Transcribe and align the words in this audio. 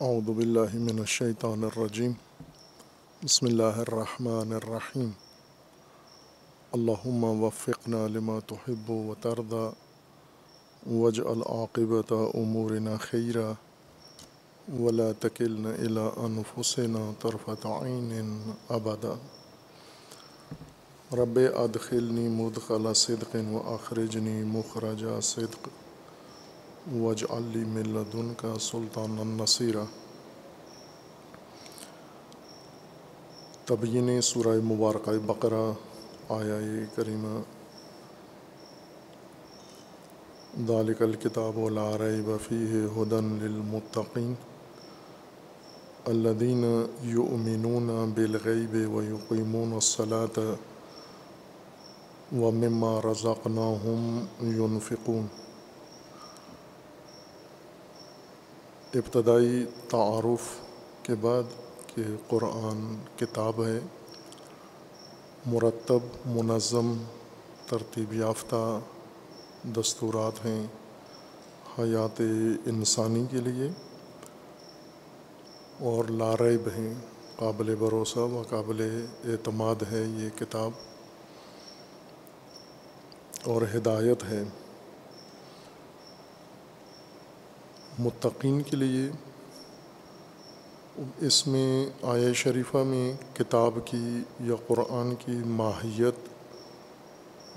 اعوذ 0.00 0.30
باللہ 0.30 0.72
من 0.74 0.98
الشیطان 0.98 1.64
الرجیم 1.64 2.12
بسم 3.22 3.46
اللہ 3.46 3.76
الرحمن 3.78 4.52
الرحیم 4.52 5.10
اللہم 6.72 7.24
وفقنا 7.42 8.06
لما 8.06 8.38
تحب 8.46 8.90
و 8.90 9.14
ترضى 9.20 9.68
واجعل 10.94 11.42
عاقبت 11.46 12.12
امورنا 12.12 12.96
خیرا 13.00 13.52
ولا 14.80 15.10
تکلنا 15.20 15.70
الى 15.70 16.08
انفسنا 16.16 17.04
طرفت 17.20 17.66
عین 17.66 18.52
ابدا 18.70 19.14
رب 21.12 21.38
ادخلنی 21.54 22.28
مدخل 22.32 22.92
صدق 22.94 23.36
و 23.52 23.74
اخرجنی 23.74 24.42
مخرج 24.42 25.04
صدق. 25.22 25.83
واجعل 26.92 27.42
لی 27.52 27.64
من 27.64 27.88
لدنک 27.88 28.44
سلطان 28.60 29.18
النصیرہ 29.18 29.84
تبیین 33.66 34.20
سورہ 34.20 34.56
مبارکہ 34.64 35.10
بقرہ 35.26 35.62
آیا 36.34 36.58
کریمہ. 36.94 37.38
ذالک 40.68 41.00
الکتاب 41.02 41.58
لا 41.70 41.86
ریب 41.98 42.28
فیہ 42.48 42.82
ہدن 42.96 43.32
للمتقین. 43.42 44.34
الذین 46.06 46.64
یؤمنون 47.02 48.12
بالغیب 48.14 48.74
ویقیمون 48.94 49.72
الصلاة 49.72 50.38
ومما 52.32 53.00
رزقناہم 53.04 54.20
ينفقون 54.42 55.26
ابتدائی 58.94 59.66
تعارف 59.88 60.42
کے 61.02 61.14
بعد 61.14 61.42
کہ 61.86 62.02
قرآن 62.28 62.96
کتاب 63.16 63.64
ہے، 63.64 63.78
مرتب، 65.46 66.26
منظم، 66.26 66.94
ترتیب 67.66 68.12
یافتہ 68.12 68.80
دستورات 69.64 70.44
ہیں 70.44 70.66
حیات 71.78 72.20
انسانی 72.66 73.24
کے 73.30 73.36
لیے 73.36 73.68
اور 75.80 76.04
لاریب 76.04 76.68
ہیں، 76.68 76.94
قابل 77.36 77.74
بھروسہ 77.74 78.18
و 78.18 78.42
قابل 78.50 79.06
اعتماد 79.24 79.82
ہے 79.92 80.02
یہ 80.16 80.28
کتاب 80.38 80.70
اور 83.44 83.62
ہدایت 83.62 84.24
ہے۔ 84.24 84.42
متقین 87.98 88.62
کے 88.62 88.76
لیے 88.76 89.10
اس 91.20 91.46
میں 91.46 91.90
آیا 92.02 92.32
شریفہ 92.32 92.76
میں 92.76 93.12
کتاب 93.36 93.78
کی 93.84 94.22
یا 94.40 94.54
قرآن 94.66 95.14
کی 95.14 95.32
ماہیت 95.46 96.14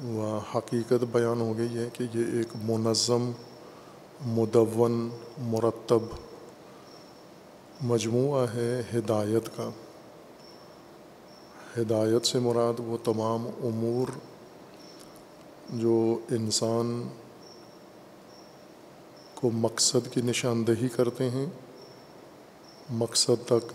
و 0.04 0.40
حقیقت 0.56 1.04
بیان 1.12 1.42
ہو 1.42 1.58
گئی 1.58 1.78
ہے 1.78 1.90
کہ 1.94 2.04
یہ 2.14 2.24
ایک 2.34 2.48
منظم، 2.64 3.32
مدون، 4.26 5.10
مرتب 5.38 6.00
مجموعہ 7.82 8.46
ہے 8.54 8.82
ہدایت 8.94 9.58
کا۔ 9.58 9.70
ہدایت 11.78 12.26
سے 12.26 12.40
مراد 12.40 12.80
وہ 12.80 12.98
تمام 13.04 13.48
امور 13.64 14.12
جو 15.70 16.20
انسان 16.32 17.08
کو 19.40 19.50
مقصد 19.50 20.14
کی 20.14 20.22
نشاندہی 20.22 20.88
کرتے 20.88 21.30
ہیں، 21.30 21.46
مقصد 22.90 23.46
تک 23.46 23.72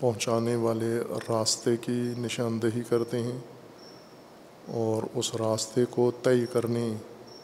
پہنچانے 0.00 0.54
والے 0.56 0.98
راستے 1.28 1.76
کی 1.76 2.14
نشاندہی 2.18 2.82
کرتے 2.88 3.22
ہیں 3.22 3.38
اور 4.68 5.02
اس 5.14 5.34
راستے 5.34 5.84
کو 5.90 6.10
طے 6.22 6.46
کرنے 6.52 6.94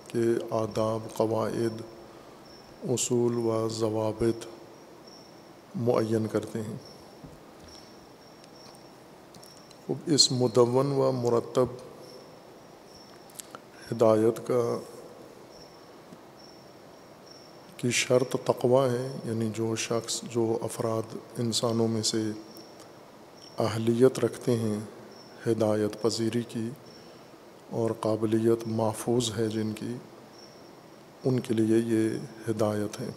کے 0.06 0.24
آداب، 0.50 1.16
قواعد، 1.16 1.80
اصول 2.90 3.38
و 3.38 3.68
ضوابط 3.68 4.46
معین 5.74 6.26
کرتے 6.26 6.62
ہیں۔ 6.62 6.76
اس 10.06 10.32
مدون 10.32 10.86
و 10.86 11.12
مرتب 11.12 11.66
ہدایت 13.92 14.46
کا 14.46 14.80
کی 17.78 17.90
شرط 17.90 18.36
تقوا 18.44 18.92
ہے 18.92 19.18
یعنی 19.24 19.50
جو 19.54 19.76
شخص، 19.76 20.22
جو 20.22 20.58
افراد 20.62 21.16
انسانوں 21.38 21.88
میں 21.88 22.02
سے 22.02 22.22
اہلیت 23.58 24.18
رکھتے 24.18 24.56
ہیں، 24.56 24.78
ہدایت 25.46 26.02
پذیری 26.02 26.42
کی 26.48 26.70
اور 27.70 27.90
قابلیت 28.00 28.58
محفوظ 28.66 29.30
ہے 29.38 29.48
جن 29.48 29.72
کی، 29.72 29.94
ان 31.24 31.40
کے 31.40 31.54
لیے 31.54 31.78
یہ 31.78 32.08
ہدایت 32.50 33.00
ہے۔ 33.00 33.08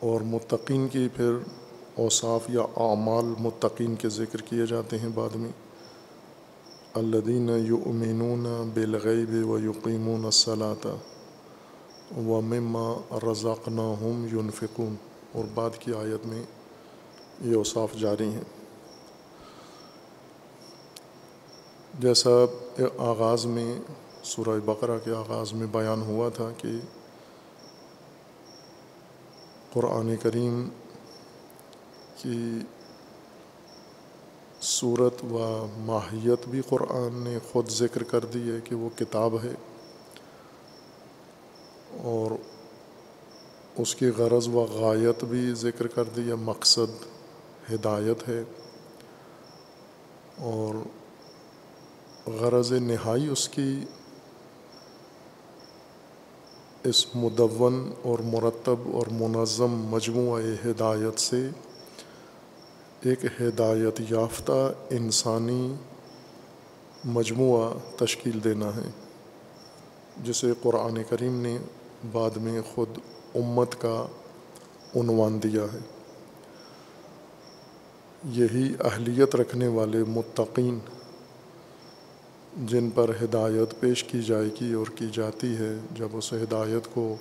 اور 0.00 0.20
متقین 0.20 0.88
کی 0.88 1.08
پھر 1.16 1.32
اوصاف 1.94 2.50
یا 2.50 2.62
اعمال 2.76 3.24
متقین 3.38 3.94
کے 3.94 4.08
ذکر 4.08 4.40
کیے 4.40 4.66
جاتے 4.66 4.98
ہیں 4.98 5.08
بعد 5.14 5.36
میں۔ 5.36 5.50
الدین 6.94 7.50
یؤمنون 7.66 8.70
بالغیب 8.74 9.48
و 9.48 9.58
یقیمون 9.58 10.24
الصلاۃ 10.24 10.86
و 12.16 12.40
مما 12.40 13.18
رزاق 13.32 13.68
ہم 13.68 14.26
یونفقون 14.30 14.94
اور 15.32 15.44
بعد 15.54 15.70
کی 15.78 15.94
آیت 15.94 16.26
میں 16.26 16.42
یہ 17.40 17.56
اوصاف 17.56 17.94
جاری 18.00 18.28
ہیں۔ 18.28 18.44
جیسا 22.00 22.30
آغاز 22.98 23.46
میں 23.46 23.74
سورہ 24.22 24.60
بقرہ 24.64 24.98
کے 25.04 25.10
آغاز 25.10 25.52
میں 25.52 25.66
بیان 25.66 26.02
ہوا 26.02 26.28
تھا 26.28 26.50
کہ 26.58 26.68
قرآن 29.72 30.16
کریم 30.22 30.68
کی 32.16 32.58
صورت 34.62 35.24
و 35.24 35.66
ماہیت 35.78 36.48
بھی 36.48 36.62
قرآن 36.68 37.20
نے 37.24 37.38
خود 37.52 37.68
ذکر 37.68 38.02
کر 38.02 38.24
دی 38.24 38.50
ہے 38.50 38.58
کہ 38.64 38.74
وہ 38.74 38.88
کتاب 38.98 39.36
ہے۔ 39.44 39.71
اور 42.00 42.30
اس 43.76 43.94
کی 43.94 44.08
غرض 44.08 44.48
و 44.48 44.60
غایت 44.60 45.24
بھی 45.24 45.54
ذکر 45.54 45.86
کر 45.86 46.04
دیا 46.04 46.34
مقصد، 46.34 47.04
ہدایت 47.72 48.28
ہے۔ 48.28 48.42
اور 50.38 50.74
غرض 52.30 52.72
نہائی 52.72 53.26
اس 53.26 53.48
کی 53.48 53.84
اس 56.84 57.16
مدون 57.16 57.92
اور 58.02 58.18
مرتب 58.18 58.76
اور 58.92 59.06
منظم 59.10 59.70
مجموعہ 59.70 60.42
ہدایت 60.66 61.20
سے 61.20 61.48
ایک 63.00 63.24
ہدایت 63.24 64.00
یافتہ 64.10 64.72
انسانی 64.90 65.74
مجموعہ 67.04 67.70
تشکیل 67.96 68.44
دینا 68.44 68.66
ہے، 68.66 68.90
جسے 70.24 70.52
قرآن 70.62 70.98
کریم 71.08 71.40
نے 71.40 71.58
بعد 72.12 72.36
میں 72.36 72.60
خود 72.74 72.88
امت 73.34 73.80
کا 73.80 74.06
عنوان 74.96 75.42
دیا 75.42 75.62
ہے۔ 75.72 75.78
یہی 78.24 78.72
اہلیت 78.80 79.36
رکھنے 79.36 79.66
والے 79.66 80.04
متقین 80.08 80.78
جن 82.56 82.90
پر 82.90 83.10
ہدایت 83.24 83.80
پیش 83.80 84.04
کی 84.04 84.22
جائے 84.22 84.48
گی 84.60 84.72
اور 84.72 84.86
کی 84.94 85.06
جاتی 85.12 85.56
ہے، 85.56 85.76
جب 85.94 86.08
اس 86.12 86.32
ہدایت 86.32 86.94
کو 86.94 87.16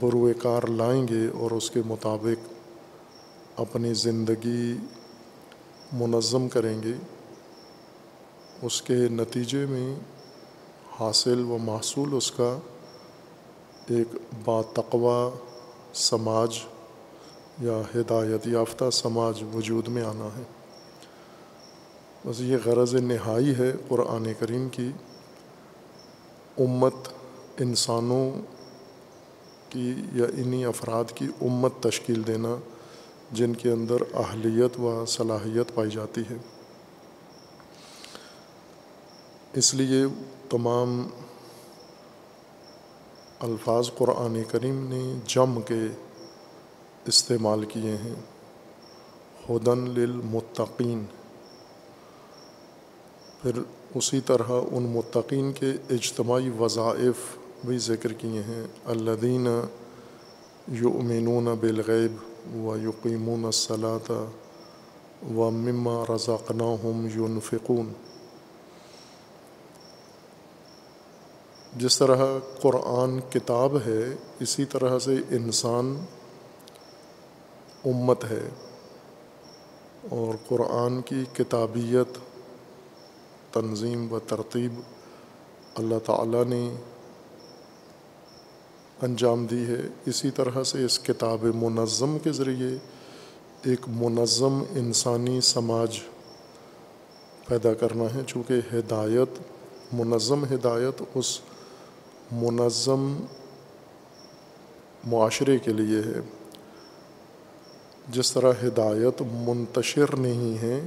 بروئے 0.00 0.34
کار 0.34 0.66
لائیں 0.66 1.08
گے 1.08 1.28
اور 1.38 1.50
اس 1.50 1.70
کے 1.70 1.80
مطابق 1.86 2.48
اپنی 3.60 3.94
زندگی 3.94 4.76
منظم 5.92 6.48
کریں 6.48 6.82
گے، 6.82 6.92
اس 8.62 8.82
کے 8.82 8.94
نتیجے 8.94 9.66
میں 9.66 9.94
حاصل 11.00 11.40
و 11.40 11.58
محصول 11.58 12.08
اس 12.12 12.30
کا 12.30 12.58
ایک 13.88 14.38
باتقوا 14.44 15.30
سماج 15.94 16.58
یا 17.62 17.82
ہدایت 17.94 18.46
یافتہ 18.46 18.90
سماج 18.92 19.44
وجود 19.54 19.88
میں 19.88 20.02
آنا 20.02 20.28
ہے۔ 20.38 20.42
بس 22.26 22.40
یہ 22.40 22.56
غرض 22.64 22.94
نہائی 22.94 23.54
ہے 23.58 23.72
قرآن 23.88 24.26
کریم 24.38 24.68
کی۔ 24.68 24.90
امت 26.58 26.94
انسانوں 27.60 28.30
کی 29.68 29.94
یا 30.12 30.26
انہی 30.36 30.64
افراد 30.64 31.04
کی 31.14 31.26
امت 31.40 31.72
تشکیل 31.80 32.26
دینا 32.26 32.56
جن 33.32 33.54
کے 33.54 33.70
اندر 33.70 33.96
اہلیت 34.14 34.80
و 34.80 35.04
صلاحیت 35.06 35.74
پائی 35.74 35.90
جاتی 35.90 36.20
ہے۔ 36.20 36.36
اس 39.52 39.74
لیے 39.74 40.04
تمام 40.50 41.08
الفاظ 43.40 43.90
قرآن 43.98 44.42
کریم 44.50 44.86
نے 44.88 45.14
جم 45.26 45.60
کے 45.60 45.80
استعمال 47.06 47.64
کیے 47.64 47.96
ہیں۔ 47.96 48.14
ہدن 49.50 49.78
للمتقین۔ 49.78 51.04
پھر 53.42 53.52
اسی 53.94 54.20
طرح 54.20 54.50
ان 54.50 54.82
متقین 54.82 55.52
کے 55.52 55.70
اجتماعی 55.90 56.50
وظائف 56.50 57.16
بھی 57.64 57.78
ذکر 57.78 58.12
کیے 58.12 58.42
ہیں۔ 58.42 58.66
الدین 58.84 59.46
یؤمنون 60.72 61.44
بالغیب 61.44 62.16
و 62.64 62.76
یقیمون 62.76 63.44
الصلاۃ 63.44 64.12
و 65.36 65.50
مما 65.50 66.14
رضاقناہم 66.14 67.08
یونفقون 67.14 67.92
جس 71.78 71.98
طرح 71.98 72.38
قرآن 72.62 73.20
کتاب 73.20 73.76
ہے، 73.86 74.14
اسی 74.40 74.64
طرح 74.64 74.98
سے 74.98 75.14
انسان 75.30 76.04
امت 77.84 78.24
ہے۔ 78.24 78.48
اور 80.10 80.34
قرآن 80.48 81.00
کی 81.02 81.24
کتابیت، 81.32 82.18
تنظیم 83.54 84.12
و 84.12 84.18
ترتیب 84.18 84.74
اللہ 85.74 85.94
تعالیٰ 86.06 86.44
نے 86.44 86.74
انجام 89.02 89.46
دی 89.46 89.66
ہے۔ 89.66 89.80
اسی 90.06 90.30
طرح 90.30 90.62
سے 90.62 90.84
اس 90.84 90.98
کتاب 90.98 91.44
منظم 91.44 92.18
کے 92.18 92.32
ذریعے 92.32 92.78
ایک 93.62 93.80
منظم 93.88 94.62
انسانی 94.70 95.40
سماج 95.40 95.98
پیدا 97.46 97.74
کرنا 97.74 98.04
ہے، 98.04 98.20
چونکہ 98.26 98.54
ہدایت، 98.72 99.38
منظم 99.92 100.44
ہدایت 100.44 101.02
اس 101.14 101.40
منظم 102.32 103.16
معاشرے 105.04 105.58
کے 105.58 105.72
لیے 105.72 106.00
ہے۔ 106.00 106.20
جس 108.08 108.32
طرح 108.32 108.52
ہدایت 108.62 109.22
منتشر 109.22 110.16
نہیں 110.16 110.62
ہے، 110.62 110.80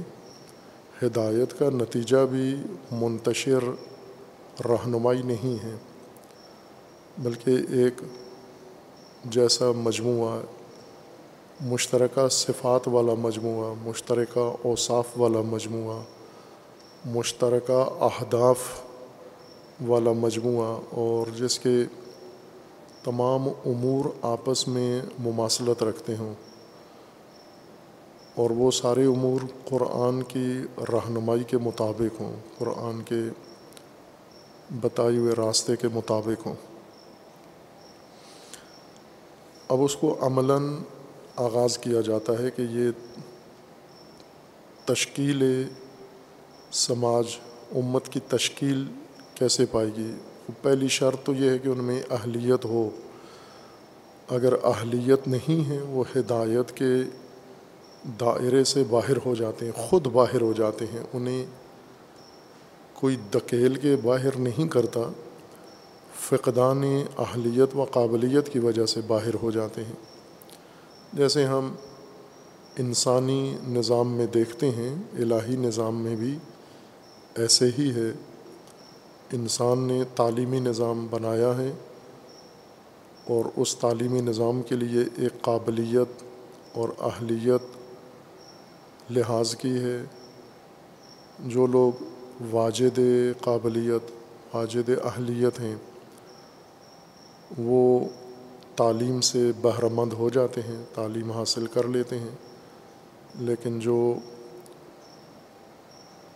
ہدایت 1.02 1.58
کا 1.58 1.70
نتیجہ 1.70 2.26
بھی 2.30 2.56
منتشر 2.92 3.62
رہنمائی 4.64 5.22
نہیں 5.22 5.64
ہے، 5.64 5.76
بلکہ 7.18 7.50
ایک 7.50 8.00
جیسا 9.24 9.72
مجموعہ، 9.76 10.40
مشترکہ 11.60 12.28
صفات 12.28 12.88
والا 12.88 13.14
مجموعہ، 13.14 13.74
مشترکہ 13.88 14.54
اوصاف 14.62 15.06
والا 15.16 15.40
مجموعہ، 15.40 16.02
مشترکہ 17.06 18.04
اہداف 18.04 18.58
والا 19.86 20.12
مجموعہ 20.12 20.80
اور 20.90 21.26
جس 21.36 21.58
کے 21.58 21.84
تمام 23.04 23.48
امور 23.48 24.04
آپس 24.22 24.68
میں 24.68 25.02
مماثلت 25.18 25.82
رکھتے 25.82 26.16
ہوں 26.16 26.34
اور 28.34 28.50
وہ 28.50 28.70
سارے 28.70 29.04
امور 29.04 29.40
قرآن 29.64 30.22
کی 30.22 30.62
رہنمائی 30.78 31.44
کے 31.44 31.58
مطابق 31.58 32.20
ہوں، 32.20 32.36
قرآن 32.58 33.02
کے 33.02 33.20
بتائے 34.80 35.16
ہوئے 35.16 35.32
راستے 35.32 35.76
کے 35.76 35.88
مطابق 35.88 36.46
ہوں۔ 36.46 36.54
اب 39.68 39.82
اس 39.82 39.96
کو 39.96 40.16
عملاً 40.20 40.76
آغاز 41.36 41.78
کیا 41.78 42.00
جاتا 42.00 42.32
ہے 42.40 42.50
کہ 42.50 42.62
یہ 42.62 42.90
تشکیل 44.84 45.68
سماج، 46.72 47.24
امت 47.74 48.08
کی 48.08 48.20
تشکیل 48.20 48.84
کیسے 49.42 49.66
پائے 49.70 49.88
گی 49.96 50.12
پہلی 50.62 50.88
شرط 50.88 51.26
تو 51.26 51.34
یہ 51.34 51.50
ہے 51.50 51.58
کہ 51.58 51.68
ان 51.68 51.84
میں 51.84 52.02
اہلیت 52.10 52.64
ہو۔ 52.64 52.90
اگر 54.28 54.52
اہلیت 54.64 55.28
نہیں 55.28 55.68
ہے، 55.68 55.78
وہ 55.82 56.04
ہدایت 56.16 56.72
کے 56.72 56.94
دائرے 58.20 58.64
سے 58.64 58.84
باہر 58.90 59.16
ہو 59.26 59.34
جاتے 59.34 59.64
ہیں، 59.64 59.72
خود 59.72 60.06
باہر 60.06 60.40
ہو 60.40 60.52
جاتے 60.52 60.84
ہیں۔ 60.84 61.02
انہیں 61.12 61.46
کوئی 62.94 63.16
دکیل 63.34 63.74
کے 63.74 63.96
باہر 64.02 64.36
نہیں 64.36 64.68
کرتا۔ 64.68 65.00
فقدان 66.20 66.82
اہلیت 67.18 67.76
و 67.76 67.84
قابلیت 67.84 68.48
کی 68.48 68.58
وجہ 68.58 68.86
سے 68.86 69.00
باہر 69.06 69.34
ہو 69.42 69.50
جاتے 69.50 69.84
ہیں۔ 69.84 69.96
جیسے 71.12 71.44
ہم 71.44 71.74
انسانی 72.78 73.56
نظام 73.68 74.12
میں 74.12 74.26
دیکھتے 74.26 74.70
ہیں، 74.70 74.94
الہی 75.12 75.56
نظام 75.56 76.02
میں 76.02 76.16
بھی 76.16 76.38
ایسے 77.34 77.70
ہی 77.78 77.90
ہے۔ 77.90 78.31
انسان 79.32 79.78
نے 79.78 80.02
تعلیمی 80.16 80.60
نظام 80.60 81.06
بنایا 81.10 81.58
ہے 81.58 81.72
اور 83.28 83.44
اس 83.56 83.76
تعلیمی 83.76 84.20
نظام 84.20 84.62
کے 84.62 84.74
لیے 84.74 85.04
ایک 85.16 85.42
قابلیت 85.42 86.22
اور 86.72 86.88
اہلیت 86.98 87.62
لحاظ 89.10 89.56
کی 89.56 89.74
ہے۔ 89.74 90.04
جو 91.38 91.66
لوگ 91.66 91.92
واجد 92.50 92.98
قابلیت، 93.40 94.10
واجد 94.54 94.90
اہلیت 95.04 95.60
ہیں، 95.60 95.76
وہ 97.58 98.08
تعلیم 98.76 99.20
سے 99.20 99.52
بہرمند 99.62 100.12
ہو 100.12 100.28
جاتے 100.28 100.60
ہیں، 100.60 100.84
تعلیم 100.94 101.32
حاصل 101.32 101.66
کر 101.66 101.88
لیتے 101.88 102.18
ہیں، 102.18 102.36
لیکن 103.34 103.80
جو 103.80 104.14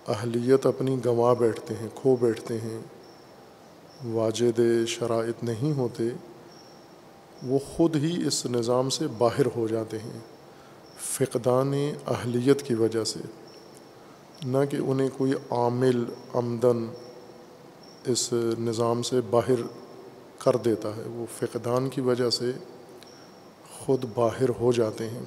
اہلیت 0.09 0.67
اپنی 0.67 0.97
گنوا 1.05 1.33
بیٹھتے 1.33 1.75
ہیں، 1.75 1.89
کھو 1.95 2.17
بیٹھتے 2.17 2.59
ہیں۔ 2.61 2.81
واجد 4.05 4.61
شرائط 4.89 5.45
نہیں 5.45 5.79
ہوتے، 5.79 6.05
وہ 7.43 7.59
خود 7.59 7.97
ہی 7.97 8.27
اس 8.27 8.47
نظام 8.47 8.91
سے 8.91 9.07
باہر 9.19 9.47
ہو 9.57 9.69
جاتے 9.69 9.99
ہیں، 9.99 10.19
فقدان 10.99 11.75
اہلیت 12.07 12.63
کی 12.63 12.75
وجہ 12.75 13.05
سے۔ 13.05 13.19
نہ 14.45 14.59
کہ 14.71 14.77
انہیں 14.77 15.09
کوئی 15.17 15.33
عامل، 15.51 16.05
آمدن 16.35 16.87
اس 18.07 18.33
نظام 18.59 19.03
سے 19.03 19.21
باہر 19.21 19.63
کر 20.39 20.57
دیتا 20.57 20.97
ہے، 20.97 21.03
وہ 21.07 21.27
فقدان 21.39 21.89
کی 21.89 22.01
وجہ 22.01 22.31
سے 22.31 22.53
خود 23.79 24.05
باہر 24.15 24.49
ہو 24.49 24.73
جاتے 24.73 25.11
ہیں۔ 25.11 25.23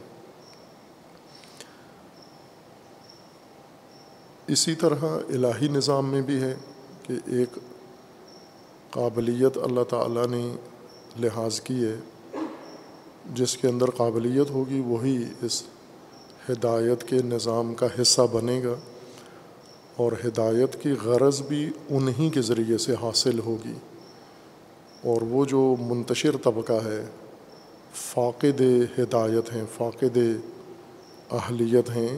اسی 4.50 4.76
طرح 4.76 5.04
الہی 5.04 5.68
نظام 5.68 6.10
میں 6.10 6.22
بھی 6.22 6.42
ہے 6.42 6.56
کہ 7.04 7.14
ایک 7.26 7.60
قابلیت 8.90 9.58
اللہ 9.58 9.84
تعالیٰ 9.90 10.28
نے 10.28 10.56
لحاظ 11.20 11.62
کی 11.62 11.86
ہے۔ 11.86 11.96
جس 13.34 13.58
کے 13.58 13.68
اندر 13.68 13.90
قابلیت 13.90 14.50
ہوگی، 14.50 14.80
وہی 14.80 15.24
اس 15.42 15.64
ہدایت 16.50 17.04
کے 17.04 17.16
نظام 17.16 17.76
کا 17.76 17.88
حصہ 18.02 18.22
بنے 18.32 18.64
گا 18.64 18.76
اور 19.96 20.12
ہدایت 20.26 20.84
کی 20.84 20.92
غرض 20.92 21.42
بھی 21.42 21.70
انہی 21.90 22.30
کے 22.30 22.42
ذریعے 22.42 22.78
سے 22.78 22.94
حاصل 23.02 23.40
ہوگی۔ 23.40 23.74
اور 25.04 25.22
وہ 25.22 25.46
جو 25.46 25.76
منتشر 25.80 26.38
طبقہ 26.38 26.86
ہے، 26.86 27.06
فاقد 27.94 28.62
ہدایت 29.00 29.56
ہیں، 29.56 29.64
فاقد 29.78 30.18
اہلیت 31.32 31.90
ہیں، 31.90 32.18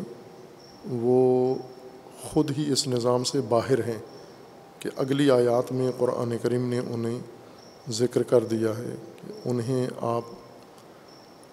وہ 0.89 1.55
خود 2.23 2.51
ہی 2.57 2.71
اس 2.71 2.87
نظام 2.87 3.23
سے 3.23 3.41
باہر 3.41 3.83
ہیں 3.83 3.99
کہ 4.79 4.89
اگلی 4.97 5.31
آیات 5.31 5.71
میں 5.71 5.91
قرآن 5.97 6.37
کریم 6.41 6.69
نے 6.69 6.79
انہیں 6.79 7.19
ذکر 7.91 8.23
کر 8.23 8.43
دیا 8.43 8.77
ہے 8.77 8.95
کہ 9.15 9.49
انہیں 9.49 9.87
آپ 10.01 10.23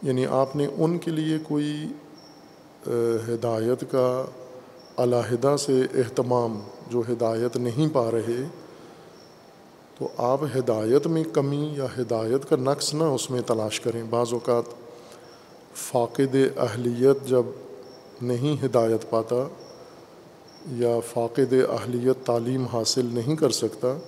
یعنی 0.02 0.26
آپ 0.26 0.56
نے 0.56 0.66
ان 0.76 0.98
کے 0.98 1.10
لیے 1.10 1.38
کوئی 1.48 1.86
ہدایت 3.28 3.84
کا 3.90 4.24
علیحدہ 4.98 5.54
سے 5.58 5.80
اہتمام 5.94 6.60
جو 6.90 7.02
ہدایت 7.12 7.56
نہیں 7.56 7.94
پا 7.94 8.10
رہے، 8.10 8.42
تو 9.98 10.08
آپ 10.16 10.40
ہدایت 10.56 11.06
میں 11.06 11.24
کمی 11.32 11.74
یا 11.76 11.86
ہدایت 11.98 12.48
کا 12.48 12.56
نقص 12.56 12.94
نہ 12.94 13.04
اس 13.04 13.30
میں 13.30 13.40
تلاش 13.46 13.80
کریں۔ 13.80 14.02
بعض 14.10 14.32
اوقات 14.32 14.64
فاقد 15.74 16.36
اہلیت 16.56 17.28
جب 17.28 17.42
نہیں 18.22 18.64
ہدایت 18.64 19.10
پاتا 19.10 19.36
یا 20.72 21.00
فاقد 21.00 21.52
اہلیت 21.52 22.26
تعلیم 22.26 22.66
حاصل 22.66 23.06
نہیں 23.06 23.36
کر 23.36 23.50
سکتا، 23.50 23.98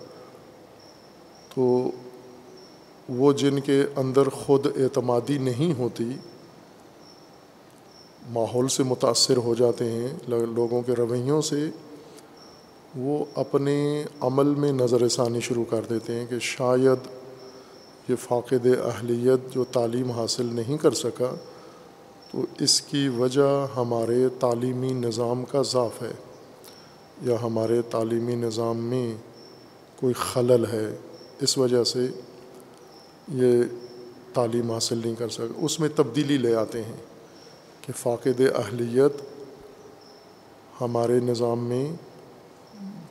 تو 1.54 1.90
وہ 3.08 3.32
جن 3.32 3.60
کے 3.60 3.84
اندر 3.96 4.28
خود 4.28 4.66
اعتمادی 4.66 5.38
نہیں 5.38 5.78
ہوتی، 5.78 6.10
ماحول 8.30 8.68
سے 8.68 8.82
متاثر 8.82 9.36
ہو 9.36 9.54
جاتے 9.54 9.90
ہیں، 9.92 10.08
لوگوں 10.28 10.82
کے 10.82 10.92
رویوں 10.92 11.40
سے، 11.42 11.70
وہ 12.96 13.24
اپنے 13.34 14.04
عمل 14.20 14.46
میں 14.46 14.72
نظر 14.72 15.08
ثانی 15.08 15.40
شروع 15.40 15.64
کر 15.70 15.80
دیتے 15.90 16.14
ہیں 16.14 16.26
کہ 16.26 16.38
شاید 16.38 17.08
یہ 18.08 18.16
فاقد 18.16 18.66
اہلیت 18.66 19.54
جو 19.54 19.64
تعلیم 19.64 20.10
حاصل 20.10 20.46
نہیں 20.46 20.76
کر 20.76 20.90
سکا، 20.90 21.34
تو 22.32 22.44
اس 22.58 22.80
کی 22.80 23.08
وجہ 23.08 23.66
ہمارے 23.76 24.28
تعلیمی 24.40 24.92
نظام 24.92 25.44
کا 25.44 25.62
ضعف 25.62 26.02
ہے۔ 26.02 26.12
یا 27.22 27.36
ہمارے 27.42 27.82
تعلیمی 27.82 28.34
نظام 28.34 28.76
میں 28.76 29.14
کوئی 29.96 30.14
خلل 30.14 30.64
ہے، 30.72 30.96
اس 31.40 31.58
وجہ 31.58 31.84
سے 31.84 32.06
یہ 33.34 33.62
تعلیم 34.34 34.70
حاصل 34.70 35.00
نہیں 35.04 35.14
کر 35.14 35.28
سکتے۔ 35.28 35.64
اس 35.64 35.80
میں 35.80 35.88
تبدیلی 35.96 36.36
لے 36.36 36.54
آتے 36.54 36.82
ہیں 36.82 36.96
کہ 37.80 37.92
فاقد 37.96 38.40
اہلیت 38.40 39.12
ہمارے 40.80 41.20
نظام 41.20 41.58
میں 41.58 41.92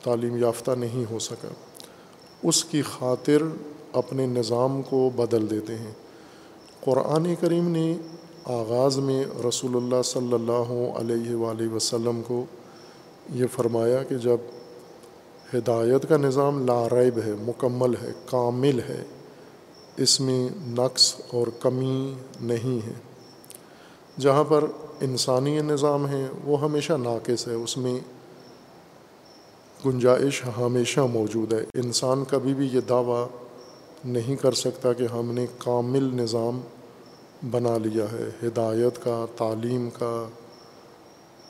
تعلیم 0.04 0.36
یافتہ 0.36 0.70
نہیں 0.70 1.12
ہو 1.12 1.18
سکا۔ 1.18 1.48
اس 2.42 2.64
کی 2.64 2.82
خاطر 2.82 3.42
اپنے 3.92 4.26
نظام 4.26 4.82
کو 4.82 5.10
بدل 5.16 5.50
دیتے 5.50 5.74
ہیں۔ 5.74 5.92
قرآن 6.80 7.34
کریم 7.40 7.68
نے 7.68 7.96
آغاز 8.44 8.98
میں 8.98 9.24
رسول 9.48 9.76
اللہ 9.76 10.02
صلی 10.04 10.32
اللہ 10.32 10.90
علیہ 10.96 11.34
وآلہ 11.34 11.72
وسلم 11.72 12.22
کو 12.26 12.44
یہ 13.32 13.46
فرمایا 13.52 14.02
کہ 14.02 14.14
جب 14.14 14.36
ہدایت 15.54 16.08
کا 16.08 16.16
نظام 16.16 16.66
لاریب 16.66 17.18
ہے، 17.18 17.32
مکمل 17.40 17.94
ہے، 18.02 18.12
کامل 18.26 18.80
ہے، 18.88 19.04
اس 19.96 20.20
میں 20.20 20.48
نقص 20.66 21.14
اور 21.32 21.46
کمی 21.60 22.14
نہیں 22.40 22.86
ہے۔ 22.86 22.92
جہاں 24.20 24.44
پر 24.44 24.64
انسانی 25.00 25.60
نظام 25.60 26.08
ہے، 26.08 26.26
وہ 26.44 26.60
ہمیشہ 26.60 26.92
ناقص 26.92 27.48
ہے، 27.48 27.54
اس 27.54 27.76
میں 27.76 28.00
گنجائش 29.86 30.42
ہمیشہ 30.58 31.00
موجود 31.00 31.52
ہے۔ 31.52 31.64
انسان 31.74 32.24
کبھی 32.30 32.54
بھی 32.54 32.68
یہ 32.72 32.80
دعویٰ 32.88 33.26
نہیں 34.04 34.36
کر 34.36 34.52
سکتا 34.52 34.92
کہ 34.92 35.06
ہم 35.12 35.34
نے 35.34 35.46
کامل 35.58 36.02
نظام 36.02 36.60
بنا 37.50 37.78
لیا 37.78 38.04
ہے، 38.12 38.28
ہدایت 38.42 39.04
کا، 39.04 39.26
تعلیم 39.36 39.88
کا 39.90 40.28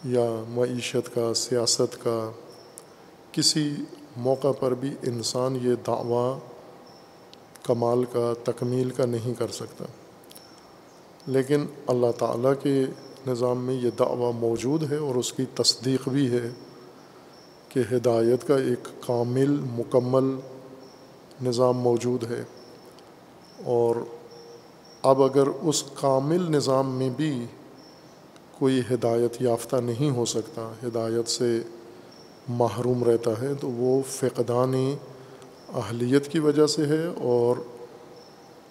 یا 0.05 0.45
معیشت 0.49 1.15
کا، 1.15 1.35
سیاست 1.35 2.05
کا، 2.05 2.31
کسی 3.33 3.75
موقع 4.17 4.53
پر 4.61 4.75
بھی 4.75 4.91
انسان 5.03 5.59
یہ 5.63 5.71
دعویٰ 5.87 6.39
کمال 7.63 8.05
کا، 8.13 8.33
تکمیل 8.45 8.91
کا 8.91 9.07
نہیں 9.07 9.35
کر 9.35 9.49
سکتا۔ 9.49 9.85
لیکن 11.27 11.67
اللہ 11.87 12.07
تعالیٰ 12.19 12.53
کے 12.63 12.85
نظام 13.27 13.65
میں 13.65 13.75
یہ 13.75 13.91
دعویٰ 13.99 14.33
موجود 14.35 14.93
ہے 14.93 14.97
اور 14.97 15.15
اس 15.15 15.33
کی 15.33 15.45
تصدیق 15.55 16.09
بھی 16.09 16.31
ہے 16.31 16.51
کہ 17.69 17.81
ہدایت 17.93 18.49
کا 18.49 18.57
ایک 18.57 18.89
کامل، 19.07 19.51
مکمل 19.51 20.37
نظام 21.43 21.79
موجود 21.79 22.25
ہے۔ 22.25 22.43
اور 23.65 23.97
اب 25.03 25.23
اگر 25.23 25.47
اس 25.47 25.85
کامل 25.95 26.53
نظام 26.53 26.91
میں 26.91 27.11
بھی 27.11 27.47
کوئی 28.61 28.81
ہدایت 28.95 29.43
یافتہ 29.43 29.77
نہیں 29.77 30.11
ہو 30.11 30.25
سکتا، 30.25 30.73
ہدایت 30.83 31.29
سے 31.29 31.61
محروم 32.49 33.05
رہتا 33.05 33.31
ہے، 33.43 33.55
تو 33.61 33.69
وہ 33.69 34.03
فقدان 34.09 34.75
اہلیت 35.75 36.29
کی 36.29 36.39
وجہ 36.39 36.67
سے 36.67 36.87
ہے 36.87 37.07
اور 37.07 37.57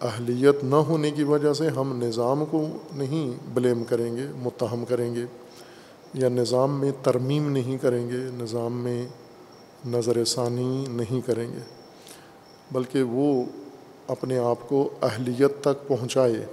اہلیت 0.01 0.63
نہ 0.63 0.75
ہونے 0.75 1.12
کی 1.12 1.24
وجہ 1.24 1.53
سے 1.53 1.67
ہم 1.67 2.03
نظام 2.03 2.43
کو 2.46 2.65
نہیں 2.96 3.31
بلیم 3.53 3.84
کریں 3.84 4.17
گے، 4.17 4.27
متہم 4.36 4.86
کریں 4.86 5.15
گے 5.15 5.25
یا 6.13 6.29
نظام 6.29 6.79
میں 6.79 6.91
ترمیم 7.03 7.51
نہیں 7.51 7.77
کریں 7.77 8.10
گے، 8.10 8.22
نظام 8.34 8.81
میں 8.81 9.08
نظر 9.88 10.24
ثانی 10.25 10.86
نہیں 10.89 11.27
کریں 11.27 11.48
گے، 11.53 11.65
بلکہ 12.72 13.03
وہ 13.03 13.43
اپنے 14.08 14.38
آپ 14.38 14.69
کو 14.69 14.89
اہلیت 15.01 15.62
تک 15.62 15.88
پہنچائے۔ 15.88 16.46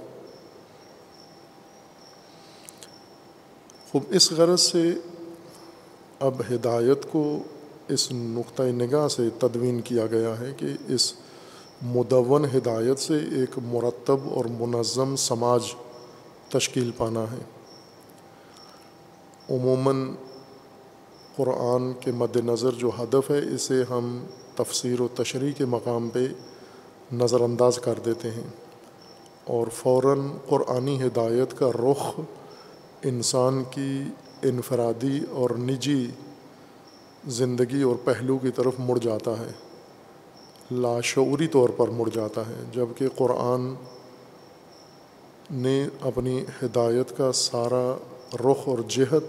خوب 3.97 4.13
اس 4.15 4.31
غرض 4.31 4.61
سے 4.61 4.91
اب 6.19 6.41
ہدایت 6.51 7.11
کو 7.11 7.39
اس 7.87 8.11
نقطۂ 8.11 8.63
نگاہ 8.63 9.07
سے 9.07 9.29
تدوین 9.39 9.81
کیا 9.81 10.05
گیا 10.05 10.39
ہے 10.39 10.51
کہ 10.57 10.67
اس 10.87 11.13
مدون 11.81 12.45
ہدایت 12.45 12.99
سے 12.99 13.13
ایک 13.13 13.49
مرتب 13.57 14.17
اور 14.29 14.45
منظم 14.45 15.15
سماج 15.15 15.61
تشکیل 16.49 16.91
پانا 16.97 17.23
ہے۔ 17.23 17.43
عموماً 19.49 20.15
قرآن 21.35 21.93
کے 21.99 22.11
مد 22.11 22.35
نظر 22.35 22.71
جو 22.71 22.89
ہدف 22.99 23.31
ہے، 23.31 23.55
اسے 23.55 23.83
ہم 23.89 24.25
تفسیر 24.55 25.01
و 25.01 25.07
تشریح 25.15 25.51
کے 25.51 25.65
مقام 25.65 26.09
پہ 26.09 26.27
نظر 27.13 27.41
انداز 27.41 27.77
کر 27.77 27.99
دیتے 28.05 28.31
ہیں 28.31 28.47
اور 29.43 29.67
فوراً 29.67 30.27
قرآنی 30.47 31.01
ہدایت 31.01 31.57
کا 31.57 31.71
رخ 31.71 32.19
انسان 33.03 33.63
کی 33.71 34.03
انفرادی 34.43 35.19
اور 35.31 35.49
نجی 35.49 36.07
زندگی 37.27 37.81
اور 37.81 37.95
پہلو 38.03 38.37
کی 38.37 38.51
طرف 38.55 38.73
مڑ 38.79 38.97
جاتا 38.97 39.31
ہے، 39.31 39.51
لاشعوری 40.71 41.47
طور 41.47 41.69
پر 41.69 41.87
مڑ 41.87 42.09
جاتا 42.13 42.41
ہے 42.41 42.63
جبکہ 42.73 43.07
قرآن 43.15 43.73
نے 45.51 45.87
اپنی 46.01 46.41
ہدایت 46.63 47.17
کا 47.17 47.31
سارا 47.31 47.97
رخ 48.33 48.57
اور 48.65 48.77
جہت 48.87 49.23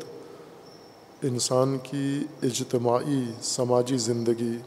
انسان 1.23 1.79
کی 1.83 2.21
اجتماعی 2.43 3.25
سماجی 3.43 3.97
زندگی 3.97 4.59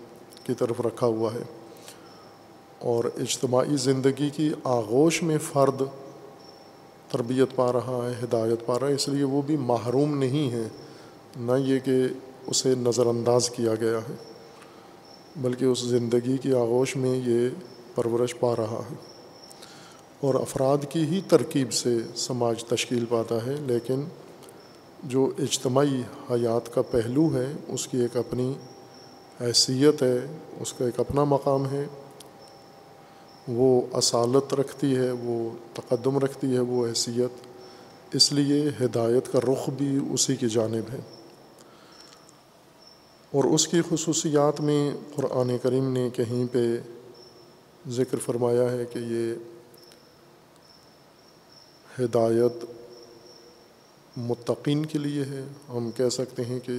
کی 0.43 0.53
طرف 0.53 0.81
رکھا 0.81 1.07
ہوا 1.07 1.33
ہے۔ 1.33 1.43
اور 2.79 3.03
اجتماعی 3.03 3.77
زندگی 3.77 4.29
کی 4.29 4.53
آغوش 4.63 5.23
میں 5.23 5.37
فرد 5.37 5.81
تربیت 7.11 7.55
پا 7.55 7.73
رہا 7.73 8.09
ہے، 8.09 8.25
ہدایت 8.25 8.65
پا 8.65 8.79
رہا 8.79 8.87
ہے، 8.87 8.93
اس 8.93 9.07
لیے 9.07 9.23
وہ 9.23 9.41
بھی 9.41 9.57
محروم 9.57 10.17
نہیں 10.17 10.51
ہے 10.51 10.67
نہ 11.39 11.51
یہ 11.57 11.79
کہ 11.79 12.07
اسے 12.47 12.75
نظر 12.75 13.05
انداز 13.05 13.49
کیا 13.49 13.75
گیا 13.75 13.97
ہے، 13.97 14.15
بلکہ 15.35 15.65
اس 15.65 15.79
زندگی 15.79 16.37
کی 16.37 16.53
آغوش 16.53 16.95
میں 16.95 17.21
یہ 17.25 17.49
پرورش 17.95 18.39
پا 18.39 18.55
رہا 18.55 18.81
ہے۔ 18.91 18.95
اور 20.19 20.35
افراد 20.35 20.77
کی 20.89 20.99
ہی 20.99 21.21
ترکیب 21.27 21.73
سے 21.73 21.97
سماج 22.15 22.63
تشکیل 22.63 23.05
پاتا 23.09 23.35
ہے، 23.45 23.55
لیکن 23.59 24.03
جو 25.03 25.29
اجتماعی 25.39 26.01
حیات 26.31 26.73
کا 26.73 26.81
پہلو 26.81 27.29
ہے، 27.33 27.53
اس 27.67 27.87
کی 27.87 27.97
ایک 27.97 28.17
اپنی 28.17 28.53
حیثیت 29.41 30.03
ہے، 30.03 30.19
اس 30.59 30.73
کا 30.73 30.85
ایک 30.85 30.99
اپنا 30.99 31.23
مقام 31.23 31.65
ہے۔ 31.65 31.85
وہ 33.51 33.81
اصالت 33.93 34.53
رکھتی 34.53 34.95
ہے، 34.95 35.11
وہ 35.11 35.49
تقدم 35.73 36.17
رکھتی 36.17 36.53
ہے، 36.53 36.59
وہ 36.59 36.87
حیثیت۔ 36.87 37.47
اس 38.15 38.33
لیے 38.33 38.85
ہدایت 38.85 39.31
کا 39.31 39.39
رخ 39.39 39.69
بھی 39.69 39.99
اسی 40.13 40.35
کی 40.35 40.49
جانب 40.49 40.93
ہے۔ 40.93 40.99
اور 43.31 43.43
اس 43.43 43.67
کی 43.67 43.81
خصوصیات 43.89 44.61
میں 44.61 44.91
قرآن 45.15 45.57
کریم 45.63 45.93
نے 45.93 46.09
کہیں 46.09 46.53
پہ 46.53 46.77
ذکر 47.89 48.17
فرمایا 48.17 48.71
ہے 48.71 48.85
کہ 48.85 48.99
یہ 48.99 49.33
ہدایت 51.99 52.65
متقین 54.17 54.85
کے 54.85 54.99
لیے 54.99 55.21
ہے۔ 55.21 55.43
ہم 55.69 55.91
کہہ 55.91 56.09
سکتے 56.09 56.45
ہیں 56.45 56.59
کہ 56.59 56.73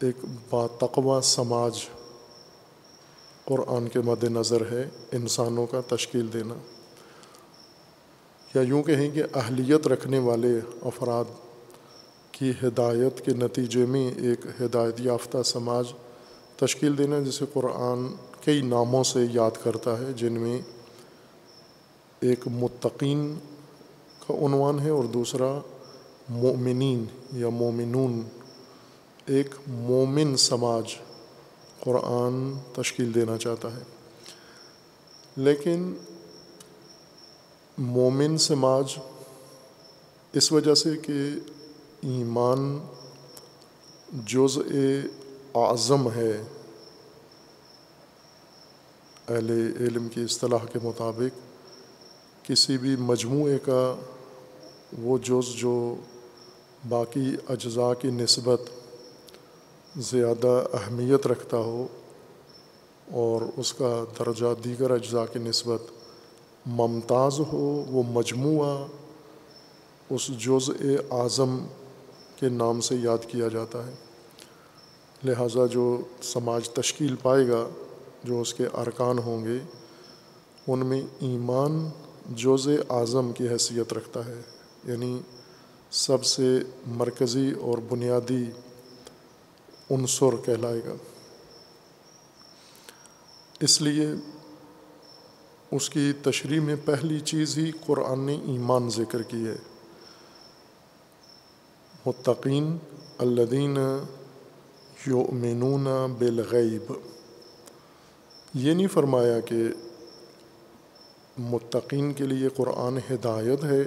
ایک 0.00 0.24
باتقوا 0.50 1.20
سماج 1.22 1.78
قرآن 3.48 3.88
کے 3.88 4.00
مد 4.00 4.24
نظر 4.24 4.62
ہے 4.70 4.82
انسانوں 5.12 5.66
کا 5.66 5.80
تشکیل 5.88 6.32
دینا 6.32 6.54
یا 8.54 8.62
یوں 8.62 8.82
کہیں 8.82 9.10
کہ 9.10 9.22
اہلیت 9.34 9.86
رکھنے 9.86 10.18
والے 10.18 10.48
افراد 10.82 11.24
کی 12.32 12.52
ہدایت 12.62 13.24
کے 13.24 13.32
نتیجے 13.32 13.86
میں 13.86 14.10
ایک 14.16 14.46
ہدایت 14.60 15.00
یافتہ 15.00 15.42
سماج 15.42 15.92
تشکیل 16.56 16.98
دینا 16.98 17.18
جسے 17.20 17.44
قرآن 17.52 18.06
کئی 18.44 18.60
ناموں 18.62 19.02
سے 19.04 19.24
یاد 19.32 19.62
کرتا 19.62 19.98
ہے، 19.98 20.12
جن 20.12 20.32
میں 20.32 20.58
ایک 22.20 22.46
متقین 22.52 23.34
کا 24.26 24.34
عنوان 24.46 24.78
ہے 24.78 24.90
اور 24.90 25.04
دوسرا 25.04 25.58
مومنین 26.28 27.04
یا 27.32 27.48
مومنون، 27.48 28.22
ایک 29.26 29.54
مومن 29.66 30.36
سماج 30.36 30.94
قرآن 31.80 32.58
تشکیل 32.72 33.14
دینا 33.14 33.38
چاہتا 33.38 33.76
ہے۔ 33.76 33.82
لیکن 35.36 35.94
مومن 37.78 38.38
سماج 38.38 38.98
اس 40.32 40.52
وجہ 40.52 40.74
سے 40.74 40.96
کہ 40.96 41.12
ایمان 42.02 42.86
جز 44.26 44.58
اعظم 45.54 46.10
ہے، 46.10 46.42
اہل 49.28 49.50
علم 49.80 50.08
کی 50.08 50.22
اصطلاح 50.22 50.64
کے 50.72 50.78
مطابق 50.82 51.48
کسی 52.46 52.78
بھی 52.78 52.96
مجموعے 52.96 53.58
کا 53.58 53.94
وہ 54.98 55.18
جز 55.18 55.54
جو 55.54 55.96
باقی 56.88 57.36
اجزاء 57.48 57.92
کی 58.00 58.10
نسبت 58.10 58.60
زیادہ 59.98 60.64
اہمیت 60.72 61.26
رکھتا 61.26 61.56
ہو 61.56 61.86
اور 63.12 63.42
اس 63.56 63.72
کا 63.72 64.04
درجہ 64.18 64.46
دیگر 64.64 64.90
اجزاء 64.90 65.32
کی 65.32 65.38
نسبت 65.38 65.82
ممتاز 66.66 67.40
ہو، 67.40 67.84
وہ 67.88 68.02
مجموعہ 68.08 68.86
اس 70.10 70.26
جز 70.26 70.70
اعظم 71.10 71.66
کے 72.36 72.48
نام 72.48 72.80
سے 72.80 72.94
یاد 72.94 73.18
کیا 73.28 73.48
جاتا 73.48 73.86
ہے۔ 73.86 73.92
لہٰذا 75.24 75.66
جو 75.66 76.00
سماج 76.22 76.70
تشکیل 76.70 77.16
پائے 77.22 77.48
گا، 77.48 77.68
جو 78.24 78.40
اس 78.40 78.54
کے 78.54 78.66
ارکان 78.66 79.18
ہوں 79.18 79.44
گے، 79.44 79.58
ان 80.68 80.86
میں 80.86 81.02
ایمان 81.20 81.88
جوز 82.26 82.68
اعظم 82.88 83.32
کی 83.32 83.48
حیثیت 83.48 83.92
رکھتا 83.92 84.26
ہے۔ 84.26 84.40
یعنی 84.84 85.20
سب 85.90 86.24
سے 86.24 86.58
مرکزی 86.86 87.52
اور 87.60 87.78
بنیادی 87.88 88.44
عنصر 89.90 90.36
کہلائے 90.44 90.80
گا۔ 90.86 90.94
اس 93.60 93.80
لیے 93.80 94.08
اس 95.70 95.90
کی 95.90 96.12
تشریح 96.22 96.60
میں 96.60 96.76
پہلی 96.84 97.20
چیز 97.20 97.58
ہی 97.58 97.70
قرآن 97.86 98.20
نے 98.20 98.34
ایمان 98.34 98.90
ذکر 98.90 99.22
کی 99.22 99.46
ہے۔ 99.46 99.56
متقین 102.06 102.78
الدین 103.18 103.78
یؤمنون 105.06 105.84
بالغیب۔ 106.18 106.92
یہ 108.54 108.74
نہیں 108.74 108.86
فرمایا 108.86 109.40
کہ 109.40 109.64
متقین 111.38 112.12
کے 112.12 112.24
لیے 112.24 112.48
قرآن 112.48 112.98
ہدایت 112.98 113.64
ہے۔ 113.64 113.82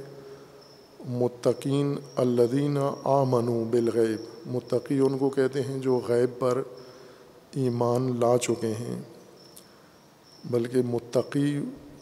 متقین 1.06 2.00
الدین 2.16 2.78
آمنو 3.04 3.64
بالغیب۔ 3.64 4.31
متقی 4.46 5.00
ان 5.00 5.18
کو 5.18 5.30
کہتے 5.30 5.62
ہیں 5.62 5.80
جو 5.80 6.00
غیب 6.08 6.40
پر 6.40 6.62
ایمان 7.52 8.20
لا 8.20 8.38
چکے 8.42 8.74
ہیں، 8.74 9.02
بلکہ 10.46 10.82
متقی 10.86 11.60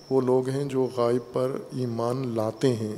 وہ 0.10 0.22
لوگ 0.22 0.50
ہیں 0.50 0.65
جو 0.65 0.88
غائب 0.96 1.34
پر 1.34 1.51
ایمان 1.75 2.36
لاتے 2.36 2.75
ہیں۔ 2.75 2.96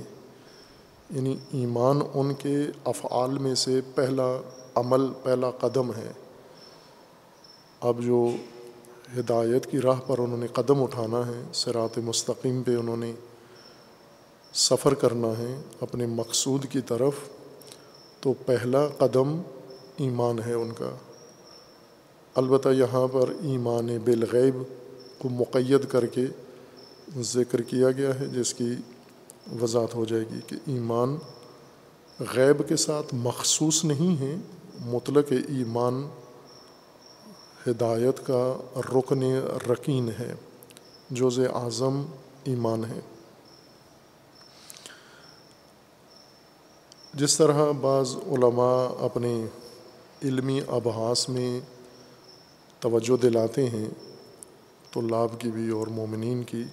یعنی 1.09 1.37
ایمان 1.51 1.99
ان 2.13 2.33
کے 2.33 2.57
افعال 2.85 3.37
میں 3.37 3.55
سے 3.55 3.81
پہلا 3.95 4.41
عمل، 4.75 5.01
پہلا 5.23 5.51
قدم 5.51 5.91
ہے۔ 5.91 6.11
اب 7.81 8.01
جو 8.01 8.27
ہدایت 9.19 9.71
کی 9.71 9.81
راہ 9.81 9.99
پر 10.07 10.19
انہوں 10.19 10.37
نے 10.37 10.47
قدم 10.47 10.83
اٹھانا 10.83 11.27
ہے 11.27 11.43
سرات 11.53 11.97
مستقیم 11.97 12.63
پہ 12.63 12.75
انہوں 12.75 12.97
نے 12.97 13.13
سفر 14.53 14.93
کرنا 14.93 15.27
ہے، 15.27 15.61
اپنے 15.81 16.05
مقصود 16.05 16.65
کی 16.65 16.81
طرف 16.81 17.13
تو 18.21 18.33
پہلا 18.45 18.87
قدم 18.87 19.41
ایمان 19.97 20.39
ہے 20.45 20.53
ان 20.53 20.71
کا۔ 20.77 20.95
البتہ 22.35 22.69
یہاں 22.69 23.07
پر 23.07 23.29
ایمان 23.29 23.97
بالغیب 24.03 24.55
کو 25.17 25.29
مقید 25.29 25.85
کر 25.85 26.05
کے 26.05 26.25
ذکر 27.17 27.61
کیا 27.61 27.91
گیا 27.91 28.19
ہے، 28.19 28.25
جس 28.25 28.53
کی 28.53 28.75
وضاحت 29.61 29.95
ہو 29.95 30.05
جائے 30.05 30.23
گی 30.23 30.39
کہ 30.47 30.55
ایمان 30.65 31.17
غیب 32.19 32.67
کے 32.67 32.75
ساتھ 32.75 33.13
مخصوص 33.13 33.83
نہیں 33.85 34.21
ہے، 34.21 34.35
مطلق 34.85 35.31
ایمان 35.31 36.07
ہدایت 37.67 38.27
کا 38.27 38.57
رکن 38.77 39.39
رکین 39.71 40.09
ہے، 40.19 40.33
جوز 41.09 41.39
اعظم 41.39 42.05
ایمان 42.43 42.85
ہے۔ 42.85 42.99
جس 47.13 47.37
طرح 47.37 47.71
بعض 47.71 48.15
علماء 48.27 48.87
اپنے 49.05 49.45
علمی 50.23 50.59
ابحاس 50.67 51.27
میں 51.29 51.59
توجہ 52.79 53.17
دلاتے 53.21 53.67
ہیں 53.69 53.89
طلاب 54.93 55.39
کی 55.39 55.51
بھی 55.51 55.69
اور 55.69 55.87
مومنین 55.87 56.43
کی، 56.43 56.63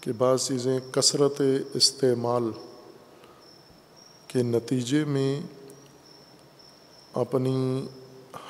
کہ 0.00 0.12
بعض 0.18 0.46
چیزیں 0.48 0.78
کثرت 0.92 1.40
استعمال 1.74 2.50
کے 4.26 4.42
نتیجے 4.42 5.04
میں 5.04 5.40
اپنی 7.14 7.86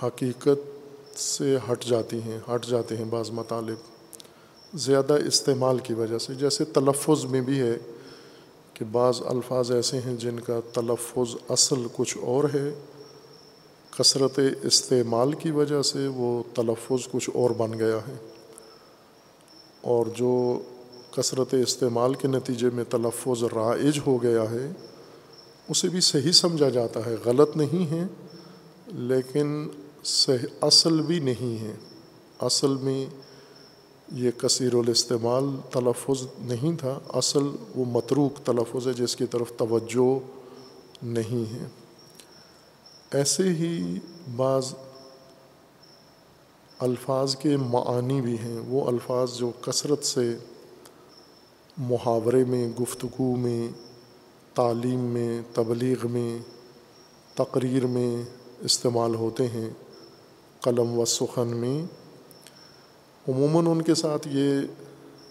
حقیقت 0.03 1.19
سے 1.19 1.57
ہٹ 1.71 1.85
جاتی 1.85 2.21
ہیں، 2.23 2.39
ہٹ 2.55 2.67
جاتے 2.67 2.97
ہیں 2.97 3.05
بعض 3.05 3.31
مطالب 3.31 4.77
زیادہ 4.77 5.19
استعمال 5.27 5.79
کی 5.79 5.95
وجہ 5.95 6.19
سے، 6.19 6.35
جیسے 6.35 6.65
تلفظ 6.65 7.25
میں 7.25 7.41
بھی 7.41 7.61
ہے 7.61 7.77
کہ 8.75 8.85
بعض 8.93 9.23
الفاظ 9.27 9.71
ایسے 9.71 9.99
ہیں 9.99 10.17
جن 10.17 10.41
کا 10.41 10.61
تلفظ 10.73 11.37
اصل 11.49 11.87
کچھ 11.93 12.19
اور 12.19 12.45
ہے۔ 12.45 12.75
کثرت 13.99 14.41
استعمال 14.63 15.33
کی 15.33 15.51
وجہ 15.51 15.83
سے 15.83 16.07
وہ 16.07 16.43
تلفظ 16.55 17.09
کچھ 17.13 17.31
اور 17.35 17.51
بن 17.51 17.79
گیا 17.79 17.97
ہے۔ 17.97 18.15
اور 19.81 20.07
جو 20.07 20.61
کثرت 21.17 21.55
استعمال 21.55 22.15
کے 22.15 22.29
نتیجے 22.29 22.71
میں 22.71 22.85
تلفظ 22.85 23.45
رائج 23.45 24.01
ہو 24.07 24.23
گیا 24.23 24.51
ہے، 24.51 24.71
اسے 25.69 25.89
بھی 25.89 26.01
صحیح 26.01 26.33
سمجھا 26.33 26.69
جاتا 26.69 27.07
ہے۔ 27.07 27.15
غلط 27.25 27.57
نہیں 27.57 27.91
ہے، 27.91 28.07
لیکن 28.87 29.69
صحیح، 30.05 30.47
اصل 30.61 31.03
بھی 31.03 31.19
نہیں 31.19 31.65
ہے۔ 31.65 31.75
اصل 32.41 32.77
میں 32.77 33.07
یہ 34.13 34.31
کثیر 34.31 34.75
الاستعمال 34.75 35.45
تلفظ 35.71 36.27
نہیں 36.39 36.77
تھا، 36.77 36.99
اصل 37.09 37.43
وہ 37.77 37.85
متروک 37.85 38.47
تلفظ 38.47 38.89
ہے 38.89 38.93
جس 38.93 39.17
کی 39.17 39.27
طرف 39.27 39.53
توجہ 39.57 40.19
نہیں 41.05 41.53
ہے۔ 41.53 41.67
ایسے 43.11 43.43
ہی 43.43 43.99
بعض 44.37 44.75
الفاظ 46.79 47.37
کے 47.37 47.57
معانی 47.57 48.21
بھی 48.21 48.39
ہیں۔ 48.39 48.61
وہ 48.67 48.89
الفاظ 48.89 49.37
جو 49.37 49.51
کثرت 49.61 50.05
سے 50.05 50.37
محاورے 51.79 52.45
میں، 52.45 52.69
گفتگو 52.69 53.37
میں، 53.37 53.69
تعلیم 54.55 55.01
میں، 55.01 55.43
تبلیغ 55.55 56.11
میں، 56.11 56.39
تقریر 57.35 57.87
میں 57.87 58.23
استعمال 58.61 59.15
ہوتے 59.15 59.49
ہیں، 59.49 59.71
قلم 60.61 60.99
و 60.99 61.05
سخن 61.05 61.49
میں۔ 61.49 62.02
عموماً 63.29 63.67
ان 63.67 63.83
کے 63.83 63.95
ساتھ 63.95 64.29
یہ 64.29 64.61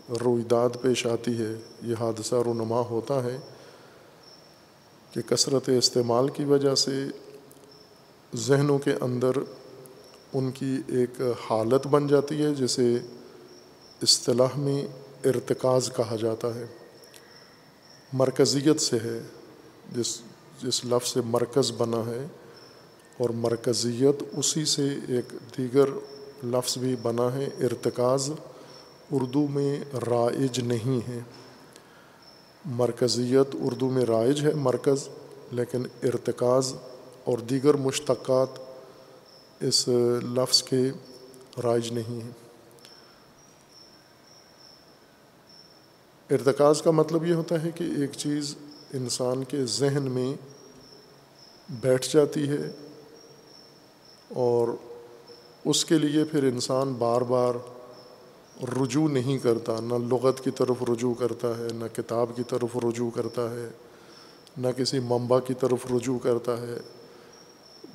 رویداد 0.10 0.70
پیش 0.82 1.06
آتی 1.08 1.38
ہے، 1.38 1.56
یہ 1.82 1.96
حادثہ 2.00 2.36
رونما 2.36 2.80
ہوتا 2.80 3.24
ہے 3.24 3.38
کہ 5.12 5.22
کثرت 5.22 5.70
استعمال 5.78 6.30
کی 6.30 6.44
وجہ 6.44 6.76
سے 6.76 7.06
ذہنوں 8.36 8.80
کے 8.80 8.94
اندر 9.02 9.32
ان 10.34 10.52
کی 10.52 10.82
ایک 10.88 11.22
حالت 11.50 11.88
بن 11.88 12.08
جاتی 12.08 12.44
ہے، 12.44 12.54
جسے 12.54 13.00
اصطلاح 14.04 14.58
میں 14.58 14.86
ارتکاز 15.26 15.92
کہا 15.96 16.16
جاتا 16.16 16.56
ہے۔ 16.56 16.66
مرکزیت 18.14 18.82
سے 18.82 18.98
ہے، 19.04 19.20
جس 19.96 20.22
جس 20.64 20.86
لفظ 20.86 21.10
سے 21.10 21.22
مرکز 21.26 21.72
بنا 21.78 22.06
ہے 22.06 22.26
اور 23.18 23.30
مرکزیت 23.30 24.24
اسی 24.38 24.66
سے 24.66 24.88
ایک 25.08 25.34
دیگر 25.58 25.90
لفظ 26.44 26.78
بھی 26.78 26.96
بنا 27.02 27.34
ہے، 27.34 27.46
ارتکاز 27.46 28.32
اردو 29.12 29.48
میں 29.48 29.80
رائج 29.94 30.60
نہیں 30.60 31.10
ہے۔ 31.10 31.20
مرکزیت 32.66 33.56
اردو 33.62 33.90
میں 33.90 34.06
رائج 34.06 34.46
ہے، 34.46 34.54
مرکز، 34.54 35.08
لیکن 35.52 35.84
ارتکاز 36.04 36.74
اور 37.24 37.38
دیگر 37.38 37.74
مشتقات 37.74 38.48
اس 39.60 39.88
لفظ 40.24 40.64
کے 40.64 40.82
رائج 41.64 41.94
نہیں 41.94 42.22
ہیں۔ 42.22 42.32
ارتکاز 46.30 46.82
کا 46.82 46.92
مطلب 46.92 47.26
یہ 47.26 47.34
ہوتا 47.34 47.64
ہے 47.64 47.72
کہ 47.72 47.84
ایک 47.84 48.10
چیز 48.18 48.56
انسان 48.94 49.44
کے 49.44 49.66
ذہن 49.66 50.04
میں 50.04 50.34
بیٹھ 51.70 52.08
جاتی 52.14 52.50
ہے 52.50 52.72
اور 54.30 54.68
اس 55.66 55.86
کے 55.86 55.98
لیے 55.98 56.24
پھر 56.24 56.44
انسان 56.44 56.94
بار 56.94 57.22
بار 57.22 57.56
رجوع 58.82 59.08
نہیں 59.08 59.38
کرتا، 59.38 59.80
نہ 59.80 59.94
لغت 59.94 60.44
کی 60.44 60.52
طرف 60.52 60.84
رجوع 60.90 61.14
کرتا 61.14 61.58
ہے، 61.58 61.68
نہ 61.74 61.86
کتاب 61.96 62.30
کی 62.36 62.44
طرف 62.44 62.78
رجوع 62.78 63.10
کرتا 63.10 63.52
ہے، 63.52 63.70
نہ 64.58 64.68
کسی 64.78 65.00
منبع 65.00 65.40
کی 65.40 65.54
طرف 65.54 65.92
رجوع 65.92 66.18
کرتا 66.20 66.62
ہے، 66.62 66.78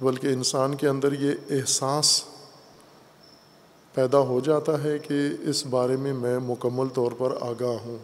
بلکہ 0.01 0.27
انسان 0.27 0.75
کے 0.75 0.89
اندر 0.89 1.13
یہ 1.13 1.33
احساس 1.51 2.25
پیدا 3.95 4.19
ہو 4.19 4.41
جاتا 4.41 4.83
ہے 4.83 4.99
کہ 4.99 5.29
اس 5.41 5.67
بارے 5.67 5.97
میں 5.97 6.15
میں 6.15 6.39
مکمل 6.39 6.89
طور 6.89 7.13
پر 7.13 7.35
آگاہ 7.41 7.77
ہوں۔ 7.85 7.99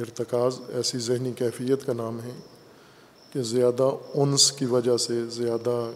ارتکاز 0.00 0.60
ایسی 0.68 0.98
ذہنی 0.98 1.32
کیفیت 1.32 1.86
کا 1.86 1.92
نام 1.92 2.20
ہے 2.20 2.34
کہ 3.32 3.42
زیادہ 3.42 3.90
انس 4.14 4.52
کی 4.52 4.64
وجہ 4.64 4.96
سے، 4.96 5.26
زیادہ 5.26 5.90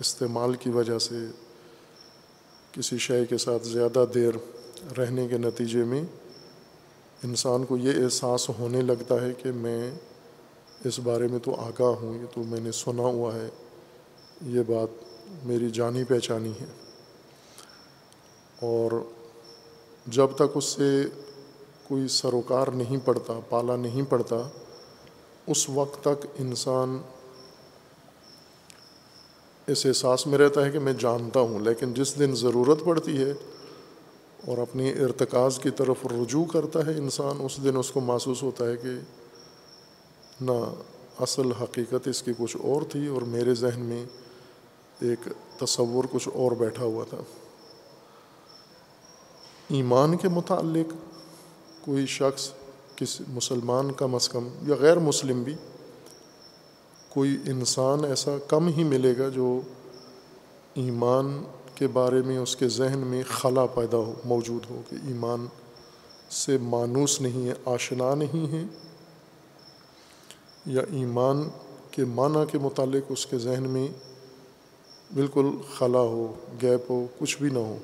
استعمال 0.00 0.54
کی 0.54 0.70
وجہ 0.70 0.98
سے 0.98 1.14
کسی 2.72 2.98
شے 2.98 3.26
کے 3.26 3.38
ساتھ 3.38 3.66
زیادہ 3.66 4.04
دیر 4.14 4.32
رہنے 4.98 5.28
کے 5.28 5.38
نتیجے 5.38 5.84
میں 5.84 6.02
انسان 7.24 7.64
کو 7.64 7.76
یہ 7.76 8.04
احساس 8.04 8.48
ہونے 8.48 8.80
لگتا 8.80 9.14
ہے 9.22 9.32
کہ 9.42 9.52
میں 9.52 9.90
اس 10.84 10.98
بارے 10.98 11.28
میں 11.28 11.38
تو 11.38 11.54
آگاہ 11.54 12.02
ہوں، 12.02 12.14
یہ 12.14 12.26
تو 12.34 12.42
میں 12.42 12.60
نے 12.60 12.72
سنا 12.72 13.02
ہوا 13.02 13.34
ہے، 13.34 13.48
یہ 14.46 14.60
بات 14.66 14.88
میری 15.44 15.70
جانی 15.70 16.04
پہچانی 16.04 16.52
ہے۔ 16.60 16.66
اور 18.60 18.92
جب 20.06 20.26
تک 20.36 20.42
اس 20.54 20.64
سے 20.64 21.04
کوئی 21.88 22.08
سروکار 22.08 22.66
نہیں 22.66 22.96
پڑتا، 23.04 23.40
پالا 23.48 23.76
نہیں 23.76 24.02
پڑتا، 24.10 24.48
اس 25.46 25.68
وقت 25.68 26.00
تک 26.00 26.26
انسان 26.38 26.98
اس 29.66 29.86
احساس 29.86 30.26
میں 30.26 30.38
رہتا 30.38 30.64
ہے 30.64 30.70
کہ 30.70 30.78
میں 30.78 30.92
جانتا 30.92 31.40
ہوں، 31.40 31.60
لیکن 31.60 31.92
جس 31.94 32.18
دن 32.18 32.34
ضرورت 32.34 32.84
پڑتی 32.84 33.18
ہے 33.18 33.32
اور 34.46 34.58
اپنی 34.58 34.90
ارتکاز 34.90 35.58
کی 35.58 35.70
طرف 35.70 36.06
رجوع 36.06 36.44
کرتا 36.44 36.86
ہے 36.86 36.92
انسان، 36.92 37.40
اس 37.40 37.58
دن 37.64 37.76
اس 37.76 37.90
کو 37.90 38.00
محسوس 38.00 38.42
ہوتا 38.42 38.68
ہے 38.68 38.76
کہ 38.76 38.88
نہ، 40.40 40.52
اصل 41.20 41.52
حقیقت 41.52 42.08
اس 42.08 42.22
کی 42.22 42.32
کچھ 42.38 42.56
اور 42.60 42.82
تھی 42.82 43.06
اور 43.06 43.22
میرے 43.22 43.54
ذہن 43.54 43.80
میں 43.80 44.04
ایک 45.00 45.28
تصور 45.60 46.04
کچھ 46.10 46.28
اور 46.34 46.52
بیٹھا 46.52 46.84
ہوا 46.84 47.04
تھا۔ 47.10 47.18
ایمان 49.68 50.16
کے 50.16 50.28
متعلق 50.28 50.92
کوئی 51.80 52.06
شخص 52.06 52.50
کسی 52.96 53.24
مسلمان 53.28 53.92
کم 53.92 54.14
از 54.14 54.28
کم 54.28 54.48
یا 54.62 54.74
غیر 54.80 54.98
مسلم 54.98 55.42
بھی 55.42 55.54
کوئی 57.12 57.36
انسان 57.46 58.04
ایسا 58.04 58.36
کم 58.48 58.68
ہی 58.68 58.84
ملے 58.84 59.12
گا 59.18 59.28
جو 59.28 59.60
ایمان 60.74 61.42
کے 61.74 61.86
بارے 61.86 62.20
میں، 62.26 62.38
اس 62.38 62.56
کے 62.56 62.68
ذہن 62.68 62.98
میں 62.98 63.22
خلا 63.28 63.66
پیدا 63.66 63.96
ہو، 63.96 64.12
موجود 64.24 64.70
ہو 64.70 64.80
کہ 64.90 64.96
ایمان 65.06 65.46
سے 66.30 66.56
مانوس 66.62 67.20
نہیں 67.20 67.48
ہے، 67.48 67.54
آشنا 67.64 68.14
نہیں 68.14 68.52
ہے 68.52 68.62
یا 70.66 70.82
ایمان 70.90 71.48
کے 71.90 72.04
معنی 72.04 72.44
کے 72.50 72.58
متعلق 72.58 73.04
اس 73.08 73.26
کے 73.26 73.38
ذہن 73.38 73.62
میں 73.62 73.88
بالکل 75.14 75.50
خلا 75.76 76.00
ہو، 76.00 76.32
گیپ 76.62 76.90
ہو، 76.90 77.04
کچھ 77.18 77.36
بھی 77.38 77.50
نہ 77.50 77.58
ہو، 77.58 77.76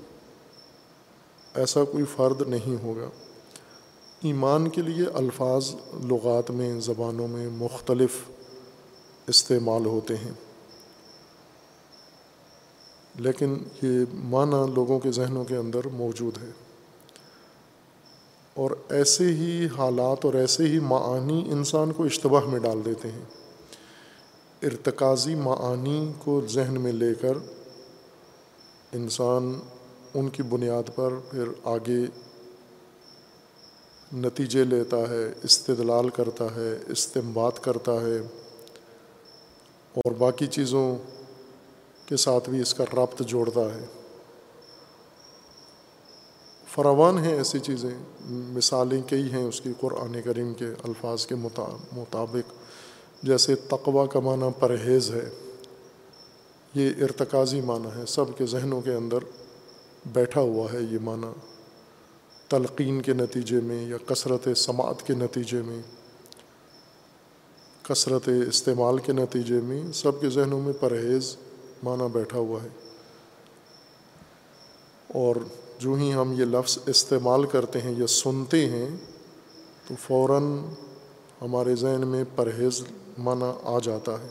ایسا 1.54 1.84
کوئی 1.84 2.04
فرد 2.16 2.42
نہیں 2.48 2.82
ہوگا۔ 2.82 3.08
ایمان 4.22 4.68
کے 4.68 4.82
لیے 4.82 5.06
الفاظ 5.14 5.74
لغات 6.04 6.50
میں، 6.50 6.80
زبانوں 6.80 7.28
میں 7.28 7.48
مختلف 7.48 8.16
استعمال 9.28 9.86
ہوتے 9.86 10.16
ہیں۔ 10.16 10.32
لیکن 13.16 13.56
یہ 13.82 14.04
معنی 14.14 14.72
لوگوں 14.74 15.00
کے 15.00 15.12
ذہنوں 15.12 15.44
کے 15.44 15.56
اندر 15.56 15.88
موجود 15.92 16.38
ہے۔ 16.38 16.50
اور 18.54 18.70
ایسے 18.88 19.24
ہی 19.24 19.66
حالات 19.78 20.24
اور 20.24 20.34
ایسے 20.34 20.64
ہی 20.64 20.78
معانی 20.78 21.48
انسان 21.50 21.92
کو 21.92 22.04
اشتباہ 22.04 22.44
میں 22.44 22.60
ڈال 22.60 22.84
دیتے 22.84 23.10
ہیں۔ 23.10 23.24
ارتکازی 24.62 25.34
معانی 25.34 26.12
کو 26.18 26.40
ذہن 26.48 26.80
میں 26.80 26.92
لے 26.92 27.14
کر 27.20 27.32
انسان 28.92 29.60
ان 30.14 30.28
کی 30.28 30.42
بنیاد 30.42 30.90
پر 30.94 31.12
پھر 31.30 31.44
آگے 31.64 32.06
نتیجے 34.14 34.64
لیتا 34.64 34.96
ہے، 34.96 35.32
استدلال 35.42 36.08
کرتا 36.08 36.44
ہے 36.44 36.78
استمباد 36.88 37.52
کرتا 37.62 37.92
ہے۔ 37.92 38.20
اور 39.98 40.12
باقی 40.12 40.46
چیزوں 40.46 40.96
کے 42.06 42.16
ساتھ 42.16 42.50
بھی 42.50 42.60
اس 42.60 42.74
کا 42.74 42.84
ربط 42.92 43.22
جوڑتا 43.22 43.60
ہے۔ 43.60 43.84
فراوان 46.74 47.18
ہیں 47.18 47.34
ایسی 47.34 47.58
چیزیں، 47.58 47.98
مثالیں 48.30 49.02
کئی 49.02 49.32
ہیں 49.32 49.44
اس 49.44 49.60
کی 49.60 49.72
قرآن 49.80 50.22
کریم 50.24 50.54
کے 50.54 50.64
الفاظ 50.64 51.26
کے 51.26 51.34
مطابق۔ 51.34 52.52
جیسے 53.22 53.54
تقوا 53.54 54.06
کا 54.06 54.20
معنی 54.20 54.46
پرہیز 54.58 55.10
ہے۔ 55.10 55.30
یہ 56.74 56.90
ارتکازی 57.00 57.60
معنی 57.60 58.00
ہے۔ 58.00 58.06
سب 58.06 58.24
کے 58.38 58.46
ذہنوں 58.46 58.80
کے 58.80 58.94
اندر 58.94 59.18
بیٹھا 60.06 60.40
ہوا 60.40 60.72
ہے 60.72 60.78
یہ 60.90 60.98
معنی۔ 61.02 61.40
تلقین 62.48 63.02
کے 63.02 63.12
نتیجے 63.12 63.60
میں 63.60 63.88
یا 63.88 63.96
کثرت 64.06 64.48
سماعت 64.56 65.06
کے 65.06 65.12
نتیجے 65.14 65.62
میں۔ 65.62 65.97
کثرت 67.88 68.28
استعمال 68.48 68.98
کے 68.98 69.12
نتیجے 69.12 69.54
میں 69.54 69.82
سب 69.92 70.20
کے 70.20 70.28
ذہنوں 70.28 70.60
میں 70.60 70.72
پرہیز 70.80 71.36
معنی 71.82 72.04
بیٹھا 72.12 72.38
ہوا 72.38 72.62
ہے۔ 72.62 72.68
اور 75.14 75.36
جو 75.78 75.94
ہی 75.94 76.12
ہم 76.12 76.32
یہ 76.32 76.44
لفظ 76.44 76.78
استعمال 76.86 77.46
کرتے 77.46 77.80
ہیں 77.80 77.94
یا 77.98 78.06
سنتے 78.06 78.66
ہیں، 78.66 78.88
تو 79.88 79.94
فوراً 80.02 80.58
ہمارے 81.42 81.74
ذہن 81.74 82.06
میں 82.06 82.24
پرہیز 82.36 82.82
معنی 83.18 83.58
آ 83.62 83.78
جاتا 83.82 84.12
ہے۔ 84.12 84.28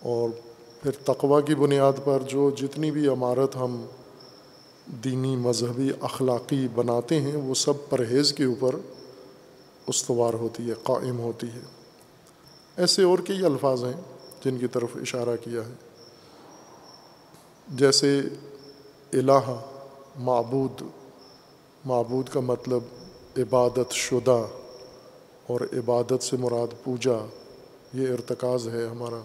اور 0.00 0.28
پھر 0.82 0.90
تقوا 1.04 1.40
کی 1.40 1.54
بنیاد 1.54 1.92
پر 2.04 2.22
جو 2.26 2.50
جتنی 2.50 2.90
بھی 2.90 3.08
عمارت 3.08 3.56
ہم 3.56 3.86
دینی 5.04 5.36
مذہبی 5.36 5.90
اخلاقی 6.00 6.68
بناتے 6.74 7.20
ہیں، 7.20 7.36
وہ 7.36 7.54
سب 7.54 7.72
پرہیز 7.88 8.32
کے 8.32 8.44
اوپر 8.44 8.76
استوار 9.86 10.34
ہوتی 10.34 10.68
ہے، 10.68 10.74
قائم 10.82 11.18
ہوتی 11.18 11.46
ہے۔ 11.46 11.77
ایسے 12.78 13.02
اور 13.02 13.18
کئی 13.18 13.44
الفاظ 13.44 13.84
ہیں 13.84 14.00
جن 14.44 14.58
کی 14.58 14.66
طرف 14.66 14.88
اشارہ 14.94 15.36
کیا 15.44 15.60
ہے۔ 15.60 15.72
جیسے 17.68 18.20
الہ، 19.12 19.60
معبود 20.18 20.82
معبود 21.84 22.28
کا 22.28 22.40
مطلب 22.40 22.82
عبادت 23.36 23.92
شدہ 23.92 24.46
اور 25.46 25.60
عبادت 25.60 26.22
سے 26.22 26.36
مراد 26.36 26.84
پوجا، 26.84 27.26
یہ 27.94 28.12
ارتکاز 28.12 28.68
ہے 28.68 28.86
ہمارا۔ 28.86 29.22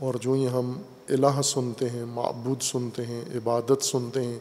اور 0.00 0.14
جو 0.14 0.32
ہی 0.32 0.48
ہم 0.48 0.82
الہ 1.08 1.42
سنتے 1.42 1.90
ہیں، 1.90 2.04
معبود 2.04 2.62
سنتے 2.62 3.06
ہیں، 3.06 3.24
عبادت 3.34 3.82
سنتے 3.82 4.24
ہیں، 4.24 4.38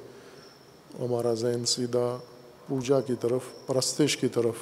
ہمارا 1.00 1.34
ذہن 1.34 1.66
سیدھا 1.66 2.18
پوجا 2.68 3.02
کی 3.02 3.14
طرف، 3.22 3.68
پرستش 3.68 4.18
کی 4.18 4.28
طرف 4.28 4.56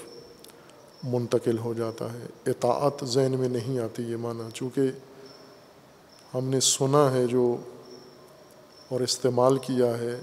منتقل 1.06 1.58
ہو 1.58 1.74
جاتا 1.74 2.14
ہے۔ 2.14 2.52
اطاعت 2.52 3.06
ذہن 3.06 3.36
میں 3.40 3.50
نہیں 3.50 3.80
آتی 3.80 4.04
یہ 4.04 4.18
معنی۔ 4.18 4.44
چونکہ 4.54 4.82
ہم 6.34 6.50
نے 6.50 6.60
سنا 6.60 7.12
ہے 7.12 7.28
جو 7.28 7.56
اور 8.90 9.02
استعمال 9.02 9.58
کیا 9.58 9.98
ہے، 9.98 10.20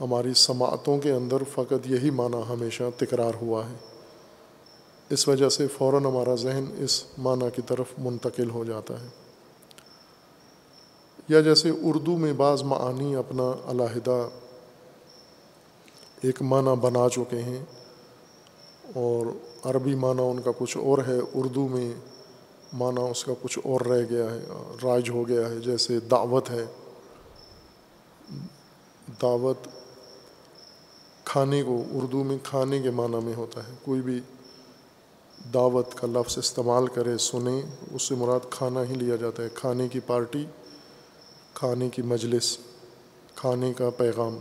ہماری 0.00 0.34
سماعتوں 0.34 0.98
کے 0.98 1.12
اندر 1.12 1.36
فقط 1.52 1.86
یہی 1.86 2.10
معنی 2.10 2.36
ہمیشہ 2.48 2.82
تکرار 2.98 3.32
ہوا 3.40 3.70
ہے۔ 3.70 3.74
اس 5.10 5.28
وجہ 5.28 5.48
سے 5.48 5.66
فوراً 5.68 6.04
ہمارا 6.04 6.34
ذہن 6.34 6.64
اس 6.78 7.04
معنی 7.18 7.46
کی 7.56 7.62
طرف 7.62 7.86
منتقل 7.98 8.50
ہو 8.50 8.64
جاتا 8.64 8.94
ہے۔ 9.02 9.06
یا 11.28 11.40
جیسے 11.40 11.70
اردو 11.82 12.16
میں 12.16 12.32
بعض 12.32 12.62
معانی 12.62 13.16
اپنا 13.16 13.70
علیحدہ 13.70 14.28
ایک 16.20 16.42
معنی 16.42 16.76
بنا 16.80 17.08
چکے 17.12 17.42
ہیں 17.42 17.64
اور 18.94 19.26
عربی 19.64 19.94
معنی 19.94 20.22
ان 20.22 20.42
کا 20.42 20.50
کچھ 20.58 20.76
اور 20.76 20.98
ہے، 20.98 21.18
اردو 21.34 21.68
میں 21.68 21.92
معنی 22.72 23.10
اس 23.10 23.24
کا 23.24 23.32
کچھ 23.42 23.58
اور 23.64 23.80
رہ 23.80 24.02
گیا 24.10 24.30
ہے 24.30 24.40
رائج 24.82 25.10
ہو 25.10 25.28
گیا 25.28 25.48
ہے، 25.48 25.58
جیسے 25.58 26.00
دعوت 26.00 26.50
ہے۔ 26.50 26.64
دعوت 29.22 29.68
کھانے 31.24 31.62
کو، 31.62 31.84
اردو 31.92 32.24
میں 32.24 32.38
کھانے 32.42 32.82
کے 32.82 32.90
معنی 32.90 33.16
میں 33.24 33.34
ہوتا 33.34 33.68
ہے۔ 33.68 33.72
کوئی 33.84 34.00
بھی 34.00 34.20
دعوت 35.54 35.94
کا 35.94 36.06
لفظ 36.06 36.38
استعمال 36.38 36.86
کرے 36.86 37.18
سنیں 37.18 37.62
اس 37.94 38.02
سے 38.02 38.14
مراد 38.14 38.40
کھانا 38.50 38.82
ہی 38.82 38.94
لیا 38.94 39.16
جاتا 39.16 39.42
ہے۔ 39.42 39.48
کھانے 39.54 39.88
کی 39.88 40.00
پارٹی، 40.00 40.46
کھانے 41.54 41.88
کی 41.88 42.02
مجلس، 42.02 42.58
کھانے 43.34 43.72
کا 43.72 43.90
پیغام۔ 43.90 44.38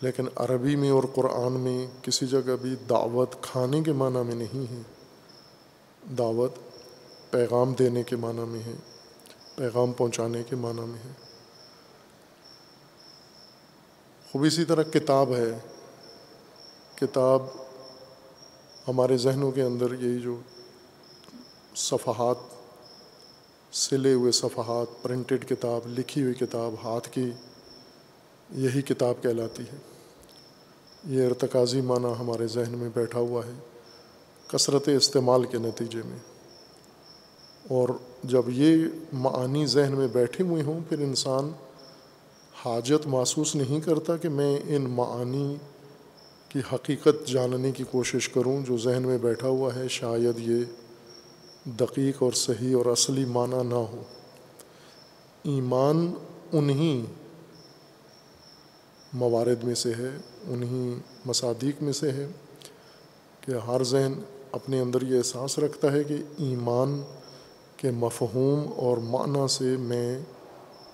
لیکن 0.00 0.26
عربی 0.36 0.76
میں 0.76 0.90
اور 0.90 1.02
قرآن 1.14 1.52
میں 1.52 1.86
کسی 2.02 2.26
جگہ 2.26 2.56
بھی 2.62 2.74
دعوت 2.88 3.42
کھانے 3.42 3.82
کے 3.82 3.92
معنی 3.92 4.22
میں 4.26 4.34
نہیں 4.34 4.72
ہے۔ 4.72 4.82
دعوت 6.18 6.52
پیغام 7.30 7.72
دینے 7.72 8.02
کے 8.02 8.16
معنی 8.16 8.44
میں 8.48 8.62
ہے، 8.62 8.72
پیغام 9.56 9.92
پہنچانے 9.92 10.42
کے 10.42 10.56
معنی 10.56 10.80
میں 10.80 10.98
ہے۔ 11.04 11.12
خوب 14.32 14.42
اسی 14.42 14.64
طرح 14.64 14.82
کتاب 14.82 15.34
ہے۔ 15.36 15.58
کتاب 16.94 17.42
ہمارے 18.88 19.16
ذہنوں 19.16 19.50
کے 19.50 19.62
اندر 19.62 19.92
یہی 19.92 20.18
جو 20.18 20.36
صفحات، 21.76 22.36
سلے 23.72 24.12
ہوئے 24.12 24.32
صفحات 24.32 25.02
پرنٹڈ 25.02 25.48
کتاب، 25.48 25.98
لکھی 25.98 26.22
ہوئی 26.22 26.34
کتاب، 26.34 26.74
ہاتھ 26.84 27.08
کی 27.10 27.30
یہی 28.50 28.82
کتاب 28.82 29.22
کہلاتی 29.22 29.62
ہے۔ 29.62 29.76
یہ 31.06 31.26
ارتکازی 31.26 31.80
معنی 31.80 32.08
ہمارے 32.20 32.46
ذہن 32.46 32.78
میں 32.78 32.88
بیٹھا 32.94 33.18
ہوا 33.18 33.46
ہے 33.46 33.52
کثرت 34.46 34.88
استعمال 34.88 35.44
کے 35.44 35.58
نتیجے 35.58 35.98
میں۔ 36.04 36.18
اور 37.68 37.88
جب 38.24 38.42
یہ 38.48 38.84
معانی 39.12 39.66
ذہن 39.66 39.92
میں 39.92 40.08
بیٹھے 40.12 40.44
ہوئے 40.44 40.62
ہوں، 40.62 40.80
پھر 40.88 40.98
انسان 40.98 41.52
حاجت 42.64 43.06
محسوس 43.06 43.54
نہیں 43.54 43.80
کرتا 43.80 44.16
کہ 44.16 44.28
میں 44.28 44.58
ان 44.68 44.82
معانی 44.82 45.56
کی 46.48 46.60
حقیقت 46.72 47.28
جاننے 47.28 47.72
کی 47.72 47.84
کوشش 47.90 48.28
کروں 48.28 48.60
جو 48.66 48.76
ذہن 48.76 49.02
میں 49.02 49.18
بیٹھا 49.18 49.48
ہوا 49.48 49.74
ہے، 49.74 49.88
شاید 49.88 50.38
یہ 50.38 50.64
دقیق 51.64 52.22
اور 52.22 52.32
صحیح 52.32 52.76
اور 52.76 52.86
اصلی 52.86 53.24
معنی 53.24 53.68
نہ 53.68 53.74
ہو۔ 53.74 54.02
ایمان 55.42 56.14
انہیں 56.52 57.17
موارد 59.12 59.64
میں 59.64 59.74
سے 59.74 59.92
ہے 59.98 60.16
انہیں 60.48 61.00
مصادیق 61.26 61.82
میں 61.82 61.92
سے 61.92 62.12
ہے 62.12 62.26
کہ 63.40 63.52
ہر 63.66 63.84
ذہن 63.84 64.12
اپنے 64.52 64.80
اندر 64.80 65.02
یہ 65.02 65.18
احساس 65.18 65.58
رکھتا 65.58 65.92
ہے 65.92 66.04
کہ 66.04 66.14
ایمان 66.36 67.02
کے 67.76 67.90
مفہوم 67.90 68.72
اور 68.76 68.96
معنی 68.96 69.48
سے 69.48 69.76
میں 69.78 70.18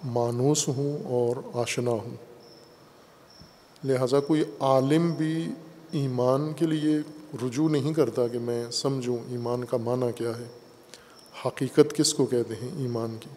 مانوس 0.04 0.68
ہوں 0.68 0.98
اور 1.04 1.36
آشنا 1.54 1.90
ہوں۔ 1.90 2.16
لہٰذا 3.84 4.20
کوئی 4.20 4.42
عالم 4.60 5.10
بھی 5.10 5.48
ایمان 5.90 6.52
کے 6.52 6.66
لیے 6.66 6.98
رجوع 7.44 7.68
نہیں 7.68 7.92
کرتا 7.94 8.28
کہ 8.28 8.38
میں 8.38 8.70
سمجھوں 8.70 9.16
ایمان 9.28 9.64
کا 9.64 9.76
معنی 9.76 10.06
کیا 10.16 10.30
ہے۔ 10.30 10.46
حقیقت 11.46 11.94
کس 11.94 12.14
کو 12.14 12.26
کہتے 12.26 12.54
ہیں؟ 12.54 12.68
ایمان 12.76 13.16
کی۔ 13.20 13.28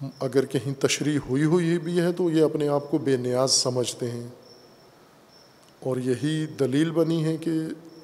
اگر 0.00 0.44
کہیں 0.44 0.74
تشریح 0.74 1.18
ہوئی 1.28 1.44
ہوئی 1.44 1.78
بھی 1.78 2.00
ہے 2.00 2.12
تو 2.12 2.30
یہ 2.30 2.42
اپنے 2.42 2.68
آپ 2.68 2.90
کو 2.90 2.98
بے 2.98 3.16
نیاز 3.16 3.52
سمجھتے 3.52 4.10
ہیں۔ 4.10 4.26
اور 5.80 5.96
یہی 5.96 6.46
دلیل 6.46 6.90
بنی 6.90 7.24
ہے 7.24 7.36
کہ 7.36 7.50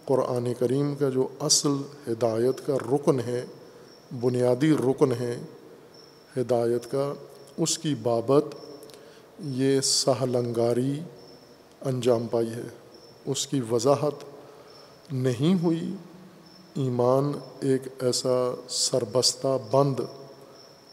قرآن 0.04 0.54
کریم 0.58 0.94
کا 0.94 1.08
جو 1.08 1.28
اصل 1.40 1.68
ہدایت 2.08 2.66
کا 2.66 2.76
رکن 2.76 3.20
ہے، 3.20 3.44
بنیادی 4.20 4.72
رکن 4.72 5.12
ہے، 5.12 5.40
ہدایت 6.36 6.90
کا، 6.90 7.12
اس 7.56 7.78
کی 7.78 7.94
بابت 8.02 8.44
یہ 9.40 9.80
سہلنگاری 9.80 11.00
انجام 11.80 12.26
پائی 12.26 12.50
ہے۔ 12.50 12.62
اس 13.26 13.46
کی 13.46 13.60
وضاحت 13.70 14.24
نہیں 15.12 15.62
ہوئی۔ 15.62 15.94
ایمان 16.74 17.32
ایک 17.60 17.82
ایسا 18.00 18.54
سربستہ 18.68 19.58
بند 19.70 20.00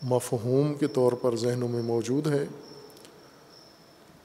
مفہوم 0.01 0.73
کے 0.73 0.87
طور 0.87 1.11
پر 1.11 1.35
ذہنوں 1.35 1.67
میں 1.67 1.81
موجود 1.81 2.27
ہے۔ 2.27 2.45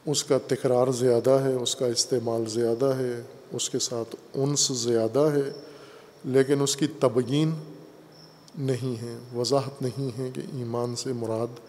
اس 0.07 0.25
کا 0.25 0.39
تکرار 0.47 0.87
زیادہ 0.87 1.31
ہے، 1.31 1.53
اس 1.53 1.77
کا 1.77 1.87
استعمال 1.87 2.47
زیادہ 2.47 2.93
ہے، 2.99 3.23
اس 3.53 3.71
کے 3.71 3.79
ساتھ 3.79 4.17
انس 4.35 4.69
زیادہ 4.69 5.19
ہے، 5.19 5.53
لیکن 6.25 6.63
اس 6.63 6.77
کی 6.77 6.87
تبیین 6.87 7.55
نہیں 8.59 9.03
ہے، 9.03 9.19
وضاحت 9.37 9.83
نہیں 9.83 10.19
ہے 10.19 10.31
کہ 10.35 10.41
ایمان 10.41 10.97
سے 10.97 11.13
مراد 11.13 11.61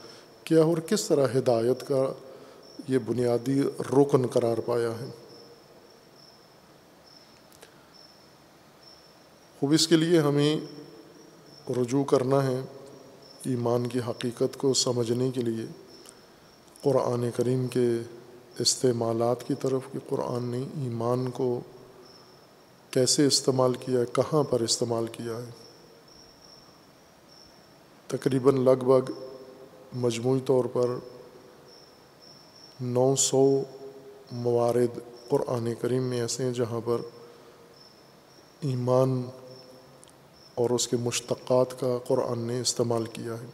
کیا 0.43 0.63
اور 0.63 0.77
کس 0.77 1.07
طرح 1.07 1.27
ہدایت 1.37 1.87
کا 1.87 2.13
یہ 2.87 2.97
بنیادی 2.97 3.61
رکن 3.79 4.27
قرار 4.27 4.57
پایا 4.65 4.91
ہے۔ 4.91 5.09
خوب 9.59 9.71
اس 9.71 9.87
کے 9.87 9.95
لیے 9.95 10.19
ہمیں 10.19 10.57
رجوع 11.69 12.03
کرنا 12.03 12.47
ہے۔ 12.47 12.61
ایمان 13.47 13.87
کی 13.87 13.99
حقیقت 13.99 14.57
کو 14.57 14.73
سمجھنے 14.73 15.31
کے 15.31 15.41
لیے 15.41 15.65
قرآن 16.81 17.29
کریم 17.35 17.67
کے 17.67 17.87
استعمالات 18.59 19.47
کی 19.47 19.53
طرف 19.61 19.81
کہ 19.93 19.99
قرآن 20.09 20.43
نے 20.43 20.57
ایمان 20.57 21.29
کو 21.29 21.59
کیسے 22.91 23.25
استعمال 23.25 23.73
کیا 23.73 23.99
ہے، 23.99 24.05
کہاں 24.13 24.43
پر 24.43 24.59
استعمال 24.59 25.05
کیا 25.07 25.37
ہے۔ 25.37 25.49
تقریباً 28.07 28.55
لگ 28.55 28.83
بھگ 28.83 29.11
مجموعی 29.93 30.39
طور 30.45 30.65
پر 30.65 30.87
نو 32.81 33.15
سو 33.15 33.63
موارد 34.31 34.99
قرآن 35.29 35.73
کریم 35.81 36.03
میں 36.03 36.21
ایسے 36.21 36.43
ہیں 36.43 36.51
جہاں 36.51 36.81
پر 36.85 37.01
ایمان 38.61 39.23
اور 40.57 40.69
اس 40.69 40.87
کے 40.87 40.97
مشتقات 40.97 41.79
کا 41.79 41.97
قرآن 42.07 42.39
نے 42.39 42.61
استعمال 42.61 43.05
کیا 43.05 43.33
ہے۔ 43.33 43.45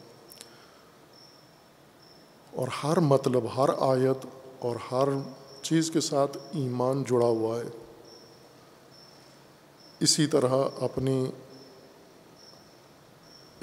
اور 2.51 2.67
ہر 2.83 2.99
مطلب 2.99 3.43
ہر 3.57 3.69
آیت 3.79 4.25
اور 4.59 4.75
ہر 4.91 5.09
چیز 5.61 5.91
کے 5.91 6.01
ساتھ 6.01 6.37
ایمان 6.37 7.03
جڑا 7.03 7.25
ہوا 7.25 7.57
ہے۔ 7.57 7.63
اسی 9.99 10.27
طرح 10.27 10.69
اپنی 10.79 11.31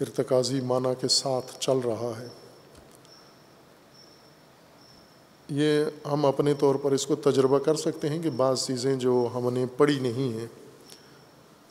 ارتکازی 0.01 0.61
معنی 0.61 0.89
کے 1.01 1.09
ساتھ 1.09 1.61
چل 1.61 1.79
رہا 1.79 2.13
ہے۔ 2.21 2.29
یہ 5.49 5.85
ہم 6.13 6.27
اپنے 6.27 6.55
طور 6.55 6.75
پر 6.75 6.93
اس 6.93 7.07
کو 7.07 7.15
تجربہ 7.15 7.59
کر 7.59 7.75
سکتے 7.75 8.09
ہیں 8.09 8.23
کہ 8.23 8.31
بعض 8.31 8.67
چیزیں 8.67 8.97
جو 8.97 9.29
ہم 9.35 9.53
نے 9.53 9.67
پڑھی 9.77 9.99
نہیں 9.99 10.41
ہیں، 10.41 10.47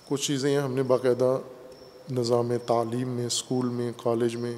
کچھ 0.08 0.28
چیزیں 0.28 0.58
ہم 0.58 0.74
نے 0.74 0.84
باقاعدہ 0.84 1.38
نظام 2.12 2.52
تعلیم 2.66 3.08
میں، 3.08 3.26
اسکول 3.26 3.70
میں، 3.70 3.92
کالج 3.98 4.36
میں، 4.36 4.58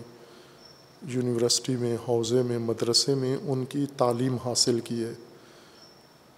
یونیورسٹی 1.02 1.76
میں، 1.76 1.98
حوضے 2.08 2.42
میں، 2.42 2.58
مدرسے 2.58 3.16
میں 3.16 3.38
ان 3.44 3.66
کی 3.66 3.86
تعلیم 3.98 4.38
حاصل 4.46 4.80
کی 4.80 5.04
ہے۔ 5.04 5.14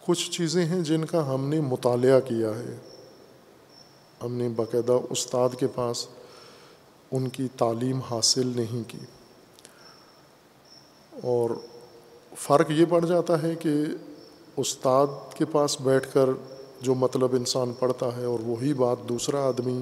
کچھ 0.08 0.32
چیزیں 0.32 0.66
ہیں 0.66 0.82
جن 0.82 1.06
کا 1.06 1.36
ہم 1.36 1.50
نے 1.50 1.62
مطالعہ 1.62 2.20
کیا 2.20 2.50
ہے۔ 2.50 2.78
ہم 4.24 4.34
نے 4.34 4.50
باقاعدہ 4.50 4.98
استاد 5.10 5.50
کے 5.60 5.68
پاس 5.68 6.08
ان 7.12 7.28
کی 7.28 7.48
تعلیم 7.58 8.00
حاصل 8.00 8.52
نہیں 8.56 8.90
کی۔ 8.90 8.98
اور 11.24 11.50
فرق 12.36 12.72
یہ 12.72 12.86
پڑ 12.90 13.06
جاتا 13.06 13.44
ہے 13.44 13.56
کہ 13.56 13.74
استاد 14.58 15.08
کے 15.36 15.46
پاس 15.46 15.82
بیٹھ 15.82 16.14
کر 16.14 16.30
جو 16.82 16.96
مطلب 16.96 17.36
انسان 17.36 17.74
پڑھتا 17.80 18.18
ہے 18.18 18.26
اور 18.26 18.40
وہی 18.40 18.74
بات 18.74 18.98
دوسرا 19.10 19.48
آدمی 19.48 19.82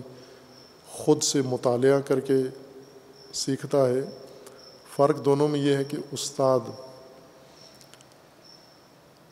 خود 0.91 1.23
سے 1.23 1.41
مطالعہ 1.41 1.99
کر 1.99 2.19
کے 2.19 2.33
سیکھتا 3.33 3.89
ہے۔ 3.89 4.01
فرق 4.95 5.25
دونوں 5.25 5.47
میں 5.47 5.59
یہ 5.59 5.75
ہے 5.75 5.83
کہ 5.83 5.97
استاد 6.11 6.59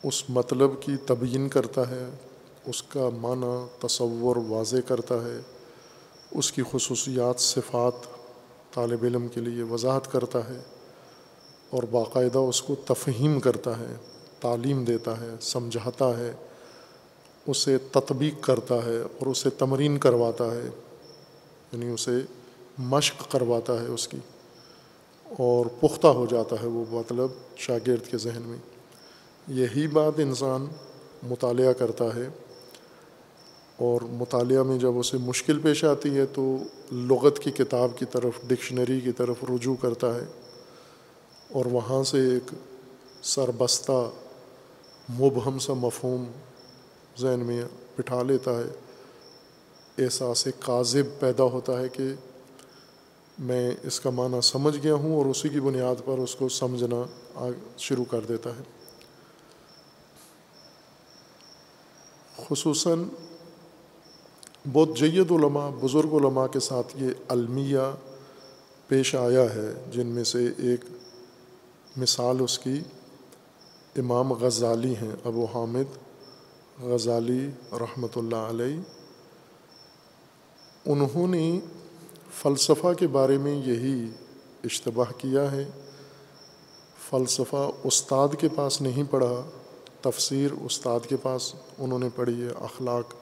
اس 0.04 0.30
مطلب 0.30 0.72
کی 0.82 0.96
تبیین 1.06 1.50
کرتا 1.50 1.90
ہے، 1.90 2.10
اس 2.66 2.84
کا 2.84 3.10
معنی 3.10 3.88
تصور 3.88 4.36
واضح 4.36 4.78
کرتا 4.88 5.16
ہے، 5.16 5.40
اس 6.32 6.52
کی 6.52 6.62
خصوصیات، 6.72 7.40
صفات 7.40 7.94
طالب 8.74 9.04
علم 9.04 9.28
کے 9.28 9.42
لیے 9.42 9.64
وضاحت 9.64 10.12
کرتا 10.12 10.40
ہے 10.40 10.60
اور 11.70 11.84
باقاعدہ 11.84 12.38
اس 12.38 12.62
کو 12.62 12.76
تفہیم 12.76 13.40
کرتا 13.40 13.80
ہے، 13.80 13.96
تعلیم 14.40 14.84
دیتا 14.84 15.22
ہے، 15.22 15.30
سمجھاتا 15.42 16.18
ہے، 16.18 16.34
اسے 17.48 17.78
تطبیق 17.78 18.44
کرتا 18.44 18.76
ہے 18.76 19.00
اور 19.00 19.28
اسے 19.28 19.50
تمرین 19.50 19.98
کرواتا 19.98 20.46
ہے۔ 20.46 20.70
یعنی 21.72 21.90
اسے 21.94 22.20
مشق 22.78 23.32
کرواتا 23.32 23.82
ہے 23.82 23.88
اس 23.88 24.08
کی 24.08 24.18
اور 25.38 25.66
پختہ 25.80 26.08
ہو 26.08 26.26
جاتا 26.26 26.56
ہے 26.62 26.68
وہ 26.68 26.86
مطلب 26.92 27.30
شاگرد 27.58 28.12
کے 28.12 28.18
ذہن 28.18 28.42
میں۔ 28.46 28.58
یہی 29.48 29.88
بات 29.88 30.14
انسان 30.18 30.66
مطالعہ 31.24 31.74
کرتا 31.74 32.16
ہے 32.16 32.30
اور 33.76 34.02
مطالعہ 34.02 34.64
میں 34.64 34.80
جب 34.80 34.98
اسے 34.98 35.18
مشکل 35.18 35.60
پیش 35.60 35.84
آتی 35.84 36.18
ہے 36.18 36.26
تو 36.26 36.58
لغت 36.92 37.40
کی 37.40 37.52
کتاب 37.52 37.98
کی 37.98 38.06
طرف، 38.06 38.34
ڈکشنری 38.48 39.00
کی 39.00 39.12
طرف 39.12 39.36
رجوع 39.50 39.76
کرتا 39.82 40.16
ہے 40.16 40.26
اور 41.52 41.66
وہاں 41.66 42.04
سے 42.04 42.18
ایک 42.18 42.54
سربستہ، 43.24 44.10
مبہم 45.10 45.60
سا 45.60 45.74
مفہوم 45.74 46.24
ذہن 47.20 47.40
میں 47.40 47.64
بٹھا 47.98 48.24
لیتا 48.24 48.52
ہے۔ 48.52 48.89
احساس 50.04 50.48
کاذب 50.60 51.20
پیدا 51.20 51.44
ہوتا 51.44 51.80
ہے 51.80 51.90
کہ 51.90 52.04
میں 53.40 53.72
اس 53.84 54.00
کا 54.00 54.10
معنی 54.10 54.42
سمجھ 54.42 54.78
گیا 54.84 54.94
ہوں 54.94 55.16
اور 55.16 55.26
اسی 55.26 55.50
کی 55.50 55.60
بنیاد 55.60 55.96
پر 56.06 56.18
اس 56.18 56.36
کو 56.36 56.50
سمجھنا 56.50 57.50
شروع 57.78 58.06
کر 58.12 58.22
دیتا 58.22 58.50
ہے۔ 58.50 58.64
خصوصاً 62.50 63.04
بہت 64.74 64.98
جید 64.98 65.32
علماء، 65.32 65.70
بزرگ 65.70 66.14
علماء 66.14 66.48
کے 66.48 66.60
ساتھ 66.60 66.94
یہ 66.98 67.10
المیہ 67.28 67.92
پیش 68.88 69.16
آیا 69.16 69.44
ہے، 69.56 69.70
جن 69.92 70.08
میں 70.08 70.24
سے 70.24 70.46
ایک 70.58 70.86
مثال 71.98 72.38
اس 72.40 72.60
کی 72.60 72.80
امام 73.96 74.34
غزالی 74.34 74.96
ہیں، 74.96 75.16
ابو 75.24 75.46
حامد 75.46 75.98
غزالی 76.84 77.50
رحمۃ 77.72 78.16
اللہ 78.16 78.36
علیہ۔ 78.36 78.99
انہوں 80.90 81.28
نے 81.28 81.60
فلسفہ 82.42 82.94
کے 82.94 83.08
بارے 83.08 83.38
میں 83.38 83.56
یہی 83.56 84.10
اشتباہ 84.64 85.12
کیا 85.18 85.52
ہے۔ 85.52 85.66
فلسفہ 87.10 87.70
استاد 87.84 88.28
کے 88.40 88.48
پاس 88.56 88.82
نہیں 88.82 89.04
پڑھا، 89.12 89.50
تفسیر 90.02 90.52
استاد 90.66 91.00
کے 91.10 91.18
پاس 91.18 91.54
انہوں 91.78 92.00
نے 92.00 92.10
پڑھی 92.16 92.42
ہے، 92.42 92.48
اخلاق 92.48 93.14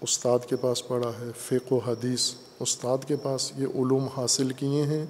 استاد 0.00 0.38
کے 0.48 0.56
پاس 0.56 0.88
پڑھا 0.88 1.08
ہے، 1.08 1.30
فقہ 1.38 1.74
و 1.74 1.78
حدیث 1.78 2.32
استاد 2.60 2.98
کے 3.06 3.16
پاس 3.16 3.52
یہ 3.58 3.66
علوم 3.66 4.06
حاصل 4.16 4.50
کیے 4.50 4.82
ہیں۔ 4.82 5.06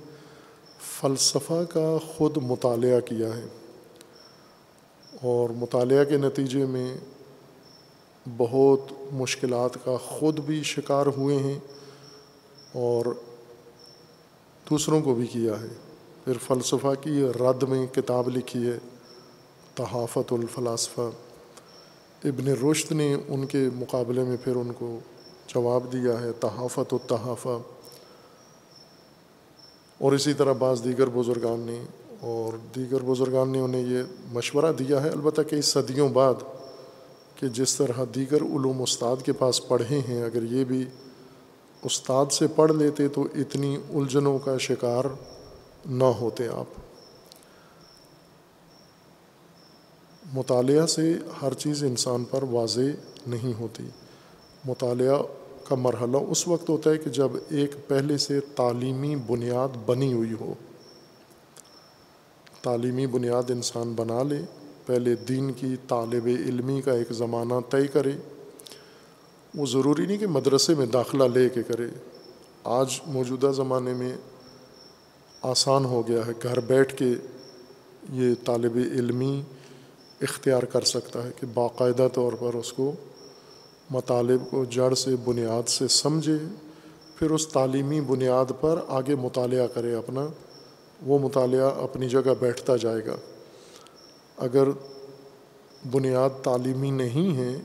فلسفہ 1.01 1.65
کا 1.73 1.99
خود 2.17 2.37
مطالعہ 2.37 3.01
کیا 3.01 3.37
ہے 3.37 3.47
اور 5.23 5.51
مطالعہ 5.51 6.05
کے 6.05 6.17
نتیجے 6.17 6.67
میں 6.67 6.97
بہت 8.27 8.93
مشکلات 9.13 9.75
کا 9.85 9.97
خود 9.97 10.41
بھی 10.41 10.63
شکار 10.63 11.07
ہوئے 11.07 11.37
ہیں 11.37 11.59
اور 12.73 13.07
دوسروں 14.71 15.01
کو 15.03 15.15
بھی 15.15 15.27
کیا 15.27 15.61
ہے۔ 15.61 15.69
پھر 16.25 16.39
فلسفہ 16.47 16.95
کی 17.01 17.27
رد 17.41 17.63
میں 17.63 17.87
کتاب 17.87 18.29
لکھی 18.29 18.67
ہے، 18.67 18.79
تحافت 19.75 20.33
الفلاسفہ۔ 20.33 21.11
ابن 22.25 22.49
رشد 22.49 22.93
نے 22.93 23.17
ان 23.29 23.47
کے 23.47 23.69
مقابلے 23.75 24.23
میں 24.25 24.37
پھر 24.45 24.57
ان 24.57 24.73
کو 24.73 24.99
جواب 25.47 25.93
دیا 25.93 26.21
ہے، 26.21 26.33
تحافت 26.33 26.95
و 26.95 26.99
تحافہ 26.99 27.59
اور 29.99 30.13
اسی 30.13 30.33
طرح 30.33 30.53
بعض 30.53 30.85
دیگر 30.85 31.09
بزرگان 31.09 31.61
نے، 31.61 31.83
اور 32.21 32.57
دیگر 32.75 33.03
بزرگان 33.03 33.49
نے 33.49 33.61
انہیں 33.61 33.87
یہ 33.87 34.03
مشورہ 34.33 34.73
دیا 34.73 35.03
ہے، 35.03 35.09
البتہ 35.09 35.43
کئی 35.43 35.63
صدیوں 35.63 36.09
بعد 36.09 36.35
کہ 37.37 37.49
جس 37.49 37.77
طرح 37.77 38.05
دیگر 38.15 38.43
علوم 38.43 38.83
استاد 38.83 39.17
کے 39.25 39.33
پاس 39.33 39.69
پڑھے 39.69 40.01
ہیں، 40.09 40.23
اگر 40.23 40.43
یہ 40.43 40.65
بھی 40.65 40.85
استاد 41.83 42.27
سے 42.33 42.47
پڑھ 42.47 42.73
لیتے 42.73 43.09
تو 43.09 43.23
اتنی 43.23 43.77
الجھنوں 43.95 44.39
کا 44.39 44.59
شکار 44.59 45.05
نہ 45.87 46.05
ہوتے 46.05 46.49
آپ۔ 46.49 46.65
مطالعہ 50.35 50.87
سے 50.87 51.15
ہر 51.43 51.55
چیز 51.55 51.85
انسان 51.85 52.25
پر 52.25 52.43
واضح 52.43 52.81
نہیں 53.27 53.61
ہوتی۔ 53.61 53.89
مطالعہ 54.65 55.23
کا 55.69 55.75
مرحلہ 55.75 56.17
اس 56.17 56.49
وقت 56.49 56.69
ہوتا 56.69 56.91
ہے 56.91 56.99
کہ 56.99 57.11
جب 57.11 57.29
ایک 57.49 57.89
پہلے 57.89 58.19
سے 58.19 58.41
تعلیمی 58.41 59.17
بنیاد 59.17 59.69
بنی 59.87 60.13
ہوئی 60.13 60.33
ہو۔ 60.41 60.55
تعلیمی 62.63 63.07
بنیاد 63.07 63.51
انسان 63.51 63.93
بنا 63.93 64.23
لے۔ 64.23 64.64
پہلے 64.87 65.15
دین 65.15 65.53
کی 65.53 65.77
طالب 65.89 66.27
علمی 66.27 66.81
کا 66.81 66.93
ایک 66.93 67.13
زمانہ 67.13 67.55
طے 67.71 67.87
کرے۔ 67.87 68.13
وہ 69.55 69.67
ضروری 69.67 70.07
نہیں 70.07 70.19
کہ 70.19 70.27
مدرسے 70.27 70.75
میں 70.75 70.87
داخلہ 70.87 71.25
لے 71.25 71.49
کے 71.49 71.63
کرے۔ 71.63 71.87
آج 72.65 73.01
موجودہ 73.07 73.53
زمانے 73.57 73.95
میں 73.95 74.17
آسان 75.43 75.85
ہو 75.85 76.09
گیا 76.09 76.27
ہے۔ 76.27 76.33
گھر 76.43 76.61
بیٹھ 76.61 76.97
کے 76.97 77.15
یہ 78.13 78.35
طالب 78.45 78.77
علمی 78.77 79.43
اختیار 80.21 80.63
کر 80.63 80.81
سکتا 80.81 81.25
ہے 81.25 81.31
کہ 81.41 81.47
باقاعدہ 81.55 82.09
طور 82.13 82.33
پر 82.33 82.55
اس 82.55 82.73
کو 82.73 82.93
مطالب 83.91 84.51
کو 84.51 84.65
جڑ 84.65 84.95
سے، 84.95 85.17
بنیاد 85.25 85.69
سے 85.69 85.89
سمجھے۔ 85.89 86.37
پھر 87.17 87.31
اس 87.31 87.49
تعلیمی 87.49 88.01
بنیاد 88.01 88.53
پر 88.61 88.81
آگے 88.89 89.15
مطالعہ 89.15 89.67
کرے 89.67 89.95
اپنا۔ 89.95 90.27
وہ 91.03 91.19
مطالعہ 91.19 91.71
اپنی 91.83 92.09
جگہ 92.09 92.35
بیٹھتا 92.41 92.77
جائے 92.77 93.07
گا۔ 93.07 93.17
اگر 94.39 94.69
بنیاد 95.91 96.31
تعلیمی 96.43 96.91
نہیں 96.91 97.37
ہے 97.37 97.61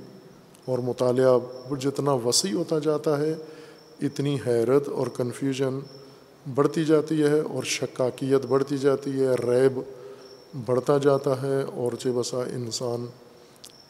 اور 0.66 0.80
مطالعہ 0.80 1.40
جتنا 1.80 2.12
وسیع 2.12 2.54
ہوتا 2.54 2.80
جاتا 2.80 3.20
ہے، 3.20 3.36
اتنی 4.02 4.38
حیرت 4.48 4.90
اور 4.90 5.08
کنفیوژن 5.08 5.80
بڑھتی 6.56 6.86
جاتی 6.86 7.24
ہے 7.24 7.40
اور 7.40 7.64
شکاکیت 7.64 8.46
بڑھتی 8.46 8.78
جاتی 8.78 9.26
ہے، 9.26 9.34
ریب 9.36 9.80
بڑھتا 10.66 10.98
جاتا 10.98 11.42
ہے 11.42 11.62
اور 11.62 11.92
چے 11.94 12.12
بسا 12.12 12.38
انسان 12.38 13.06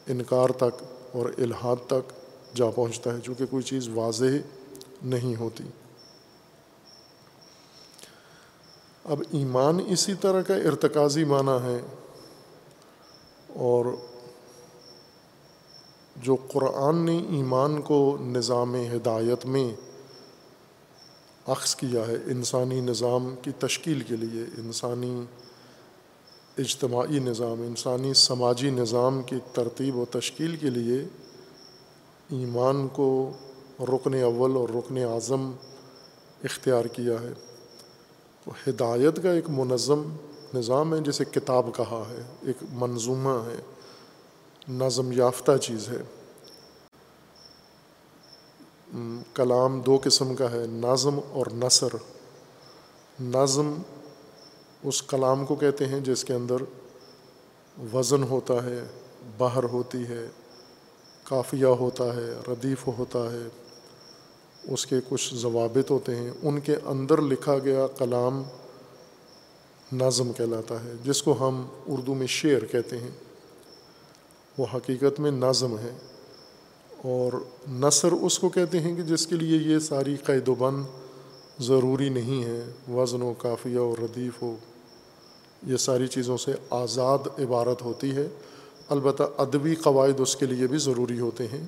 انکار 0.06 0.48
تک 0.48 0.82
اور 1.12 1.26
الحاد 1.38 1.76
تک 1.86 2.12
جا 2.56 2.70
پہنچتا 2.74 3.14
ہے، 3.14 3.18
چونکہ 3.22 3.46
کوئی 3.46 3.62
چیز 3.62 3.88
واضح 3.88 4.36
نہیں 5.02 5.36
ہوتی۔ 5.36 5.64
اب 9.04 9.22
ایمان 9.30 9.78
اسی 9.88 10.14
طرح 10.20 10.42
کا 10.42 10.54
ارتکازی 10.54 11.24
معنی 11.24 11.64
ہے۔ 11.64 11.80
اور 13.54 13.86
جو 16.16 16.36
قرآن 16.48 16.96
نے 16.96 17.18
ایمان 17.18 17.80
کو 17.80 18.16
نظام 18.20 18.74
ہدایت 18.74 19.46
میں 19.46 19.74
عکس 21.46 21.76
کیا 21.76 22.08
ہے، 22.08 22.14
انسانی 22.14 22.80
نظام 22.80 23.34
کی 23.42 23.50
تشکیل 23.58 24.00
کے 24.00 24.16
لیے، 24.16 24.44
انسانی 24.58 25.22
اجتماعی 26.58 27.18
نظام، 27.18 27.62
انسانی 27.62 28.14
سماجی 28.14 28.70
نظام 28.70 29.22
کی 29.22 29.36
ترتیب 29.52 29.96
و 29.96 30.04
تشکیل 30.10 30.56
کے 30.56 30.70
لیے 30.70 30.98
ایمان 32.30 32.88
کو 32.88 33.30
رکن 33.80 34.22
اول 34.22 34.56
اور 34.56 34.68
رکن 34.68 34.98
اعظم 34.98 35.52
اختیار 36.44 36.84
کیا 36.84 37.14
ہے۔ 37.20 37.32
تو 38.44 38.50
ہدایت 38.68 39.22
کا 39.22 39.32
ایک 39.32 39.44
منظم 39.48 40.02
نظام 40.54 40.94
ہے 40.94 41.00
جسے 41.00 41.24
کتاب 41.24 41.66
کہا 41.76 42.02
ہے، 42.10 42.22
ایک 42.42 42.56
منظومہ 42.72 43.46
ہے، 43.46 43.56
نظم 44.68 45.12
یافتہ 45.12 45.56
چیز 45.56 45.88
ہے۔ 45.88 46.02
کلام 49.34 49.80
دو 49.80 49.98
قسم 50.04 50.34
کا 50.34 50.50
ہے، 50.50 50.66
نظم 50.66 51.20
اور 51.30 51.46
نثر۔ 51.54 51.88
نظم 53.20 53.74
اس 54.82 55.02
کلام 55.02 55.46
کو 55.46 55.54
کہتے 55.54 55.86
ہیں 55.86 56.00
جس 56.00 56.24
کے 56.24 56.32
اندر 56.32 56.56
وزن 57.92 58.22
ہوتا 58.22 58.64
ہے، 58.64 58.84
بہر 59.38 59.64
ہوتی 59.64 60.06
ہے، 60.06 60.28
کافیہ 61.24 61.66
ہوتا 61.66 62.04
ہے، 62.04 62.32
ردیف 62.48 62.86
ہوتا 62.86 63.18
ہے۔ 63.18 63.48
اس 64.62 64.86
کے 64.86 64.96
کچھ 65.08 65.34
ضوابط 65.34 65.90
ہوتے 65.90 66.16
ہیں۔ 66.16 66.30
ان 66.42 66.60
کے 66.60 66.76
اندر 66.84 67.22
لکھا 67.22 67.58
گیا 67.58 67.86
کلام 67.86 68.42
نظم 69.92 70.32
کہلاتا 70.32 70.84
ہے، 70.84 70.92
جس 71.04 71.22
کو 71.22 71.48
ہم 71.48 71.66
اردو 71.86 72.14
میں 72.14 72.26
شعر 72.26 72.64
کہتے 72.64 72.98
ہیں۔ 72.98 73.10
وہ 74.58 74.66
حقیقت 74.74 75.20
میں 75.20 75.30
نظم 75.30 75.78
ہے 75.78 75.90
اور 77.02 77.32
نثر 77.70 78.12
اس 78.12 78.38
کو 78.38 78.48
کہتے 78.48 78.80
ہیں 78.80 78.96
کہ 78.96 79.02
جس 79.02 79.26
کے 79.26 79.36
لیے 79.36 79.74
یہ 79.74 79.78
ساری 79.78 80.16
قید 80.16 80.48
و 80.48 80.54
بند 80.54 80.82
ضروری 81.60 82.08
نہیں 82.08 82.44
ہے، 82.44 82.64
وزن 82.92 83.22
و 83.22 83.32
کافیہ 83.38 83.78
و 83.78 83.96
ردیف 83.96 84.42
ہو 84.42 84.56
یہ 85.66 85.76
ساری 85.76 86.06
چیزوں 86.06 86.36
سے 86.36 86.52
آزاد 86.70 87.18
عبارت 87.38 87.82
ہوتی 87.82 88.10
ہے۔ 88.10 88.28
البتہ 88.88 89.22
ادبی 89.38 89.74
قواعد 89.74 90.20
اس 90.20 90.36
کے 90.36 90.46
لیے 90.46 90.66
بھی 90.66 90.78
ضروری 90.78 91.20
ہوتے 91.20 91.46
ہیں۔ 91.46 91.64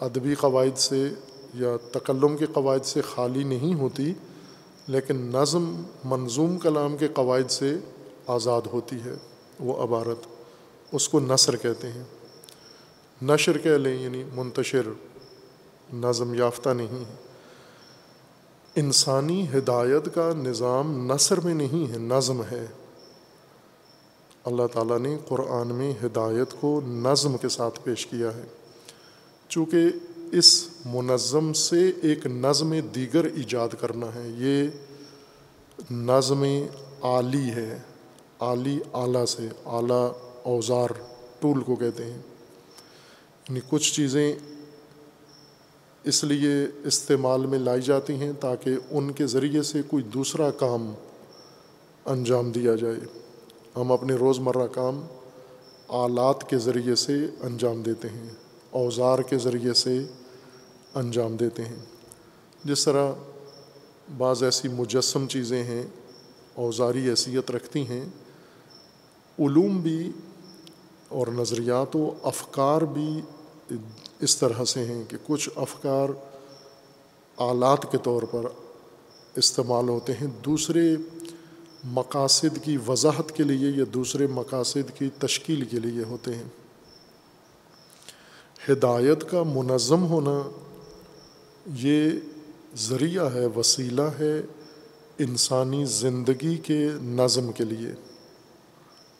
ادبی 0.00 0.34
قواعد 0.34 0.78
سے 0.78 1.08
یا 1.54 1.76
تکلم 1.92 2.36
کے 2.36 2.46
قواعد 2.46 2.84
سے 2.84 3.00
خالی 3.00 3.44
نہیں 3.44 3.74
ہوتی۔ 3.74 4.14
لیکن 4.86 5.16
نظم 5.16 5.82
منظوم 6.04 6.58
کلام 6.58 6.96
کے 6.96 7.08
قواعد 7.08 7.50
سے 7.50 7.76
آزاد 8.26 8.62
ہوتی 8.72 8.96
ہے، 9.04 9.14
وہ 9.60 9.82
عبارت 9.82 10.26
اس 10.92 11.08
کو 11.08 11.20
نثر 11.20 11.56
کہتے 11.56 11.88
ہیں۔ 11.88 12.04
نشر 13.22 13.58
کہہ 13.58 13.70
لیں 13.70 14.02
یعنی 14.02 14.24
منتشر، 14.34 14.82
نظم 15.94 16.34
یافتہ 16.34 16.68
نہیں 16.68 17.04
ہے۔ 17.04 17.14
انسانی 18.76 19.46
ہدایت 19.58 20.14
کا 20.14 20.32
نظام 20.32 21.12
نثر 21.12 21.40
میں 21.40 21.54
نہیں 21.54 21.92
ہے، 21.92 21.98
نظم 21.98 22.42
ہے۔ 22.42 22.66
اللہ 24.44 24.66
تعالیٰ 24.72 24.98
نے 24.98 25.18
قرآن 25.28 25.68
میں 25.68 25.92
ہدایت 26.04 26.60
کو 26.60 26.80
نظم 26.84 27.36
کے 27.36 27.48
ساتھ 27.48 27.80
پیش 27.84 28.06
کیا 28.06 28.34
ہے۔ 28.34 28.44
چونکہ 29.48 29.78
اس 30.32 30.68
منظم 30.84 31.52
سے 31.52 31.92
ایک 32.02 32.26
نظم 32.26 32.74
دیگر 32.94 33.24
ایجاد 33.24 33.68
کرنا 33.80 34.06
ہے۔ 34.06 34.28
یہ 34.38 34.68
نظم 35.90 36.44
عالی 37.02 37.50
ہے۔ 37.50 37.78
عالی 38.40 38.80
اعلیٰ 38.92 39.24
سے، 39.24 39.48
اعلیٰ 39.66 40.12
اوزار 40.42 40.88
ٹول 41.40 41.60
کو 41.60 41.76
کہتے 41.76 42.04
ہیں۔ 42.04 42.18
یعنی 43.48 43.60
کچھ 43.68 43.94
چیزیں 43.94 44.32
اس 46.04 46.24
لیے 46.24 46.66
استعمال 46.84 47.46
میں 47.46 47.58
لائی 47.58 47.82
جاتی 47.82 48.12
ہیں 48.12 48.32
تاکہ 48.40 48.70
ان 48.90 49.12
کے 49.12 49.26
ذریعے 49.26 49.62
سے 49.62 49.82
کوئی 49.82 50.02
دوسرا 50.02 50.50
کام 50.50 50.94
انجام 52.04 52.50
دیا 52.50 52.74
جائے۔ 52.74 52.96
ہم 53.76 53.92
اپنے 53.92 54.14
روزمرہ 54.14 54.66
کام 54.66 55.06
آلات 55.88 56.50
کے 56.50 56.58
ذریعے 56.58 56.94
سے 56.94 57.14
انجام 57.40 57.82
دیتے 57.82 58.08
ہیں، 58.08 58.30
اوزار 58.70 59.18
کے 59.18 59.38
ذریعے 59.38 59.72
سے 59.72 60.04
انجام 60.94 61.36
دیتے 61.36 61.64
ہیں۔ 61.64 61.76
جس 62.64 62.84
طرح 62.84 63.12
بعض 64.18 64.42
ایسی 64.42 64.68
مجسم 64.68 65.26
چیزیں 65.26 65.64
ہیں، 65.64 65.82
اوزاری 66.54 67.10
حیثیت 67.10 67.50
رکھتی 67.50 67.86
ہیں، 67.88 68.04
علوم 69.38 69.80
بھی 69.80 70.10
اور 71.08 71.26
نظریات 71.26 71.96
و 71.96 72.14
افکار 72.22 72.82
بھی 72.82 73.20
اس 74.20 74.36
طرح 74.36 74.64
سے 74.64 74.84
ہیں 74.84 75.04
کہ 75.08 75.16
کچھ 75.26 75.50
افکار 75.56 76.08
آلات 77.36 77.92
کے 77.92 77.98
طور 78.02 78.22
پر 78.22 78.42
استعمال 79.36 79.88
ہوتے 79.88 80.12
ہیں، 80.12 80.26
دوسرے 80.44 80.96
مقاصد 81.84 82.58
کی 82.62 82.78
وضاحت 82.88 83.32
کے 83.32 83.42
لیے 83.42 83.70
یا 83.70 83.84
دوسرے 83.94 84.26
مقاصد 84.26 84.98
کی 84.98 85.08
تشکیل 85.18 85.64
کے 85.64 85.80
لیے 85.80 86.04
ہوتے 86.04 86.34
ہیں۔ 86.34 86.48
ہدایت 88.68 89.30
کا 89.30 89.42
منظم 89.42 90.06
ہونا 90.06 90.42
یہ 91.66 92.10
ذریعہ 92.76 93.34
ہے، 93.34 93.46
وسیلہ 93.46 94.02
ہے 94.02 94.40
انسانی 95.18 95.84
زندگی 95.84 96.56
کے 96.56 96.88
نظم 97.02 97.52
کے 97.52 97.64
لیے۔ 97.64 97.88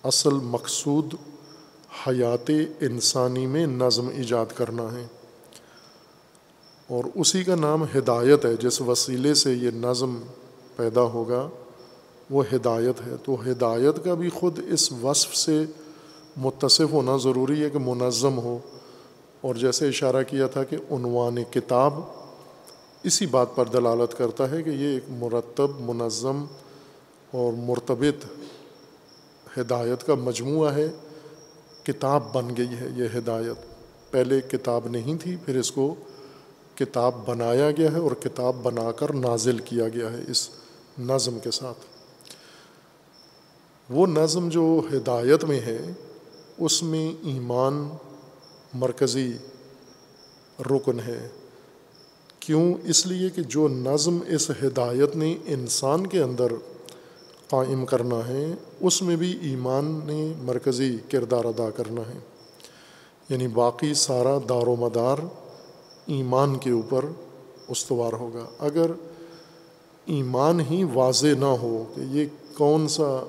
اصل 0.02 0.32
مقصود 0.32 1.14
حیات 2.06 2.50
انسانی 2.80 3.46
میں 3.46 3.66
نظم 3.66 4.08
ایجاد 4.08 4.46
کرنا 4.54 4.82
ہے۔ 4.82 5.06
اور 6.88 7.04
اسی 7.14 7.44
کا 7.44 7.54
نام 7.54 7.84
ہدایت 7.84 8.44
ہے، 8.44 8.56
جس 8.56 8.80
وسیلے 8.80 9.34
سے 9.34 9.52
یہ 9.52 9.70
نظم 9.70 10.20
پیدا 10.76 11.02
ہوگا، 11.02 11.48
وہ 12.30 12.42
ہدایت 12.52 13.06
ہے۔ 13.06 13.12
تو 13.24 13.36
ہدایت 13.50 14.04
کا 14.04 14.14
بھی 14.14 14.28
خود 14.28 14.60
اس 14.70 14.92
وصف 14.92 15.36
سے 15.36 15.64
متصف 16.36 16.92
ہونا 16.92 17.16
ضروری 17.16 17.64
ہے 17.64 17.70
کہ 17.70 17.78
منظم 17.78 18.38
ہو۔ 18.38 18.58
اور 19.40 19.54
جیسے 19.54 19.88
اشارہ 19.88 20.22
کیا 20.22 20.46
تھا 20.46 20.64
کہ 20.64 20.76
عنوان 20.90 21.36
کتاب 21.50 21.94
اسی 23.02 23.26
بات 23.26 23.46
پر 23.54 23.66
دلالت 23.66 24.18
کرتا 24.18 24.50
ہے 24.50 24.62
کہ 24.62 24.70
یہ 24.70 24.86
ایک 24.86 25.04
مرتب، 25.08 25.80
منظم 25.80 26.44
اور 27.30 27.52
مرتبط 27.52 28.26
ہدایت 29.58 30.06
کا 30.06 30.14
مجموعہ 30.14 30.74
ہے۔ 30.74 30.88
کتاب 31.82 32.32
بن 32.32 32.56
گئی 32.56 32.68
ہے 32.68 32.88
یہ 32.96 33.18
ہدایت۔ 33.18 33.56
پہلے 34.10 34.40
کتاب 34.40 34.88
نہیں 34.88 35.18
تھی، 35.18 35.36
پھر 35.46 35.58
اس 35.58 35.72
کو 35.72 35.94
کتاب 36.74 37.14
بنایا 37.26 37.70
گیا 37.70 37.92
ہے 37.92 37.98
اور 37.98 38.12
کتاب 38.12 38.56
بنا 38.62 38.92
کر 38.92 39.12
نازل 39.12 39.58
کیا 39.58 39.88
گیا 39.88 40.12
ہے 40.12 40.22
اس 40.28 40.48
نظم 40.98 41.38
کے 41.38 41.50
ساتھ۔ 41.50 41.78
وہ 43.90 44.06
نظم 44.06 44.48
جو 44.48 44.80
ہدایت 44.92 45.44
میں 45.44 45.60
ہے، 45.60 45.92
اس 46.58 46.82
میں 46.82 47.12
ایمان 47.22 47.88
مرکزی 48.74 49.32
رکن 50.60 51.00
ہے۔ 51.00 51.28
کیوں 52.46 52.74
اس 52.84 53.06
لیے 53.06 53.30
کہ 53.30 53.42
جو 53.42 53.68
نظم 53.68 54.18
اس 54.26 54.50
ہدایت 54.50 55.16
نے 55.16 55.36
انسان 55.46 56.06
کے 56.06 56.22
اندر 56.22 56.52
قائم 57.48 57.86
کرنا 57.86 58.28
ہے، 58.28 58.54
اس 58.80 59.02
میں 59.02 59.16
بھی 59.16 59.38
ایمان 59.42 60.00
نے 60.04 60.32
مرکزی 60.42 60.98
کردار 61.10 61.44
ادا 61.44 61.70
کرنا 61.70 62.00
ہے۔ 62.00 62.18
یعنی 63.28 63.48
باقی 63.48 63.94
سارا 63.94 64.38
دار 64.48 64.66
و 64.66 64.76
مدار 64.76 65.16
ایمان 66.06 66.58
کے 66.58 66.70
اوپر 66.70 67.04
استوار 67.68 68.12
ہوگا۔ 68.12 68.44
اگر 68.58 68.90
ایمان 70.06 70.60
ہی 70.60 70.84
واضح 70.94 71.26
نہ 71.38 71.44
ہو 71.44 71.84
کہ 71.94 72.00
یہ 72.00 72.26
کون 72.56 72.88
سا 72.88 73.24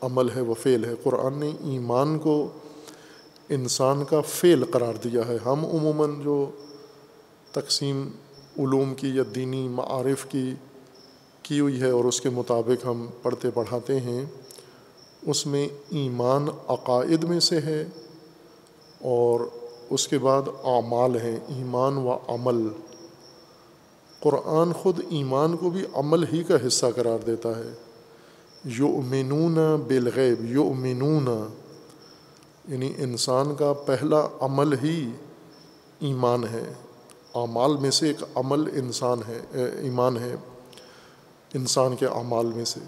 عمل 0.00 0.30
ہے، 0.30 0.40
وہ 0.40 0.54
فعل 0.54 0.84
ہے، 0.84 0.94
قرآن 1.02 1.34
نے 1.34 1.50
ایمان 1.60 2.18
کو 2.18 2.48
انسان 3.48 4.04
کا 4.04 4.20
فعل 4.20 4.64
قرار 4.64 4.94
دیا 4.94 5.28
ہے۔ 5.28 5.36
ہم 5.44 5.66
عموماً 5.66 6.22
جو 6.22 6.50
تقسیم 7.52 8.08
علوم 8.58 8.94
کی 8.94 9.08
یا 9.08 9.22
دینی 9.34 9.68
معارف 9.68 10.26
کی 10.28 10.54
کی 11.42 11.60
ہوئی 11.60 11.80
ہے 11.80 11.90
اور 11.90 12.04
اس 12.04 12.20
کے 12.20 12.30
مطابق 12.30 12.86
ہم 12.86 13.06
پڑھتے 13.22 13.50
پڑھاتے 13.50 14.00
ہیں، 14.00 14.24
اس 15.22 15.46
میں 15.46 15.68
ایمان 15.88 16.46
عقائد 16.68 17.24
میں 17.24 17.40
سے 17.40 17.60
ہے 17.60 17.84
اور 19.00 19.40
اس 19.90 20.08
کے 20.08 20.18
بعد 20.18 20.42
اعمال 20.64 21.20
ہیں، 21.20 21.36
ایمان 21.46 21.96
و 21.96 22.18
عمل۔ 22.28 22.68
قرآن 24.20 24.72
خود 24.72 25.00
ایمان 25.08 25.56
کو 25.56 25.70
بھی 25.70 25.82
عمل 25.94 26.24
ہی 26.32 26.42
کا 26.42 26.54
حصہ 26.66 26.86
قرار 26.96 27.18
دیتا 27.18 27.48
ہے۔ 27.48 27.72
یو 28.64 28.86
امنون 28.86 29.54
بالغیب 29.88 30.44
یو 30.44 30.72
امنون 30.76 31.48
یعنی 32.68 32.92
انسان 32.98 33.54
کا 33.54 33.72
پہلا 33.72 34.28
عمل 34.40 34.72
ہی 34.82 35.10
ایمان 36.00 36.44
ہے۔ 36.44 36.72
اعمال 37.34 37.76
میں 37.76 37.90
سے 37.90 38.06
ایک 38.06 38.24
عمل 38.34 38.78
انسان 38.78 39.20
ہے 39.28 39.40
ایمان 39.80 40.16
ہے، 40.16 40.36
انسان 41.54 41.96
کے 41.96 42.06
اعمال 42.06 42.46
میں 42.46 42.64
سے۔ 42.64 42.80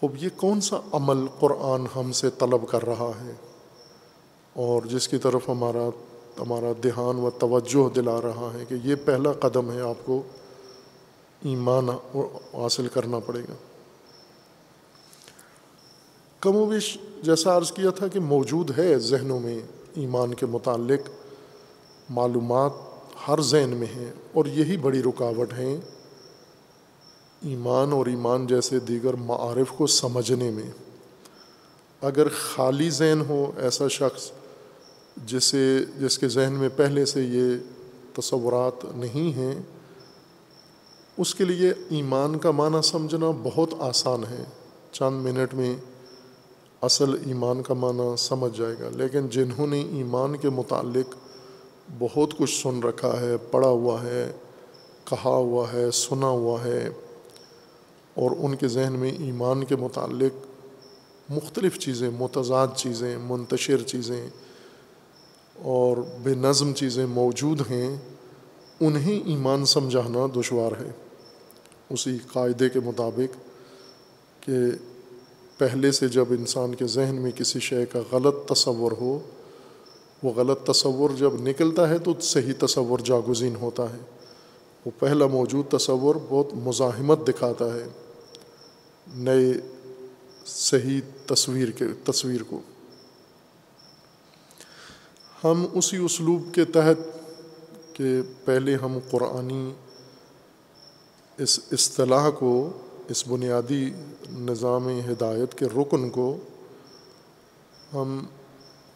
خوب 0.00 0.16
یہ 0.16 0.28
کون 0.36 0.60
سا 0.60 0.76
عمل 0.92 1.26
قرآن 1.38 1.86
ہم 1.96 2.12
سے 2.12 2.30
طلب 2.30 2.68
کر 2.68 2.86
رہا 2.86 3.12
ہے؟ 3.24 3.32
اور 4.52 4.82
جس 4.82 5.08
کی 5.08 5.18
طرف 5.18 5.48
ہمارا 5.48 5.88
ہمارا 6.40 6.72
دھیان 6.82 7.16
و 7.16 7.30
توجہ 7.30 7.94
دلا 7.94 8.20
رہا 8.20 8.50
ہے 8.54 8.64
کہ 8.68 8.74
یہ 8.84 8.94
پہلا 9.04 9.32
قدم 9.32 9.70
ہے 9.70 9.80
آپ 9.80 10.06
کو 10.06 10.22
ایمان 11.44 11.88
حاصل 12.54 12.88
کرنا 12.88 13.18
پڑے 13.18 13.40
گا۔ 13.40 13.54
کم 16.40 16.56
و 16.56 16.64
بیش 16.64 16.98
جیسا 17.22 17.56
عرض 17.56 17.72
کیا 17.72 17.90
تھا 17.90 18.08
کہ 18.08 18.20
موجود 18.20 18.78
ہے 18.78 18.98
ذہنوں 18.98 19.40
میں 19.40 19.58
ایمان 19.94 20.34
کے 20.34 20.46
متعلق 20.46 21.10
معلومات 22.10 22.72
ہر 23.28 23.40
ذہن 23.40 23.70
میں 23.70 23.86
ہیں 23.86 24.12
اور 24.32 24.44
یہی 24.44 24.76
بڑی 24.76 25.02
رکاوٹ 25.02 25.52
ہیں 25.52 25.76
ایمان 27.42 27.92
اور 27.92 28.06
ایمان 28.06 28.46
جیسے 28.46 28.78
دیگر 28.78 29.14
معارف 29.14 29.72
کو 29.76 29.86
سمجھنے 29.86 30.50
میں۔ 30.50 30.70
اگر 32.02 32.28
خالی 32.28 32.90
ذہن 32.90 33.20
ہو 33.28 33.50
ایسا 33.56 33.88
شخص 33.88 34.30
جسے، 35.26 35.78
جس 36.00 36.18
کے 36.18 36.28
ذہن 36.28 36.52
میں 36.52 36.68
پہلے 36.76 37.04
سے 37.04 37.22
یہ 37.22 37.56
تصورات 38.16 38.84
نہیں 38.96 39.36
ہیں، 39.36 39.54
اس 41.16 41.34
کے 41.34 41.44
لیے 41.44 41.72
ایمان 41.88 42.38
کا 42.38 42.50
معنی 42.50 42.82
سمجھنا 42.82 43.30
بہت 43.42 43.74
آسان 43.78 44.24
ہے۔ 44.30 44.44
چند 44.92 45.22
منٹ 45.22 45.54
میں 45.54 45.76
اصل 46.82 47.16
ایمان 47.26 47.62
کا 47.62 47.74
معنی 47.74 48.16
سمجھ 48.18 48.58
جائے 48.58 48.74
گا، 48.80 48.88
لیکن 48.96 49.28
جنہوں 49.28 49.66
نے 49.66 49.80
ایمان 49.80 50.36
کے 50.36 50.50
متعلق 50.50 51.14
بہت 51.98 52.38
کچھ 52.38 52.62
سن 52.62 52.82
رکھا 52.82 53.20
ہے، 53.20 53.36
پڑھا 53.50 53.68
ہوا 53.68 54.02
ہے، 54.02 54.32
کہا 55.04 55.30
ہوا 55.30 55.72
ہے، 55.72 55.90
سنا 55.90 56.26
ہوا 56.26 56.64
ہے 56.64 56.88
اور 58.14 58.30
ان 58.38 58.56
کے 58.56 58.68
ذہن 58.68 58.92
میں 58.92 59.10
ایمان 59.10 59.64
کے 59.64 59.76
متعلق 59.76 60.46
مختلف 61.30 61.78
چیزیں، 61.78 62.10
متضاد 62.10 62.68
چیزیں، 62.76 63.18
منتشر 63.18 63.82
چیزیں 63.82 64.28
اور 65.54 65.96
بے 66.22 66.34
نظم 66.34 66.72
چیزیں 66.72 67.06
موجود 67.06 67.60
ہیں، 67.70 67.96
انہیں 68.80 69.20
ایمان 69.24 69.64
سمجھانا 69.64 70.26
دشوار 70.40 70.72
ہے۔ 70.72 70.90
اسی 71.90 72.18
قاعدے 72.32 72.68
کے 72.68 72.80
مطابق 72.80 73.36
کہ 74.40 74.52
پہلے 75.58 75.92
سے 75.92 76.08
جب 76.08 76.24
انسان 76.30 76.74
کے 76.74 76.86
ذہن 76.86 77.14
میں 77.14 77.30
کسی 77.30 77.60
شے 77.60 77.86
کا 77.86 77.98
غلط 78.12 78.52
تصور 78.52 78.92
ہو 78.92 79.18
وہ 80.22 80.32
غلط 80.32 80.70
تصور 80.70 81.10
جب 81.10 81.34
نکلتا 81.34 81.88
ہے 81.88 81.98
تو 81.98 82.14
صحیح 82.20 82.52
تصور 82.58 82.98
جاگزین 82.98 83.56
ہوتا 83.56 83.82
ہے۔ 83.82 83.98
وہ 84.86 84.90
پہلا 84.98 85.26
موجود 85.26 85.70
تصور 85.70 86.14
بہت 86.28 86.54
مزاحمت 86.54 87.28
دکھاتا 87.28 87.64
ہے۔ 87.64 87.86
نئے 89.14 89.52
صحیح 90.46 91.00
تصویر 91.26 91.70
کے، 91.70 91.84
تصویر 92.04 92.42
کو۔ 92.42 92.60
ہم 95.44 95.66
اسی 95.72 95.96
اسلوب 95.96 96.54
کے 96.54 96.64
تحت 96.64 97.28
کہ 97.92 98.22
پہلے 98.44 98.74
ہم 98.74 98.98
قرآنی 99.10 99.70
اس 101.38 101.60
اصطلاح 101.72 102.30
کو، 102.30 102.70
اس 103.08 103.28
بنیادی 103.28 103.90
نظام 104.32 104.88
ہدایت 104.88 105.54
کے 105.54 105.66
رکن 105.66 106.10
کو 106.10 106.36
ہم 107.94 108.26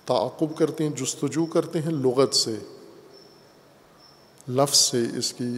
تعاقب 0.06 0.56
کرتے 0.56 0.84
ہیں، 0.84 0.90
جستجو 0.90 1.46
کرتے 1.46 1.78
ہیں 1.78 1.90
لغت 1.90 2.34
سے۔ 2.34 2.54
لفظ 4.48 4.78
سے 4.78 4.98
اس 5.18 5.32
کی 5.32 5.56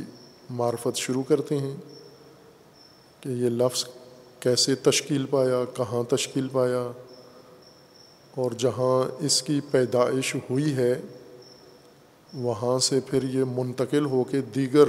معرفت 0.50 0.96
شروع 0.96 1.22
کرتے 1.22 1.58
ہیں 1.58 1.76
کہ 3.20 3.28
یہ 3.28 3.48
لفظ 3.48 3.84
کیسے 4.40 4.74
تشکیل 4.74 5.26
پایا، 5.26 5.64
کہاں 5.74 6.02
تشکیل 6.02 6.48
پایا 6.52 6.90
اور 8.36 8.50
جہاں 8.50 9.24
اس 9.24 9.42
کی 9.42 9.60
پیدائش 9.70 10.34
ہوئی 10.34 10.74
ہے، 10.74 11.00
وہاں 12.34 12.78
سے 12.78 13.00
پھر 13.00 13.22
یہ 13.22 13.44
منتقل 13.44 14.04
ہو 14.06 14.24
کے 14.24 14.40
دیگر 14.40 14.88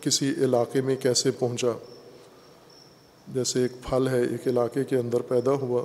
کسی 0.00 0.30
علاقے 0.30 0.80
میں 0.80 0.96
کیسے 0.96 1.30
پہنچا۔ 1.30 1.78
جیسے 3.28 3.62
ایک 3.62 3.72
پھل 3.82 4.08
ہے، 4.08 4.20
ایک 4.20 4.48
علاقے 4.48 4.84
کے 4.84 4.96
اندر 4.96 5.20
پیدا 5.20 5.52
ہوا۔ 5.52 5.84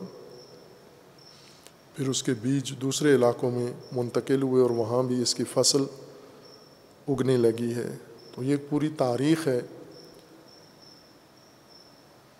پھر 1.96 2.08
اس 2.08 2.24
کے 2.24 2.34
بیج 2.41 2.74
دوسرے 2.82 3.16
علاقوں 3.16 3.52
میں 3.52 3.68
منتقل 3.91 4.41
ہوئے 4.41 4.62
اور 4.62 4.70
وہاں 4.70 5.04
بھی 5.04 5.22
اس 5.22 5.36
کی 5.36 5.43
فصل 5.54 5.84
اگنے 7.08 7.38
لگی 7.38 7.74
ہے۔ 7.74 7.98
تو 8.36 8.43
یہ 8.43 8.52
ایک 8.52 8.70
پوری 8.70 8.89
تاریخ 8.98 9.48
ہے 9.48 9.62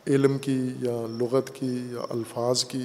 علم 0.08 0.38
کی 0.38 0.68
یا 0.82 1.06
لغت 1.10 1.51
کی 1.53 1.88
یا 1.91 2.06
الفاظ 2.10 2.66
کی 2.66 2.84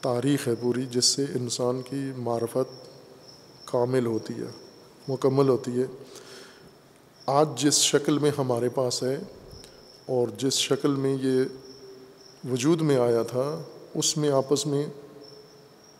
تاریخ 0.00 0.48
ہے 0.48 0.54
پوری، 0.54 0.86
جس 0.90 1.04
سے 1.04 1.24
انسان 1.34 1.82
کی 1.82 2.10
معرفت 2.16 2.86
کامل 3.64 4.06
ہوتی 4.06 4.34
ہے، 4.34 4.50
مکمل 5.08 5.48
ہوتی 5.48 5.80
ہے۔ 5.80 5.86
آج 7.26 7.48
جس 7.56 7.74
شکل 7.74 8.18
میں 8.18 8.30
ہمارے 8.38 8.68
پاس 8.68 9.02
ہے 9.02 9.16
اور 10.06 10.28
جس 10.38 10.52
شکل 10.52 10.94
میں 10.94 11.16
یہ 11.22 11.44
وجود 12.52 12.80
میں 12.80 12.96
آیا 12.96 13.22
تھا، 13.22 13.62
اس 13.94 14.16
میں 14.16 14.30
آپس 14.30 14.66
میں 14.66 14.86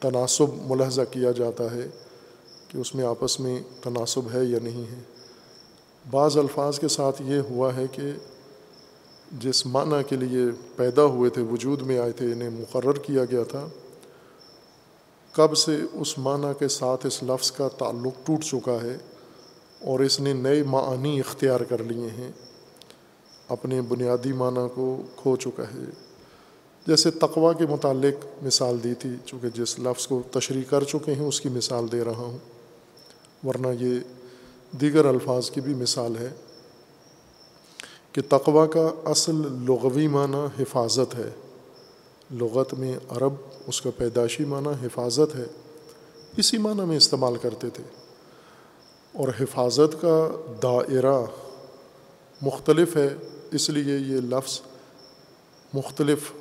تناسب 0.01 0.71
ملحظہ 0.71 1.03
کیا 1.11 1.31
جاتا 1.33 1.71
ہے 1.71 1.87
کہ 2.69 2.79
اس 2.79 2.95
میں 2.95 3.05
آپس 3.05 3.41
میں 3.41 3.61
تناسب 3.83 4.33
ہے 4.35 4.45
یا 4.45 4.59
نہیں 4.63 4.85
ہے۔ 4.93 5.01
بعض 6.11 6.37
الفاظ 6.37 6.79
کے 6.79 6.89
ساتھ 6.89 7.23
یہ 7.23 7.41
ہوا 7.41 7.77
ہے 7.77 7.87
کہ 7.93 8.13
جس 9.41 9.67
معنی 9.67 10.03
کے 10.09 10.17
لیے 10.17 10.45
پیدا 10.77 11.05
ہوئے 11.05 11.31
تھے، 11.31 11.43
وجود 11.43 11.83
میں 11.83 11.99
آئے 11.99 12.13
تھے، 12.13 12.33
انہیں 12.33 12.51
مقرر 12.51 12.99
کیا 12.99 13.25
گیا 13.25 13.43
تھا، 13.43 13.67
کب 15.33 15.55
سے 15.57 15.77
اس 15.93 16.19
معنی 16.19 16.53
کے 16.59 16.69
ساتھ 16.69 17.07
اس 17.07 17.23
لفظ 17.23 17.51
کا 17.53 17.69
تعلق 17.69 18.27
ٹوٹ 18.27 18.45
چکا 18.45 18.77
ہے 18.83 18.97
اور 19.81 20.01
اس 20.01 20.21
نے 20.21 20.33
نئے 20.33 20.63
معنی 20.63 21.21
اختیار 21.21 21.61
کر 21.61 21.83
لیے 21.83 22.09
ہیں، 22.19 22.31
اپنے 23.49 23.81
بنیادی 23.81 24.33
معنی 24.33 24.67
کو 24.75 25.03
کھو 25.17 25.37
چکا 25.37 25.63
ہے۔ 25.63 25.85
جیسے 26.87 27.11
تقوا 27.11 27.53
کے 27.53 27.67
متعلق 27.67 28.45
مثال 28.45 28.85
دی 28.85 28.95
تھی، 28.95 29.11
چونکہ 29.27 29.49
جس 29.49 29.79
لفظ 29.79 30.07
کو 30.07 30.23
تشریح 30.31 30.63
کر 30.71 30.85
چکے 30.85 31.15
ہیں، 31.15 31.25
اس 31.25 31.41
کی 31.41 31.49
مثال 31.49 31.93
دے 31.93 32.05
رہا 32.05 32.17
ہوں۔ 32.17 32.39
ورنہ 33.47 33.67
یہ 33.81 34.01
دیگر 34.77 35.05
الفاظ 35.05 35.51
کی 35.51 35.61
بھی 35.61 35.75
مثال 35.75 36.17
ہے 36.17 36.31
کہ 38.13 38.23
تقوا 38.29 38.67
کا 38.67 38.89
اصل 39.05 39.35
لغوی 39.69 40.09
معنی 40.09 40.63
حفاظت 40.63 41.15
ہے۔ 41.15 41.31
لغت 42.31 42.75
میں 42.75 42.99
عرب 43.09 43.33
اس 43.67 43.81
کا 43.81 43.91
پیدائشی 43.97 44.45
معنی 44.45 44.87
حفاظت 44.87 45.37
ہے۔ 45.37 45.45
اسی 46.37 46.59
معنی 46.59 46.83
میں 46.83 46.97
استعمال 46.97 47.37
کرتے 47.37 47.71
تھے۔ 47.71 47.85
اور 49.13 49.29
حفاظت 49.41 50.01
کا 50.01 50.29
دائرہ 50.63 51.23
مختلف 52.43 52.97
ہے، 52.97 53.09
اس 53.51 53.71
لیے 53.71 53.97
یہ 53.97 54.21
لفظ 54.21 54.61
مختلف 55.75 56.33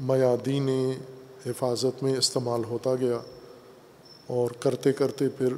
میادین 0.00 0.68
حفاظت 1.46 2.02
میں 2.02 2.16
استعمال 2.16 2.64
ہوتا 2.64 2.94
گیا 2.94 3.18
اور 4.26 4.50
کرتے 4.50 4.92
کرتے 4.92 5.28
پھر 5.28 5.52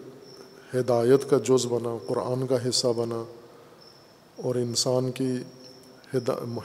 ہدایت 0.75 1.31
کا 1.31 1.39
جز 1.39 1.67
بنا، 1.67 1.99
قرآن 2.07 2.47
کا 2.47 2.69
حصہ 2.69 2.87
بنا 2.97 3.25
اور 4.43 4.55
انسان 4.55 5.13
کی 5.13 5.37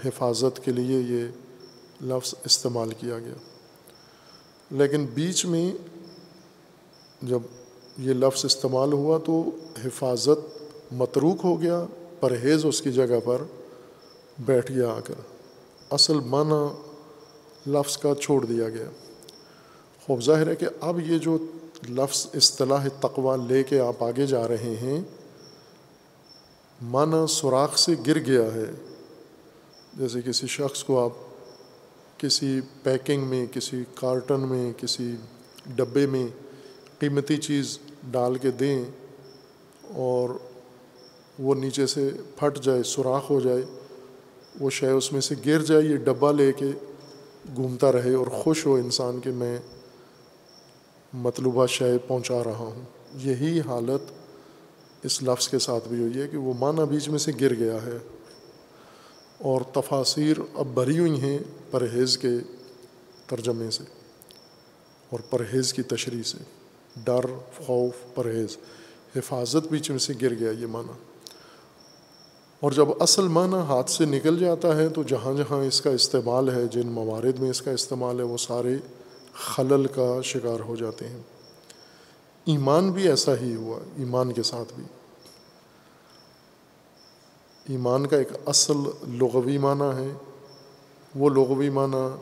حفاظت 0.06 0.66
کے 0.66 0.72
لیے 0.72 1.00
یہ 1.00 1.28
لفظ 2.06 2.36
استعمال 2.46 2.90
کیا 3.00 3.20
گیا۔ 3.20 3.34
لیکن 4.72 5.06
بیچ 5.14 5.46
میں 5.46 5.72
جب 7.22 7.40
یہ 7.98 8.14
لفظ 8.14 8.46
استعمال 8.46 8.94
ہوا 8.94 9.18
تو 9.26 9.50
حفاظت 9.86 10.64
متروک 10.94 11.38
ہو 11.44 11.62
گیا، 11.62 11.86
پرہیز 12.20 12.66
اس 12.66 12.82
کی 12.82 12.92
جگہ 12.92 13.20
پر 13.26 13.42
بیٹھ 14.40 14.72
گیا 14.72 14.90
آ 14.90 15.00
کر۔ 15.00 15.16
اصل 15.90 16.20
معنی 16.20 16.87
لفظ 17.68 17.98
کا 17.98 18.14
چھوڑ 18.22 18.46
دیا 18.46 18.70
گیا۔ 18.70 18.90
خوب 20.06 20.24
ظاہر 20.24 20.48
ہے 20.48 20.56
کہ 20.56 20.66
اب 20.82 21.00
یہ 21.00 21.18
جو 21.18 21.38
لفظ 21.90 22.28
اصطلاح 22.34 22.88
تقوا 23.00 23.36
لے 23.36 23.64
کے 23.64 23.80
آپ 23.80 24.04
آگے 24.04 24.26
جا 24.26 24.48
رہے 24.48 24.76
ہیں، 24.82 25.02
معنی 26.82 27.26
سوراخ 27.30 27.78
سے 27.78 27.96
گر 28.08 28.20
گیا 28.20 28.54
ہے۔ 28.54 28.66
جیسے 29.94 30.22
کسی 30.22 30.48
شخص 30.48 30.84
کو 30.84 31.00
آپ 31.04 31.12
کسی 32.20 32.60
پیکنگ 32.84 33.24
میں، 33.24 33.46
کسی 33.52 33.84
کارٹن 33.96 34.40
میں، 34.40 34.72
کسی 34.78 35.16
ڈبے 35.76 36.06
میں 36.06 36.28
قیمتی 37.00 37.38
چیز 37.38 37.80
ڈال 38.12 38.38
کے 38.38 38.52
دیں 38.52 38.84
اور 39.96 40.30
وہ 41.40 41.56
نیچے 41.56 41.88
سے 41.88 42.10
پھٹ 42.36 42.60
جائے، 42.60 42.84
سوراخ 42.84 43.30
ہو 43.30 43.40
جائے، 43.40 43.62
وہ 44.60 44.70
شے 44.70 44.90
اس 44.90 45.12
میں 45.14 45.22
سے 45.22 45.36
گر 45.46 45.62
جائے، 45.62 45.84
یہ 45.84 45.98
ڈبہ 45.98 46.32
لے 46.32 46.52
کے 46.54 46.72
گھومتا 47.56 47.92
رہے 47.92 48.14
اور 48.14 48.28
خوش 48.28 48.66
ہو 48.66 48.76
انسان 48.76 49.20
کہ 49.20 49.32
میں 49.32 49.58
مطلوبہ 51.14 51.68
شے 51.68 51.98
پہنچا 52.08 52.44
رہا 52.44 52.58
ہوں۔ 52.58 52.82
یہی 53.14 53.60
حالت 53.60 54.12
اس 55.04 55.24
لفظ 55.24 55.48
کے 55.50 55.60
ساتھ 55.60 55.88
بھی 55.88 56.00
ہوئی 56.00 56.22
ہے 56.22 56.28
کہ 56.28 56.38
وہ 56.38 56.54
معنی 56.60 56.82
بیچ 56.90 57.10
میں 57.10 57.20
سے 57.20 57.32
گر 57.42 57.56
گیا 57.56 57.74
ہے 57.74 57.98
اور 59.38 59.62
تفاصیر 59.62 60.38
اب 60.54 60.68
بھری 60.68 61.00
ہوئی 61.00 61.22
ہیں 61.22 61.40
پرہیز 61.72 62.18
کے 62.18 62.30
ترجمے 63.28 63.72
سے 63.72 63.84
اور 65.10 65.20
پرہیز 65.30 65.74
کی 65.74 65.82
تشریح 65.82 66.24
سے۔ 66.24 66.38
ڈر، 67.04 67.26
خوف، 67.66 68.16
پرہیز، 68.16 68.58
حفاظت 69.16 69.68
بیچ 69.72 69.90
میں 69.90 70.00
سے 70.00 70.14
گر 70.22 70.34
گیا 70.34 70.52
یہ 70.52 70.66
معنی۔ 70.66 71.07
اور 72.60 72.72
جب 72.72 72.88
اصل 73.00 73.28
معنی 73.28 73.54
ہاتھ 73.54 73.92
سے 73.92 74.06
نکل 74.06 74.40
جاتا 74.40 74.76
ہے 74.76 74.90
تو 74.90 75.04
جہاں 75.04 75.34
جہاں 75.34 75.58
اس 75.58 75.82
کا 75.82 75.90
استعمال 75.90 76.50
ہے، 76.50 76.68
جن 76.68 76.88
موارد 76.88 77.40
میں 77.40 77.50
اس 77.50 77.62
کا 77.62 77.72
استعمال 77.72 78.20
ہے، 78.20 78.24
وہ 78.24 78.38
سارے 78.38 78.76
خلل 79.34 79.86
کا 79.86 80.22
شکار 80.24 80.60
ہو 80.60 80.76
جاتے 80.76 81.08
ہیں۔ 81.08 81.22
ایمان 82.46 82.92
بھی 82.92 83.08
ایسا 83.08 83.32
ہی 83.42 83.56
ہوا، 83.56 83.80
ایمان 83.98 84.34
کے 84.34 84.44
ساتھ 84.44 84.74
بھی۔ 84.76 84.84
ایمان 87.70 88.06
کا 88.08 88.18
ایک 88.18 88.28
اصل 88.46 88.78
لغوی 89.08 89.58
معنی 89.58 90.04
ہے۔ 90.04 90.14
وہ 91.16 91.30
لغوی 91.30 91.70
معنی 91.70 92.16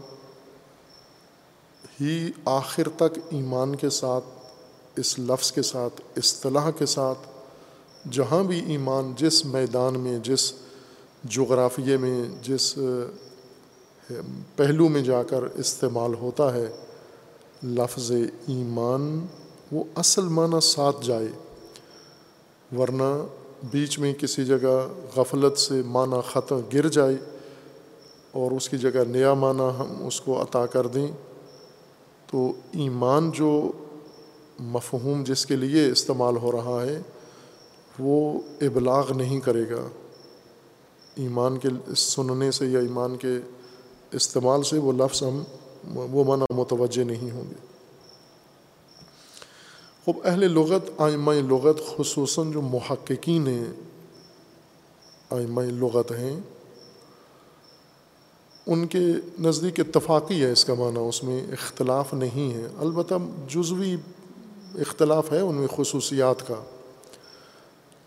ہی 2.02 2.32
آخر 2.46 2.90
تک 2.90 3.20
ایمان 3.30 3.76
کے 3.76 3.90
ساتھ، 3.90 4.26
اس 4.96 5.20
لفظ 5.20 5.52
کے 5.52 5.62
ساتھ، 5.62 6.02
اصطلاح 6.18 6.72
کے 6.72 6.86
ساتھ 6.86 7.35
جہاں 8.12 8.44
بھی 8.44 8.60
ایمان 8.68 9.14
جس 9.18 9.46
میدان 9.46 10.00
میں، 10.00 10.18
جس 10.20 10.52
جغرافیے 11.24 11.98
میں، 11.98 12.24
جس 12.42 12.74
پہلو 14.56 14.88
میں 14.90 15.02
جا 15.02 15.22
کر 15.24 15.44
استعمال 15.56 16.14
ہوتا 16.14 16.54
ہے، 16.54 16.66
لفظ 17.64 18.12
ایمان 18.48 19.26
وہ 19.72 19.84
اصل 19.96 20.28
معنی 20.30 20.60
ساتھ 20.62 21.06
جائے۔ 21.06 21.28
ورنہ 22.78 23.12
بیچ 23.72 23.98
میں 24.00 24.14
کسی 24.14 24.46
جگہ 24.46 24.76
غفلت 25.16 25.58
سے 25.58 25.82
معنی 25.86 26.20
ختم 26.32 26.60
گر 26.74 26.88
جائے 26.88 27.16
اور 28.32 28.52
اس 28.52 28.70
کی 28.70 28.78
جگہ 28.78 29.04
نیا 29.08 29.34
معنی 29.34 29.70
ہم 29.80 30.06
اس 30.08 30.22
کو 30.22 30.42
عطا 30.42 30.66
کر 30.66 30.88
دیں، 30.88 31.08
تو 32.28 32.52
ایمان 32.74 33.32
جو 33.32 33.72
مفہوم 34.60 35.24
جس 35.24 35.46
کے 35.46 35.56
لیے 35.56 35.90
استعمال 35.92 36.38
ہو 36.38 36.52
رہا 36.52 36.82
ہے 36.82 37.02
وہ 38.00 38.42
ابلاغ 38.62 39.14
نہیں 39.14 39.40
کرے 39.40 39.70
گا۔ 39.70 39.88
ایمان 41.16 41.58
کے 41.58 41.68
سننے 41.96 42.52
سے 42.52 42.66
یا 42.66 42.80
ایمان 42.80 43.18
کے 43.18 43.38
استعمال 44.12 44.64
سے 44.64 44.78
وہ 44.78 44.92
لفظ 44.92 45.24
ہم، 45.24 45.44
وہ 45.96 46.24
معنی 46.24 46.54
متوجہ 46.54 47.04
نہیں 47.04 47.32
ہوں 47.32 47.44
گے۔ 47.50 47.56
خوب، 50.06 50.18
اہل 50.26 50.52
لغت، 50.52 50.90
آئمہ 50.98 51.32
لغت 51.32 51.78
خصوصاً 51.98 52.52
جو 52.52 52.62
محققین 52.62 53.48
ہیں 53.48 53.66
آئمہ 55.30 55.62
لغت 55.62 56.12
ہیں، 56.12 56.40
ان 58.68 58.88
کے 58.88 59.00
نزدیک 59.40 59.80
اتفاقی 59.80 60.44
ہے 60.44 60.52
اس 60.52 60.66
کا 60.66 60.74
معنی، 60.74 61.00
اس 61.00 61.24
میں 61.24 61.48
اختلاف 61.52 62.14
نہیں 62.14 62.54
ہے۔ 62.54 62.68
البتہ 62.78 63.14
جزوی 63.50 63.96
اختلاف 64.76 65.32
ہے 65.32 65.40
ان 65.40 65.56
میں 65.56 65.68
خصوصیات 65.76 66.48
کا۔ 66.48 66.64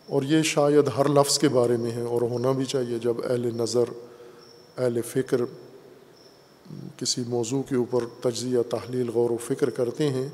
اور 0.08 0.22
یہ 0.22 0.42
شاید 0.42 0.88
ہر 0.96 1.08
لفظ 1.08 1.38
کے 1.38 1.48
بارے 1.48 1.76
میں 1.76 1.90
ہے 1.90 2.02
اور 2.02 2.22
ہونا 2.22 2.52
بھی 2.52 2.64
چاہیے 2.64 2.98
جب 2.98 3.14
اہل 3.24 3.56
نظر، 3.56 3.84
اہل 4.78 5.02
فکر 5.02 5.40
کسی 6.96 7.22
موضوع 7.26 7.62
کے 7.62 7.76
اوپر 7.76 8.04
تجزیہ، 8.20 8.58
تحلیل، 8.70 9.08
غور 9.08 9.30
و 9.30 9.36
فکر 9.36 9.70
کرتے 9.70 10.08
ہیں 10.08 10.28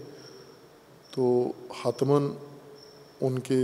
تو 1.11 1.53
حتماً 1.85 2.29
ان 3.20 3.39
کے 3.39 3.61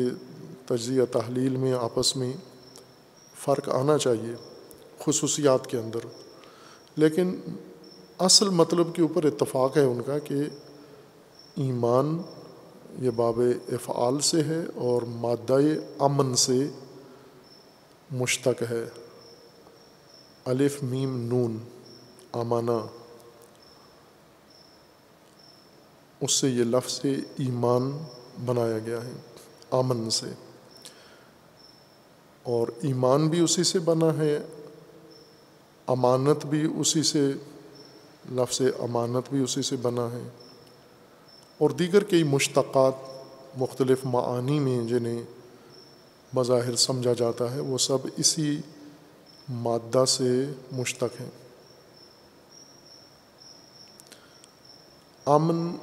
تجزیہ، 0.67 1.03
تحلیل 1.13 1.57
میں، 1.57 1.73
آپس 1.73 2.17
میں 2.17 2.33
فرق 3.45 3.69
آنا 3.69 3.99
چاہیے 3.99 4.35
خصوصیات 4.99 5.67
کے 5.67 5.79
اندر۔ 5.79 5.99
لیکن 6.97 7.41
اصل 8.19 8.49
مطلب 8.49 8.95
کے 8.95 9.03
اوپر 9.03 9.25
اتفاق 9.25 9.77
ہے 9.77 9.85
ان 9.85 10.01
کا 10.07 10.19
کہ 10.19 10.35
ایمان 11.57 12.19
یہ 12.99 13.11
باب 13.11 13.41
افعال 13.69 14.21
سے 14.21 14.43
ہے 14.43 14.61
اور 14.75 15.03
مادہ 15.03 15.59
امن 15.99 16.35
سے 16.35 16.69
مشتق 18.11 18.63
ہے۔ 18.71 18.85
الف 20.45 20.83
میم 20.83 21.17
نون 21.17 21.59
امانہ 22.33 22.87
اس 26.21 26.33
سے 26.33 26.49
یہ 26.49 26.65
لفظ 26.65 27.01
ایمان 27.37 27.99
بنایا 28.47 28.79
گیا 28.79 29.05
ہے 29.05 29.13
امن 29.71 30.11
سے۔ 30.11 30.27
اور 32.43 32.69
ایمان 32.83 33.29
بھی 33.29 33.41
اسی 33.41 33.65
سے 33.65 33.79
بنا 33.79 34.19
ہے، 34.19 34.39
امانت 35.87 36.47
بھی 36.47 36.67
اسی 36.77 37.03
سے، 37.03 37.33
لفظ 38.33 38.61
امانت 38.79 39.31
بھی 39.31 39.43
اسی 39.43 39.63
سے 39.63 39.77
بنا 39.77 40.09
ہے۔ 40.13 40.29
اور 41.61 41.71
دیگر 41.71 42.05
کئی 42.05 42.23
مشتقات 42.23 42.93
مختلف 43.57 43.99
معانی 44.05 44.59
میں 44.59 44.89
جنہیں 44.89 45.23
مظاہر 46.33 46.77
سمجھا 46.77 47.13
جاتا 47.13 47.55
ہے، 47.55 47.61
وہ 47.61 47.79
سب 47.79 47.99
اسی 48.17 48.61
مادہ 49.49 50.05
سے 50.05 50.53
مشتق 50.73 51.21
ہیں۔ 51.21 51.31
امن 55.27 55.77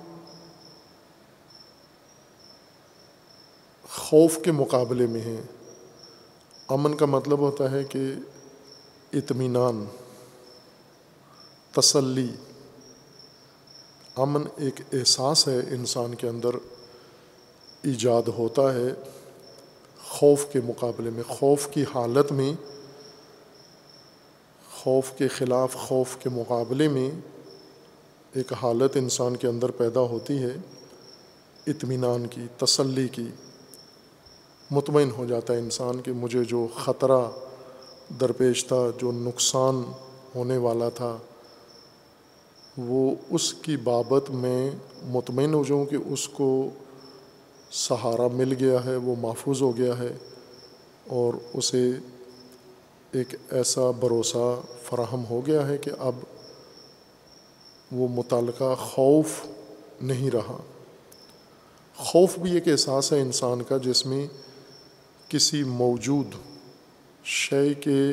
خوف 3.89 4.37
کے 4.43 4.51
مقابلے 4.51 5.07
میں 5.07 5.21
ہیں۔ 5.21 5.41
امن 6.67 6.95
کا 6.95 7.05
مطلب 7.05 7.39
ہوتا 7.39 7.71
ہے 7.71 7.83
کہ 7.83 8.13
اطمینان، 9.13 9.85
تسلی 11.71 12.29
امن 14.17 14.43
ایک 14.57 14.81
احساس 14.93 15.47
ہے 15.47 15.59
انسان 15.59 16.15
کے 16.15 16.27
اندر، 16.27 16.49
ایجاد 17.81 18.27
ہوتا 18.27 18.73
ہے 18.73 18.93
خوف 20.05 20.45
کے 20.51 20.59
مقابلے 20.65 21.09
میں، 21.09 21.23
خوف 21.27 21.67
کی 21.71 21.85
حالت 21.95 22.31
میں، 22.31 22.53
خوف 24.73 25.11
کے 25.17 25.27
خلاف، 25.27 25.75
خوف 25.75 26.17
کے 26.17 26.29
مقابلے 26.29 26.87
میں 26.87 27.11
ایک 28.33 28.53
حالت 28.53 28.95
انسان 28.95 29.35
کے 29.35 29.47
اندر 29.47 29.71
پیدا 29.71 29.99
ہوتی 29.99 30.43
ہے۔ 30.43 30.55
اطمینان 31.67 32.27
کی، 32.27 32.47
تسلی 32.57 33.07
کی، 33.07 33.27
مطمئن 34.71 35.11
ہو 35.11 35.25
جاتا 35.25 35.53
ہے 35.53 35.59
انسان 35.59 36.01
کہ 36.01 36.11
مجھے 36.11 36.43
جو 36.43 36.67
خطرہ 36.75 37.21
درپیش 38.19 38.65
تھا 38.65 38.89
جو 38.97 39.11
نقصان 39.11 39.83
ہونے 40.35 40.57
والا 40.57 40.89
تھا 40.89 41.17
وہ 42.77 43.15
اس 43.29 43.53
کی 43.53 43.77
بابت 43.77 44.29
میں 44.29 44.71
مطمئن 45.03 45.53
ہو 45.53 45.63
جاؤں 45.63 45.85
کہ 45.85 45.97
اس 46.05 46.27
کو 46.27 46.69
سہارا 47.71 48.27
مل 48.27 48.53
گیا 48.59 48.85
ہے، 48.85 48.95
وہ 48.95 49.15
محفوظ 49.19 49.61
ہو 49.61 49.77
گیا 49.77 49.97
ہے 49.97 50.17
اور 51.07 51.33
اسے 51.53 51.91
ایک 53.11 53.35
ایسا 53.51 53.91
بھروسہ 53.91 54.61
فراہم 54.83 55.23
ہو 55.29 55.45
گیا 55.45 55.67
ہے 55.67 55.77
کہ 55.77 55.91
اب 55.99 56.15
وہ 57.91 58.07
متعلقہ 58.07 58.75
خوف 58.75 59.45
نہیں 60.01 60.31
رہا۔ 60.31 60.57
خوف 61.95 62.39
بھی 62.39 62.53
ایک 62.53 62.67
احساس 62.67 63.13
ہے 63.13 63.21
انسان 63.21 63.63
کا 63.63 63.77
جس 63.77 64.05
میں 64.05 64.27
کسی 65.27 65.63
موجود 65.63 66.35
شے 67.23 67.73
کے 67.73 68.11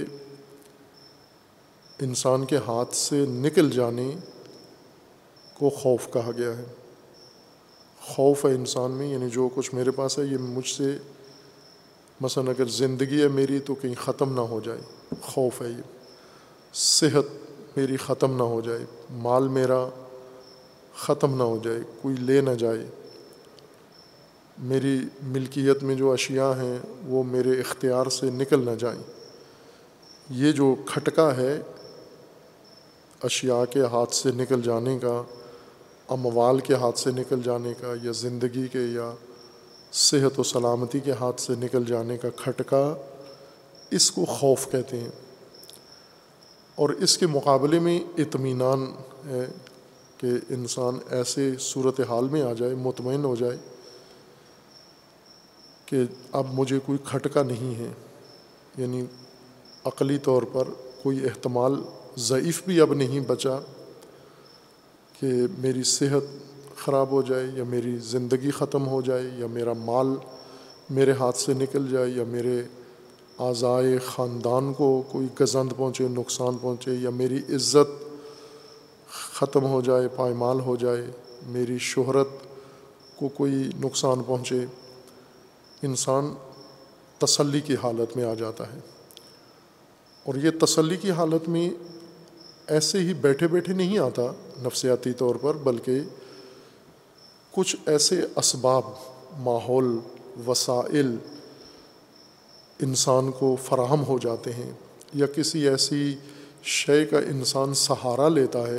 انسان 2.00 2.44
کے 2.44 2.56
ہاتھ 2.56 2.94
سے 2.94 3.24
نکل 3.28 3.70
جانے 3.70 4.14
کو 5.54 5.70
خوف 5.70 6.08
کہا 6.12 6.30
گیا 6.38 6.58
ہے۔ 6.58 6.64
خوف 8.00 8.46
ہے 8.46 8.50
انسان 8.50 8.90
میں 8.90 9.06
یعنی 9.06 9.30
جو 9.30 9.48
کچھ 9.54 9.74
میرے 9.74 9.90
پاس 9.90 10.18
ہے، 10.18 10.24
یہ 10.24 10.38
مجھ 10.38 10.68
سے، 10.68 10.98
مثلاً 12.20 12.48
اگر 12.48 12.64
زندگی 12.64 13.22
ہے 13.22 13.28
میری 13.28 13.58
تو 13.58 13.74
کہیں 13.74 13.94
ختم 13.94 14.34
نہ 14.34 14.40
ہو 14.40 14.60
جائے۔ 14.60 14.80
خوف 15.22 15.62
ہے 15.62 15.68
یہ۔ 15.68 15.82
صحت 16.74 17.24
میری 17.76 17.96
ختم 17.96 18.36
نہ 18.36 18.42
ہو 18.42 18.60
جائے۔ 18.60 18.84
مال 19.10 19.48
میرا 19.48 19.88
ختم 20.96 21.36
نہ 21.36 21.42
ہو 21.42 21.58
جائے۔ 21.64 21.80
کوئی 22.02 22.16
لے 22.16 22.40
نہ 22.40 22.50
جائے۔ 22.50 22.86
میری 24.58 24.98
ملکیت 25.22 25.82
میں 25.82 25.94
جو 25.94 26.12
اشیاء 26.12 26.52
ہیں، 26.52 26.78
وہ 27.06 27.22
میرے 27.22 27.52
اختیار 27.60 28.06
سے 28.06 28.30
نکل 28.30 28.64
نہ 28.64 28.70
جائیں۔ 28.70 29.02
یہ 30.30 30.52
جو 30.52 30.74
کھٹکا 30.86 31.36
ہے، 31.36 31.60
اشیاء 33.22 33.64
کے 33.70 33.80
ہاتھ 33.80 34.14
سے 34.14 34.30
نکل 34.32 34.62
جانے 34.62 34.98
کا 34.98 35.22
اموال 36.08 36.60
کے 36.60 36.74
ہاتھ 36.74 36.98
سے 36.98 37.10
نکل 37.10 37.42
جانے 37.42 37.74
کا 37.80 37.94
یا 38.02 38.12
زندگی 38.12 38.68
کے 38.68 38.80
یا 38.80 39.10
صحت 39.92 40.40
و 40.40 40.42
سلامتی 40.42 41.00
کے 41.00 41.12
ہاتھ 41.12 41.40
سے 41.40 41.52
نکل 41.58 41.84
جانے 41.84 42.18
کا 42.18 42.28
کھٹکا 42.36 42.94
اس 43.90 44.10
کو 44.10 44.24
خوف 44.24 44.70
کہتے 44.70 45.00
ہیں۔ 45.00 45.08
اور 46.74 46.90
اس 46.90 47.18
کے 47.18 47.26
مقابلے 47.26 47.78
میں 47.78 48.00
اطمینان 48.18 48.92
ہے 49.26 49.46
کہ 50.18 50.26
انسان 50.48 50.98
ایسے 51.10 51.52
صورت 51.60 52.00
حال 52.00 52.28
میں 52.28 52.42
آ 52.42 52.52
جائے، 52.52 52.74
مطمئن 52.74 53.24
ہو 53.24 53.36
جائے 53.36 53.56
کہ 55.86 55.96
اب 56.32 56.46
مجھے 56.52 56.78
کوئی 56.86 56.98
کھٹکا 57.04 57.42
نہیں 57.42 57.74
ہے۔ 57.74 57.92
یعنی 58.78 59.04
عقلی 59.84 60.18
طور 60.18 60.42
پر 60.52 60.68
کوئی 61.02 61.24
احتمال 61.24 61.74
ضعیف 62.16 62.62
بھی 62.64 62.80
اب 62.80 62.94
نہیں 62.94 63.20
بچا۔ 63.20 63.58
کہ 65.20 65.26
میری 65.58 65.82
صحت 65.82 66.24
خراب 66.76 67.10
ہو 67.10 67.22
جائے 67.22 67.46
یا 67.54 67.64
میری 67.64 67.98
زندگی 67.98 68.50
ختم 68.50 68.86
ہو 68.86 69.00
جائے 69.00 69.30
یا 69.36 69.46
میرا 69.46 69.72
مال 69.72 70.06
میرے 70.90 71.12
ہاتھ 71.12 71.36
سے 71.36 71.54
نکل 71.54 71.90
جائے 71.90 72.10
یا 72.10 72.24
میرے 72.24 72.62
اعضائے 73.38 73.98
خاندان 73.98 74.72
کو 74.72 75.02
کوئی 75.08 75.26
گزند 75.40 75.72
پہنچے، 75.76 76.08
نقصان 76.08 76.54
پہنچے 76.60 76.94
یا 76.94 77.10
میری 77.10 77.36
عزت 77.36 78.04
ختم 79.34 79.64
ہو 79.64 79.80
جائے، 79.80 80.08
پائمال 80.08 80.60
ہو 80.60 80.76
جائے، 80.76 81.06
میری 81.46 81.78
شہرت 81.78 82.28
کو 83.16 83.28
کوئی 83.28 83.70
نقصان 83.84 84.22
پہنچے، 84.22 84.66
انسان 85.82 86.34
تسلی 87.18 87.60
کی 87.60 87.74
حالت 87.82 88.16
میں 88.16 88.24
آ 88.24 88.34
جاتا 88.34 88.72
ہے۔ 88.72 88.78
اور 90.24 90.34
یہ 90.34 90.50
تسلی 90.60 90.96
کی 90.96 91.10
حالت 91.10 91.48
میں 91.48 91.70
ایسے 92.66 92.98
ہی 92.98 93.14
بیٹھے 93.14 93.48
بیٹھے 93.48 93.72
نہیں 93.72 93.98
آتا 93.98 94.22
نفسیاتی 94.62 95.12
طور 95.12 95.34
پر، 95.34 95.54
بلکہ 95.54 96.00
کچھ 97.50 97.76
ایسے 97.86 98.22
اسباب، 98.36 98.82
ماحول، 99.38 99.98
وسائل 100.46 101.16
انسان 102.82 103.30
کو 103.32 103.56
فراہم 103.64 104.04
ہو 104.04 104.18
جاتے 104.18 104.52
ہیں 104.52 104.72
یا 105.14 105.26
کسی 105.26 105.68
ایسی 105.68 106.16
شے 106.62 107.06
کا 107.06 107.18
انسان 107.18 107.74
سہارا 107.74 108.28
لیتا 108.28 108.66
ہے 108.66 108.78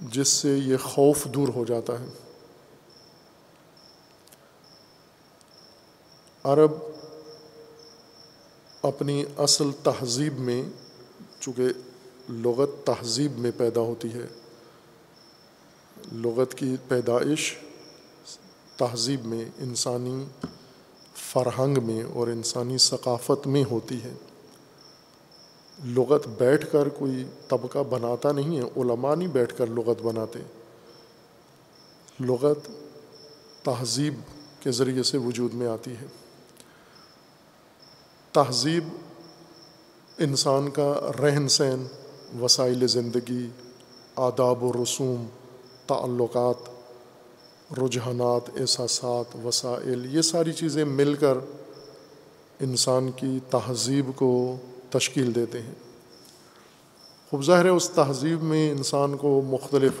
جس 0.00 0.28
سے 0.28 0.58
یہ 0.58 0.76
خوف 0.76 1.24
دور 1.24 1.48
ہو 1.48 1.64
جاتا 1.64 2.00
ہے۔ 2.00 2.06
عرب 6.44 6.70
اپنی 8.82 9.24
اصل 9.38 9.70
تہذیب 9.82 10.38
میں، 10.38 10.62
چونکہ 11.40 11.62
لغت 12.28 12.86
تہذیب 12.86 13.38
میں 13.38 13.50
پیدا 13.56 13.80
ہوتی 13.80 14.12
ہے۔ 14.12 14.26
لغت 16.12 16.54
کی 16.54 16.76
پیدائش 16.88 17.58
تہذیب 18.76 19.24
میں، 19.24 19.44
انسانی 19.58 20.24
فرہنگ 21.14 21.78
میں 21.82 22.02
اور 22.02 22.28
انسانی 22.28 22.78
ثقافت 22.78 23.46
میں 23.46 23.64
ہوتی 23.70 24.02
ہے۔ 24.04 24.12
لغت 25.84 26.28
بیٹھ 26.28 26.72
کر 26.72 26.88
کوئی 26.88 27.24
طبقہ 27.48 27.78
بناتا 27.78 28.32
نہیں 28.32 28.56
ہے، 28.56 28.62
علماء 28.62 29.14
نہیں 29.14 29.28
بیٹھ 29.28 29.58
کر 29.58 29.66
لغت 29.66 30.02
بناتے۔ 30.02 30.38
لغت 32.20 32.70
تہذیب 33.64 34.14
کے 34.60 34.72
ذریعے 34.72 35.02
سے 35.02 35.18
وجود 35.18 35.54
میں 35.54 35.66
آتی 35.66 35.92
ہے۔ 35.92 36.06
تہذیب 38.32 38.88
انسان 40.18 40.70
کا 40.70 41.12
رہن 41.22 41.48
سہن 41.48 41.86
وسائل 42.40 42.86
زندگی، 42.86 43.48
آداب 44.16 44.62
و 44.62 44.72
رسوم، 44.72 45.26
تعلقات، 45.86 46.68
رجحانات، 47.78 48.60
احساسات، 48.60 49.46
وسائل، 49.46 50.14
یہ 50.14 50.22
ساری 50.22 50.52
چیزیں 50.52 50.84
مل 50.84 51.14
کر 51.14 51.38
انسان 52.60 53.10
کی 53.16 53.38
تہذیب 53.50 54.10
کو 54.16 54.56
تشکیل 54.90 55.34
دیتے 55.34 55.62
ہیں۔ 55.62 55.74
خوب 57.30 57.44
ظاہر 57.44 57.64
ہے، 57.64 57.70
اس 57.70 57.90
تہذیب 57.90 58.42
میں 58.42 58.70
انسان 58.70 59.16
کو 59.16 59.42
مختلف 59.44 59.92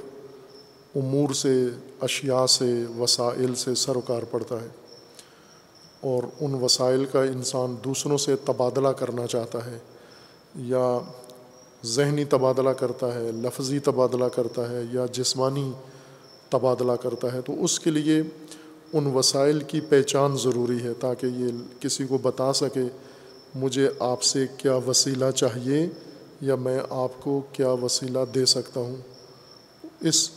امور 0.96 1.34
سے، 1.34 1.66
اشیاء 2.00 2.46
سے، 2.46 2.84
وسائل 2.98 3.54
سے 3.54 3.74
سروکار 3.74 4.22
پڑتا 4.22 4.60
ہے 4.62 4.68
اور 6.00 6.22
ان 6.40 6.54
وسائل 6.54 7.04
کا 7.04 7.22
انسان 7.22 7.76
دوسروں 7.84 8.18
سے 8.18 8.36
تبادلہ 8.36 8.88
کرنا 8.88 9.26
چاہتا 9.26 9.66
ہے 9.66 9.78
یا 10.54 10.98
ذہنی 11.84 12.24
تبادلہ 12.24 12.70
کرتا 12.70 13.14
ہے، 13.14 13.32
لفظی 13.32 13.78
تبادلہ 13.78 14.24
کرتا 14.24 14.70
ہے 14.70 14.82
یا 14.92 15.06
جسمانی 15.12 15.72
تبادلہ 16.50 16.92
کرتا 16.92 17.32
ہے، 17.32 17.40
تو 17.40 17.64
اس 17.64 17.80
کے 17.80 17.90
لیے 17.90 18.22
ان 18.92 19.06
وسائل 19.06 19.60
کی 19.60 19.80
پہچان 19.80 20.36
ضروری 20.36 20.82
ہے 20.82 20.92
تاکہ 20.94 21.26
یہ 21.26 21.48
کسی 21.80 22.06
کو 22.06 22.18
بتا 22.18 22.52
سکے، 22.52 22.82
مجھے 23.54 23.90
آپ 23.98 24.22
سے 24.22 24.46
کیا 24.56 24.76
وسیلہ 24.76 25.30
چاہیے 25.30 25.86
یا 26.40 26.54
میں 26.54 26.80
آپ 26.90 27.20
کو 27.20 27.42
کیا 27.52 27.70
وسیلہ 27.70 28.18
دے 28.34 28.46
سکتا 28.46 28.80
ہوں۔ 28.80 28.96
اس 30.00 30.30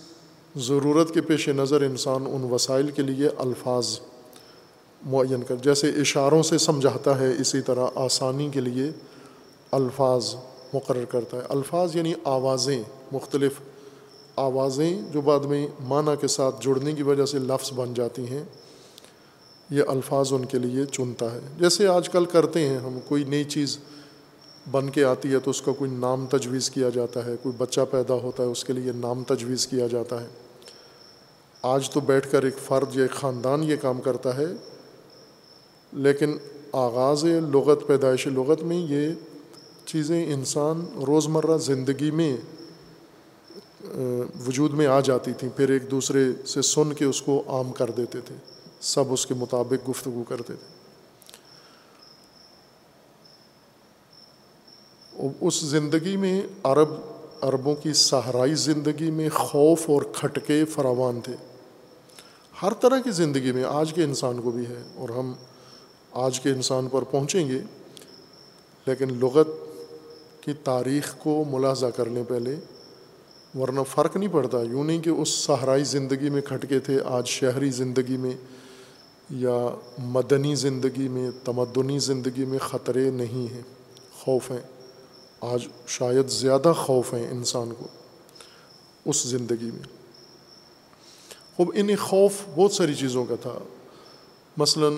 ضرورت 0.56 1.14
کے 1.14 1.22
پیش 1.22 1.50
نظر 1.50 1.82
انسان 1.82 2.26
ان 2.28 2.44
وسائل 2.44 2.92
کے 2.92 3.02
لیے 3.02 3.30
الفاظ 3.38 4.00
معین 5.06 5.44
کر، 5.44 5.56
جیسے 5.56 5.90
اشاروں 5.90 6.44
سے 6.44 6.58
سمجھاتا 6.58 7.20
ہے، 7.20 7.34
اسی 7.40 7.62
طرح 7.62 7.88
آسانی 7.96 8.50
کے 8.50 8.62
لیے 8.62 8.92
الفاظ۔ 9.72 10.36
مقرر 10.74 11.06
کرتا 11.06 11.38
ہے۔ 11.38 11.42
الفاظ 11.50 11.96
یعنی 11.96 12.14
آوازیں، 12.24 12.82
مختلف 13.12 13.60
آوازیں 14.36 15.02
جو 15.12 15.22
بعد 15.22 15.40
میں 15.40 15.68
معنی 15.84 16.12
کے 16.22 16.28
ساتھ 16.28 16.62
جڑنے 16.62 16.94
کی 16.94 17.04
وجہ 17.04 17.26
سے 17.26 17.40
لفظ 17.40 17.72
بن 17.74 17.94
جاتی 17.94 18.28
ہیں، 18.28 18.44
یہ 19.70 19.84
الفاظ 19.88 20.34
ان 20.34 20.46
کے 20.46 20.60
لیے 20.60 20.86
چنتا 20.86 21.32
ہے۔ 21.32 21.40
جیسے 21.60 21.88
آج 21.88 22.10
کل 22.10 22.26
کرتے 22.26 22.68
ہیں 22.68 22.78
ہم، 22.78 23.00
کوئی 23.08 23.24
نئی 23.24 23.44
چیز 23.44 23.78
بن 24.72 24.90
کے 24.90 25.04
آتی 25.04 25.32
ہے 25.34 25.40
تو 25.40 25.52
اس 25.52 25.62
کا 25.62 25.72
کوئی 25.72 25.92
نام 25.92 26.26
تجویز 26.30 26.70
کیا 26.70 26.90
جاتا 26.90 27.26
ہے، 27.26 27.36
کوئی 27.44 27.56
بچہ 27.58 27.82
پیدا 27.92 28.14
ہوتا 28.14 28.44
ہے 28.44 28.48
اس 28.48 28.64
کے 28.64 28.74
لیے 28.74 28.92
نام 28.96 29.24
تجویز 29.24 29.68
کیا 29.68 29.88
جاتا 29.88 30.22
ہے۔ 30.22 30.28
آج 31.62 31.90
تو 31.90 32.00
بیٹھ 32.00 32.32
کر 32.32 32.44
ایک 32.44 32.58
فرد 32.58 32.96
یا 32.96 33.02
ایک 33.02 33.12
خاندان 33.12 33.64
یہ 33.64 33.76
کام 33.82 34.02
کرتا 34.02 34.38
ہے، 34.38 34.46
لیکن 35.94 36.38
آغاز 36.72 37.26
لغت، 37.26 37.88
پیدائش 37.88 38.28
لغت 38.28 38.64
میں 38.64 38.78
یہ 38.78 39.08
چیزیں 39.92 40.34
انسان 40.34 40.86
روزمرہ 41.08 41.58
زندگی 41.58 42.12
میں 42.12 42.36
وجود 44.48 44.74
میں 44.74 44.88
آ 44.88 45.00
جاتی 45.00 45.34
تھیں، 45.34 45.50
پھر 45.58 45.70
ایک 45.70 45.90
دوسرے 45.92 46.24
سے 46.46 46.62
سن 46.62 46.94
کے 46.94 47.06
اس 47.06 47.22
کو 47.22 47.42
عام 47.48 47.72
کر 47.72 47.92
دیتے 47.92 48.20
تھے، 48.22 48.36
سب 48.82 49.14
اس 49.14 49.26
کے 49.26 49.34
مطابق 49.34 49.90
گفتگو 49.90 50.24
کرتے 50.28 50.54
تھے۔ 50.56 50.78
اس 55.42 55.60
زندگی 55.62 56.16
میں 56.18 56.42
عرب، 56.64 56.90
عربوں 57.42 57.76
کی 57.76 57.94
صحرائی 57.94 58.54
زندگی 58.56 59.10
میں 59.12 59.30
خوف 59.30 59.90
اور 59.90 60.02
کھٹکے 60.14 60.64
فراوان 60.66 61.20
تھے۔ 61.22 61.36
ہر 62.62 62.74
طرح 62.74 63.00
کی 63.00 63.12
زندگی 63.12 63.52
میں 63.52 63.64
آج 63.64 63.94
کے 63.94 64.04
انسان 64.04 64.42
کو 64.42 64.52
بھی 64.52 64.66
ہے 64.66 64.82
اور 64.96 65.10
ہم 65.10 65.34
آج 66.26 66.40
کے 66.40 66.50
انسان 66.50 66.88
پر 66.88 67.02
پہنچیں 67.02 67.48
گے، 67.48 67.60
لیکن 68.88 69.18
لغت 69.20 69.48
کی 70.54 70.64
تاریخ 70.64 71.16
کو 71.18 71.43
ملاحظہ 71.50 71.86
کر 71.86 72.10
لیں 72.10 72.24
پہلے، 72.24 72.56
ورنہ 73.60 73.80
فرق 73.89 74.16
نہیں 74.16 74.30
پڑتا۔ 74.32 74.62
یوں 74.62 74.84
نہیں 74.84 75.02
کہ 75.02 75.10
اس 75.10 75.30
صحرائی 75.30 75.84
زندگی 75.84 76.30
میں 76.30 76.41
کھٹکے 76.41 76.80
تھے، 76.80 77.00
آج 77.06 77.28
شہری 77.28 77.72
زندگی 77.72 78.18
میں 78.18 78.32
یا 79.30 79.76
مدنی 79.97 80.56
زندگی 80.56 81.08
میں، 81.08 81.32
تمدنی 81.45 82.00
زندگی 82.00 82.45
میں 82.45 82.60
خطرے 82.60 83.10
نہیں 83.10 83.54
ہیں، 83.54 83.62
خوف 84.20 84.52
ہیں۔ 84.52 84.62
آج 85.41 85.68
شاید 85.88 86.30
زیادہ 86.30 86.74
خوف 86.78 87.14
ہیں 87.14 87.28
انسان 87.32 87.70
کو 87.78 87.88
اس 89.06 89.24
زندگی 89.24 89.72
میں۔ 89.72 90.00
خوب، 91.56 91.72
انہیں 91.76 91.95
خوف 91.95 92.32
بہت 92.56 92.72
ساری 92.72 92.95
چیزوں 92.95 93.26
کا 93.26 93.36
تھا۔ 93.41 93.60
مثلاً، 94.58 94.93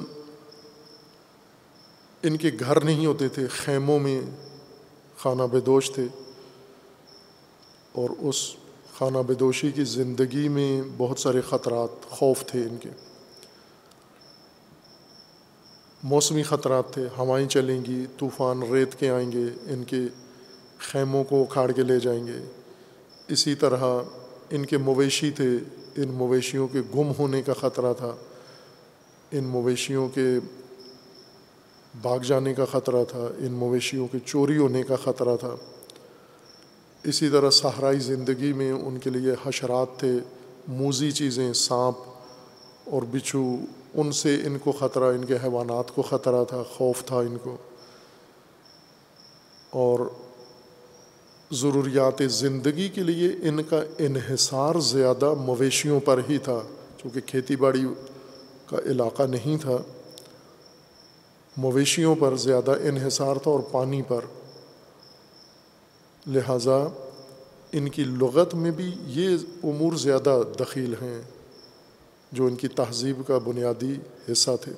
ان 2.23 2.37
کے 2.37 2.51
گھر 2.59 2.83
نہیں 2.83 3.05
ہوتے 3.05 3.29
تھے، 3.29 3.47
خیموں 3.47 3.99
میں 3.99 4.21
خانہ 5.21 5.43
بدوش 5.43 5.91
تھے 5.91 6.05
اور 7.91 8.09
اس 8.19 8.55
خانہ 8.97 9.17
بدوشی 9.17 9.71
کی 9.71 9.83
زندگی 9.83 10.47
میں 10.49 10.81
بہت 10.97 11.19
سارے 11.19 11.41
خطرات، 11.41 12.09
خوف 12.09 12.45
تھے 12.45 12.61
ان 12.61 12.77
کے۔ 12.77 12.89
موسمی 16.03 16.43
خطرات 16.43 16.93
تھے، 16.93 17.07
ہوائیں 17.17 17.47
چلیں 17.49 17.85
گی، 17.85 18.05
طوفان 18.17 18.63
ریت 18.63 18.95
کے 18.95 19.09
آئیں 19.09 19.31
گے، 19.31 19.73
ان 19.73 19.83
کے 19.83 20.01
خیموں 20.77 21.23
کو 21.23 21.41
اکھاڑ 21.41 21.71
کے 21.71 21.81
لے 21.81 21.99
جائیں 21.99 22.27
گے۔ 22.27 22.51
اسی 23.27 23.55
طرح 23.55 23.99
ان 24.49 24.65
کے 24.65 24.77
مویشی 24.77 25.31
تھے، 25.31 25.57
ان 25.95 26.11
مویشیوں 26.11 26.67
کے 26.67 26.79
گم 26.95 27.11
ہونے 27.19 27.41
کا 27.41 27.53
خطرہ 27.53 27.93
تھا۔ 27.93 28.15
ان 29.31 29.43
مویشیوں 29.43 30.09
کے 30.09 30.39
بھاگ 31.95 32.19
جانے 32.19 32.53
کا 32.53 32.65
خطرہ 32.71 33.03
تھا، 33.03 33.27
ان 33.37 33.51
مویشیوں 33.51 34.07
کے 34.11 34.17
چوری 34.25 34.57
ہونے 34.57 34.83
کا 34.83 34.95
خطرہ 35.03 35.37
تھا۔ 35.37 35.55
اسی 37.03 37.29
طرح 37.29 37.49
صحرائی 37.49 37.99
زندگی 37.99 38.53
میں 38.53 38.71
ان 38.71 38.97
کے 38.97 39.09
لیے 39.09 39.31
حشرات 39.45 39.99
تھے، 39.99 40.11
موزی 40.67 41.11
چیزیں، 41.11 41.53
سانپ 41.53 41.95
اور 42.85 43.01
بچھو، 43.11 43.55
ان 43.93 44.11
سے 44.11 44.35
ان 44.35 44.57
کو 44.57 44.71
خطرہ، 44.71 45.03
ان 45.03 45.25
کے 45.25 45.35
حیوانات 45.35 45.95
کو 45.95 46.01
خطرہ 46.01 46.43
تھا، 46.43 46.63
خوف 46.63 47.03
تھا 47.05 47.17
ان 47.17 47.37
کو۔ 47.43 47.57
اور 49.69 49.99
ضروریات 51.51 52.21
زندگی 52.31 52.89
کے 52.89 53.01
لیے 53.01 53.29
ان 53.47 53.63
کا 53.63 53.83
انحصار 53.99 54.79
زیادہ 54.79 55.33
مویشیوں 55.33 55.99
پر 55.99 56.19
ہی 56.29 56.37
تھا، 56.37 56.59
چونکہ 56.97 57.19
کھیتی 57.25 57.55
باڑی 57.55 57.83
کا 58.65 58.77
علاقہ 58.85 59.23
نہیں 59.23 59.61
تھا۔ 59.61 59.77
مویشیوں 61.57 62.15
پر 62.19 62.35
زیادہ 62.35 62.71
انحصار 62.71 63.35
تھا 63.35 63.51
اور 63.51 63.59
پانی 63.71 64.01
پر۔ 64.01 64.25
لہٰذا 66.27 66.87
ان 67.71 67.89
کی 67.89 68.03
لغت 68.03 68.55
میں 68.55 68.71
بھی 68.71 68.91
یہ 69.05 69.37
امور 69.63 69.95
زیادہ 69.95 70.41
دخیل 70.59 70.93
ہیں 70.93 71.21
جو 72.31 72.45
ان 72.45 72.55
کی 72.55 72.67
تہذیب 72.67 73.21
کا 73.27 73.37
بنیادی 73.37 73.93
حصہ 74.31 74.51
تھے۔ 74.61 74.71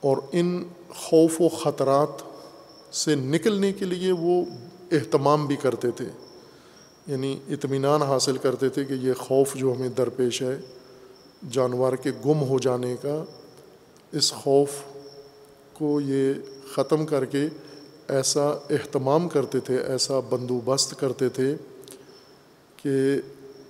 اور 0.00 0.16
ان 0.32 0.64
خوف 0.90 1.40
و 1.40 1.48
خطرات 1.48 2.22
سے 2.94 3.14
نکلنے 3.14 3.72
کے 3.72 3.84
لیے 3.84 4.12
وہ 4.12 4.44
اہتمام 4.92 5.46
بھی 5.46 5.56
کرتے 5.56 5.90
تھے۔ 5.90 6.06
یعنی 7.06 7.38
اطمینان 7.48 8.02
حاصل 8.02 8.36
کرتے 8.36 8.68
تھے 8.68 8.84
کہ 8.84 8.92
یہ 8.92 9.12
خوف 9.12 9.54
جو 9.54 9.72
ہمیں 9.72 9.88
درپیش 9.88 10.42
ہے، 10.42 10.58
جانور 11.52 11.92
کے 11.92 12.10
گم 12.24 12.42
ہو 12.42 12.58
جانے 12.58 12.96
کا 13.02 13.24
اس 14.14 14.32
خوف 14.32 14.70
کو 15.72 16.00
یہ 16.00 16.32
ختم 16.74 17.06
کر 17.06 17.24
کے 17.24 17.46
ایسا 18.08 18.46
اہتمام 18.70 19.28
کرتے 19.28 19.60
تھے، 19.60 19.76
ایسا 19.78 20.20
بندوبست 20.20 20.94
کرتے 21.00 21.28
تھے 21.28 21.54
کہ 22.76 22.90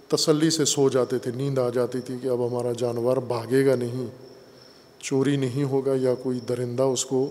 تسلی 0.08 0.50
سے 0.50 0.64
سو 0.64 0.88
جاتے 0.88 1.18
تھے، 1.18 1.30
نیند 1.30 1.58
آ 1.58 1.68
جاتی 1.68 2.00
تھی 2.00 2.16
کہ 2.22 2.28
اب 2.28 2.46
ہمارا 2.48 2.72
جانور 2.72 3.16
بھاگے 3.16 3.66
گا 3.66 3.74
نہیں، 3.74 4.06
چوری 4.98 5.36
نہیں 5.36 5.64
ہوگا 5.64 5.92
یا 5.94 6.14
کوئی 6.22 6.40
درندہ 6.40 6.82
اس 6.82 7.04
کو 7.04 7.28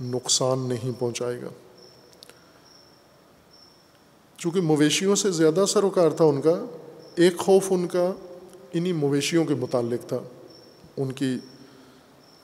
نقصان 0.00 0.68
نہیں 0.68 1.00
پہنچائے 1.00 1.40
گا۔ 1.42 1.48
چونکہ 4.38 4.60
مویشیوں 4.60 5.14
سے 5.14 5.30
زیادہ 5.30 5.64
سروکار 5.68 6.10
تھا 6.10 6.24
ان 6.24 6.40
کا، 6.40 6.64
ایک 7.14 7.36
خوف 7.36 7.66
ان 7.70 7.86
کا 7.86 8.12
انہی 8.72 8.92
مویشیوں 8.92 9.44
کے 9.44 9.54
متعلق 9.54 10.08
تھا، 10.08 10.18
ان 10.96 11.12
کی 11.12 11.38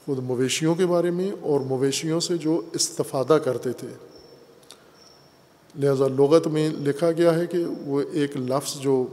خود 0.07 0.19
مویشیوں 0.19 0.75
کے 0.75 0.87
بارے 0.87 1.11
میں 1.11 1.33
اور 1.41 1.61
مویشیوں 1.61 2.21
سے 2.21 2.37
جو 2.37 2.61
استفادہ 2.73 3.39
کرتے 3.45 3.73
تھے۔ 3.73 3.89
لہذا 5.79 6.07
لغت 6.09 6.47
میں 6.47 6.71
لکھا 6.71 7.13
گیا 7.13 7.35
ہے 7.35 7.47
کہ 7.47 7.65
وہ 7.65 8.03
ایک 8.13 8.37
لفظ 8.37 8.75
جو 8.81 9.07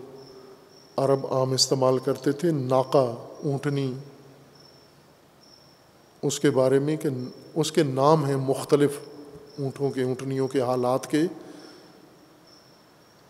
عرب 0.98 1.28
عام 1.28 1.52
استعمال 1.52 1.98
کرتے 1.98 2.32
تھے 2.32 2.52
ناکا 2.52 3.28
اونٹنی۔ 3.44 3.94
اس 6.24 6.40
کے 6.40 6.50
بارے 6.50 6.80
میں 6.80 6.98
کہ 6.98 7.10
اس 7.56 7.72
کے 7.72 7.84
نام 7.84 8.26
ہیں 8.26 8.38
مختلف 8.38 8.92
اونٹوں 9.60 9.92
کے، 9.92 10.04
اونٹنیوں 10.04 10.48
کے 10.48 10.62
حالات 10.62 11.12
کے۔ 11.12 11.22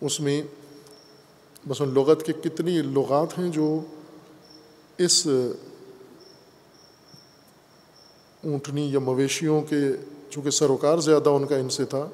اس 0.01 0.19
میں 0.19 0.41
مثلاً 1.65 1.93
لغت 1.93 2.23
کے 2.23 2.33
کتنی 2.33 2.81
لغات 2.81 3.39
ہیں 3.39 3.49
جو 3.49 3.79
اس 4.97 5.27
اونٹنی 8.43 8.93
یا 8.93 8.99
مویشیوں 8.99 9.61
کے، 9.61 9.81
چونکہ 10.29 10.49
سروکار 10.49 10.97
زیادہ 10.97 11.29
ان 11.29 11.45
کا 11.45 11.57
ان 11.57 11.69
سے 11.69 11.85
تھا، 11.85 12.07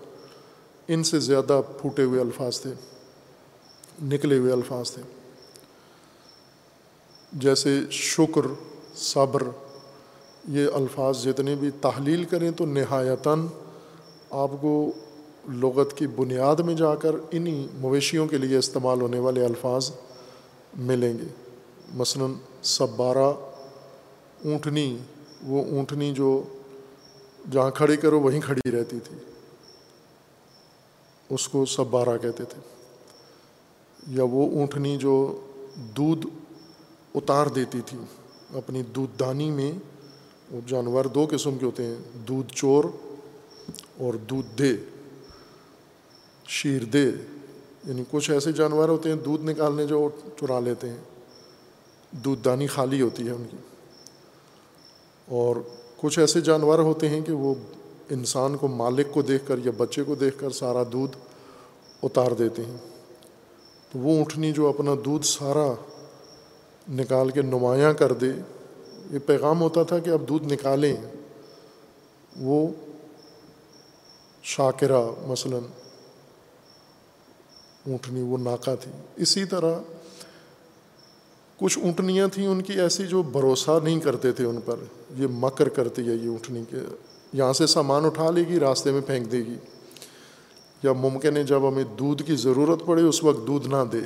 ان 0.87 1.03
سے 1.03 1.19
زیادہ 1.19 1.61
پھوٹے 1.81 2.03
ہوئے 2.03 2.21
الفاظ 2.21 2.61
تھے، 2.61 2.69
نکلے 4.03 4.37
ہوئے 4.37 4.53
الفاظ 4.53 4.91
تھے۔ 4.91 5.01
جیسے 7.33 7.79
شکر، 7.91 8.41
صبر، 8.95 9.43
یہ 10.47 10.67
الفاظ 10.73 11.23
جتنے 11.23 11.55
بھی 11.55 11.69
تحلیل 11.81 12.23
کریں 12.23 12.51
تو 12.51 12.65
نہایتاً 12.65 13.47
آپ 14.29 14.51
کو 14.61 14.91
لغت 15.49 15.97
کی 15.97 16.07
بنیاد 16.07 16.55
میں 16.55 16.75
جا 16.75 16.95
کر 16.95 17.15
انہی 17.31 17.67
مویشیوں 17.73 18.27
کے 18.27 18.37
لیے 18.37 18.57
استعمال 18.57 19.01
ہونے 19.01 19.19
والے 19.19 19.45
الفاظ 19.45 19.91
ملیں 20.77 21.13
گے۔ 21.13 21.27
مثلاً 21.93 22.33
سبارہ، 22.63 23.33
اونٹنی 24.45 24.97
وہ 25.45 25.65
اونٹنی 25.65 26.13
جو 26.13 26.43
جہاں 27.51 27.71
کھڑی 27.71 27.97
کرو 27.97 28.19
وہیں 28.19 28.41
کھڑی 28.41 28.71
رہتی 28.71 28.99
تھی۔ 28.99 29.17
اس 31.29 31.47
کو 31.47 31.65
سبارہ 31.65 32.17
کہتے 32.21 32.43
تھے۔ 32.43 32.59
یا 34.07 34.23
وہ 34.23 34.51
اونٹنی 34.51 34.97
جو 34.97 35.41
دودھ 35.75 36.27
اتار 37.15 37.47
دیتی 37.47 37.81
تھی، 37.85 37.97
اپنی 38.53 38.83
دودھ 38.83 39.19
دانی 39.19 39.51
میں، 39.51 39.71
وہ 40.51 40.61
جانور 40.67 41.05
دو 41.05 41.27
قسم 41.31 41.57
کے 41.57 41.65
ہوتے 41.65 41.85
ہیں، 41.85 41.95
دودھ 42.27 42.53
چور 42.53 42.83
اور 43.97 44.13
دودھ 44.13 44.57
دے، 44.57 44.73
شیر 46.47 46.83
دے۔ 46.83 47.11
یعنی 47.85 48.03
کچھ 48.11 48.31
ایسے 48.31 48.51
جانور 48.51 48.89
ہوتے 48.89 49.09
ہیں 49.09 49.15
دودھ 49.15 49.45
نکالنے 49.45 49.87
جو 49.87 50.09
چرا 50.39 50.59
لیتے 50.59 50.89
ہیں۔ 50.89 50.97
دودھ 52.11 52.45
دانی 52.45 52.67
خالی 52.67 53.01
ہوتی 53.01 53.25
ہے 53.25 53.31
ان 53.31 53.43
کی۔ 53.51 53.57
اور 55.27 55.55
کچھ 55.97 56.19
ایسے 56.19 56.41
جانور 56.41 56.79
ہوتے 56.79 57.09
ہیں 57.09 57.21
کہ 57.21 57.31
وہ 57.31 57.53
انسان 58.09 58.55
کو 58.55 58.67
مالک 58.67 59.13
کو 59.13 59.21
دیکھ 59.21 59.47
کر 59.47 59.57
یا 59.57 59.71
بچے 59.77 60.03
کو 60.03 60.15
دیکھ 60.15 60.39
کر 60.39 60.49
سارا 60.49 60.83
دودھ 60.93 61.17
اتار 62.03 62.31
دیتے 62.31 62.65
ہیں۔ 62.65 62.77
تو 63.91 63.99
وہ 63.99 64.15
اونٹنی 64.15 64.51
جو 64.51 64.67
اپنا 64.67 64.91
دودھ 65.05 65.25
سارا 65.25 65.73
نکال 66.89 67.29
کے 67.29 67.41
نمایاں 67.41 67.93
کر 67.93 68.13
دے، 68.13 68.31
یہ 69.11 69.19
پیغام 69.19 69.61
ہوتا 69.61 69.83
تھا 69.83 69.99
کہ 69.99 70.09
اب 70.09 70.29
دودھ 70.29 70.53
نکالیں۔ 70.53 70.95
وہ 72.39 72.67
شاکرہ 74.43 75.01
مثلاً 75.27 75.61
اونٹنی 77.87 78.21
وہ 78.21 78.37
ناکا 78.37 78.75
تھی۔ 78.75 78.91
اسی 79.15 79.45
طرح 79.45 79.79
کچھ 81.57 81.79
اونٹنیاں 81.79 82.27
تھیں 82.27 82.47
ان 82.47 82.61
کی 82.61 82.73
ایسی 82.81 83.07
جو 83.07 83.23
بھروسہ 83.23 83.79
نہیں 83.83 83.99
کرتے 83.99 84.31
تھے 84.31 84.45
ان 84.45 84.59
پر، 84.65 84.75
یہ 85.17 85.27
مکر 85.31 85.69
کرتی 85.69 86.01
ہے 86.01 86.13
یہ 86.13 86.27
اونٹنی 86.27 86.63
کے، 86.69 86.77
یہاں 87.33 87.53
سے 87.53 87.67
سامان 87.67 88.05
اٹھا 88.05 88.31
لے 88.31 88.43
گی، 88.49 88.59
راستے 88.59 88.91
میں 88.91 89.01
پھینک 89.01 89.31
دے 89.31 89.37
گی۔ 89.37 89.55
یا 90.83 90.93
ممکن 90.93 91.37
ہے 91.37 91.43
جب 91.43 91.69
ہمیں 91.69 91.83
دودھ 91.99 92.23
کی 92.23 92.35
ضرورت 92.35 92.85
پڑے، 92.85 93.01
اس 93.01 93.23
وقت 93.23 93.47
دودھ 93.47 93.67
نہ 93.67 93.83
دے۔ 93.91 94.01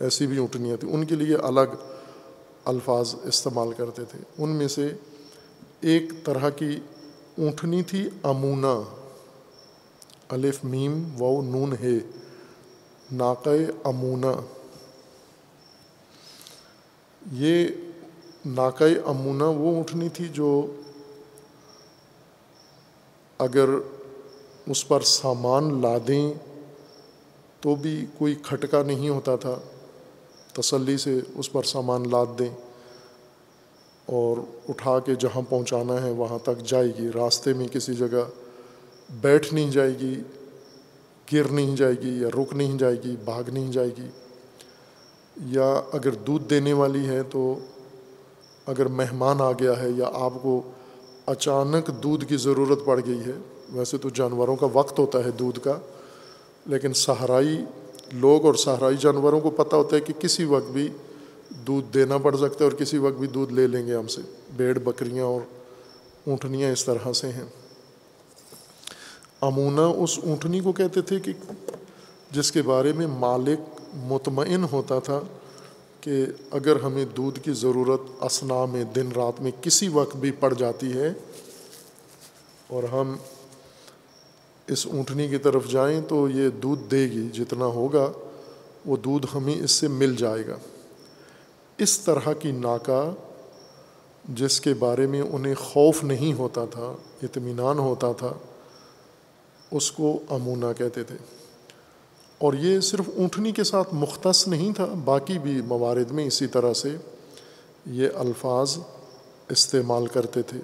ایسی 0.00 0.26
بھی 0.26 0.38
اونٹنیاں 0.38 0.76
تھیں۔ 0.76 0.92
ان 0.92 1.04
کے 1.04 1.14
لیے 1.14 1.36
الگ 1.36 1.94
الفاظ 2.64 3.14
استعمال 3.24 3.68
کرتے 3.76 4.04
تھے۔ 4.04 4.18
ان 4.38 4.50
میں 4.50 4.68
سے 4.68 4.88
ایک 5.80 6.24
طرح 6.24 6.50
کی 6.50 6.76
اونٹنی 7.38 7.82
تھی 7.82 8.08
امونا۔ 8.22 8.82
الف 10.28 10.64
میم 10.64 11.22
و 11.22 11.42
نون، 11.42 11.72
ہے۔ 11.80 11.98
ناقع 13.12 13.50
امونا۔ 13.84 14.32
یہ 17.32 17.68
ناقع 18.46 18.84
امونا 19.06 19.44
وہ 19.44 19.74
اونٹنی 19.74 20.08
تھی 20.08 20.28
جو 20.28 20.76
اگر 23.38 23.68
اس 24.66 24.88
پر 24.88 25.00
سامان 25.00 25.82
لادیں 25.82 26.32
تو 27.60 27.74
بھی 27.74 28.06
کوئی 28.18 28.34
کھٹکا 28.34 28.82
نہیں 28.82 29.08
ہوتا 29.08 29.36
تھا۔ 29.36 29.56
تسلی 30.52 30.96
سے 30.96 31.20
اس 31.34 31.52
پر 31.52 31.62
سامان 31.62 32.10
لاد 32.10 32.26
دیں 32.38 32.54
اور 34.06 34.36
اٹھا 34.68 34.98
کے 34.98 35.14
جہاں 35.14 35.42
پہنچانا 35.48 36.02
ہے 36.02 36.10
وہاں 36.10 36.38
تک 36.38 36.66
جائے 36.66 36.92
گی۔ 36.98 37.08
راستے 37.14 37.52
میں 37.52 37.68
کسی 37.68 37.94
جگہ 37.94 38.28
بیٹھ 39.10 39.54
نہیں 39.54 39.70
جائے 39.70 39.92
گی، 40.00 40.20
گر 41.32 41.48
نہیں 41.48 41.76
جائے 41.76 41.94
گی 42.02 42.22
یا 42.22 42.28
رک 42.28 42.54
نہیں 42.54 42.78
جائے 42.78 42.96
گی، 43.04 43.16
بھاگ 43.24 43.42
نہیں 43.52 43.72
جائے 43.72 43.90
گی۔ 43.98 44.08
یا 45.46 45.80
اگر 45.92 46.10
دودھ 46.10 46.44
دینے 46.50 46.72
والی 46.72 47.06
ہے 47.06 47.22
تو 47.22 47.58
اگر 48.66 48.86
مہمان 48.86 49.40
آ 49.40 49.52
گیا 49.52 49.82
ہے 49.82 49.90
یا 49.90 50.10
آپ 50.14 50.32
کو 50.42 50.62
اچانک 51.26 51.90
دودھ 52.02 52.24
کی 52.24 52.36
ضرورت 52.36 52.78
پڑ 52.84 53.00
گئی 53.06 53.20
ہے، 53.20 53.32
ویسے 53.72 53.98
تو 53.98 54.08
جانوروں 54.08 54.56
کا 54.56 54.66
وقت 54.72 54.98
ہوتا 54.98 55.24
ہے 55.24 55.30
دودھ 55.30 55.60
کا، 55.64 55.78
لیکن 56.66 56.92
صحرائی 56.92 57.64
لوگ 58.12 58.46
اور 58.46 58.54
صحرائی 58.54 58.96
جانوروں 58.96 59.40
کو 59.40 59.50
پتہ 59.50 59.76
ہوتا 59.76 59.96
ہے 59.96 60.00
کہ 60.00 60.12
کسی 60.18 60.44
وقت 60.44 60.70
بھی 60.70 60.88
دودھ 61.66 61.94
دینا 61.94 62.18
پڑ 62.18 62.36
سکتا 62.36 62.64
ہے 62.64 62.64
اور 62.64 62.72
کسی 62.72 62.98
وقت 62.98 63.18
بھی 63.18 63.28
دودھ 63.28 63.52
لے 63.52 63.66
لیں 63.66 63.86
گے 63.86 63.94
ہم 63.94 64.06
سے۔ 64.06 64.20
بیڑ، 64.56 64.78
بکریاں 64.78 65.24
اور 65.24 65.40
اونٹنیاں 66.26 66.72
اس 66.72 66.84
طرح 66.84 67.12
سے 67.12 67.28
ہیں۔ 67.28 67.44
امونا 69.40 69.86
اس 69.86 70.18
اونٹنی 70.22 70.60
کو 70.60 70.72
کہتے 70.72 71.00
تھے 71.00 71.20
کہ 71.20 71.32
جس 72.30 72.52
کے 72.52 72.62
بارے 72.62 72.92
میں 72.92 73.06
مالک 73.06 73.77
مطمئن 73.94 74.64
ہوتا 74.72 74.98
تھا 74.98 75.20
کہ 76.00 76.26
اگر 76.50 76.80
ہمیں 76.80 77.04
دودھ 77.04 77.40
کی 77.40 77.52
ضرورت 77.52 78.00
اسنا 78.20 78.64
میں 78.64 78.84
دن 78.84 79.12
رات 79.12 79.40
میں 79.40 79.50
کسی 79.60 79.88
وقت 79.88 80.16
بھی 80.16 80.30
پڑ 80.30 80.54
جاتی 80.54 80.92
ہے 80.92 81.12
اور 82.66 82.82
ہم 82.82 83.16
اس 84.66 84.86
اونٹنی 84.86 85.28
کی 85.28 85.38
طرف 85.38 85.70
جائیں 85.70 86.00
تو 86.08 86.28
یہ 86.28 86.48
دودھ 86.48 86.90
دے 86.90 87.04
گی، 87.04 87.28
جتنا 87.28 87.64
ہوگا 87.64 88.12
وہ 88.86 88.96
دودھ 88.96 89.26
ہمیں 89.34 89.62
اس 89.64 89.70
سے 89.70 89.88
مل 89.88 90.16
جائے 90.16 90.46
گا۔ 90.46 90.56
اس 91.78 92.00
طرح 92.00 92.32
کی 92.32 92.52
ناکا 92.52 93.10
جس 94.28 94.60
کے 94.60 94.74
بارے 94.74 95.06
میں 95.06 95.20
انہیں 95.20 95.54
خوف 95.54 96.04
نہیں 96.04 96.32
ہوتا 96.32 96.64
تھا، 96.64 96.96
اطمینان 97.22 97.78
ہوتا 97.78 98.12
تھا، 98.12 98.32
اس 99.70 99.92
کو 99.92 100.18
امونا 100.28 100.72
کہتے 100.72 101.02
تھے۔ 101.02 101.37
اور 102.38 102.52
یہ 102.54 102.80
صرف 102.80 103.08
اونٹنی 103.16 103.52
کے 103.52 103.64
ساتھ 103.64 103.94
مختص 103.94 104.48
نہیں 104.48 104.72
تھا، 104.72 104.86
باقی 105.04 105.38
بھی 105.38 105.60
موارد 105.62 106.10
میں 106.10 106.26
اسی 106.26 106.46
طرح 106.46 106.72
سے 106.72 106.96
یہ 107.86 108.08
الفاظ 108.14 108.78
استعمال 109.48 110.06
کرتے 110.06 110.42
تھے۔ 110.42 110.58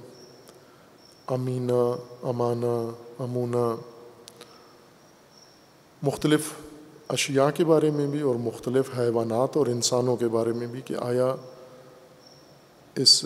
امینہ 1.26 1.82
امانہ 2.22 2.76
امونا، 3.18 3.74
مختلف 6.02 6.52
اشیاء 7.08 7.48
کے 7.54 7.64
بارے 7.64 7.90
میں 7.90 8.06
بھی 8.06 8.20
اور 8.20 8.34
مختلف 8.34 8.98
حیوانات 8.98 9.56
اور 9.56 9.66
انسانوں 9.66 10.16
کے 10.16 10.28
بارے 10.28 10.52
میں 10.52 10.66
بھی 10.66 10.80
کہ 10.80 10.94
آیا 11.00 11.34
اس 12.94 13.24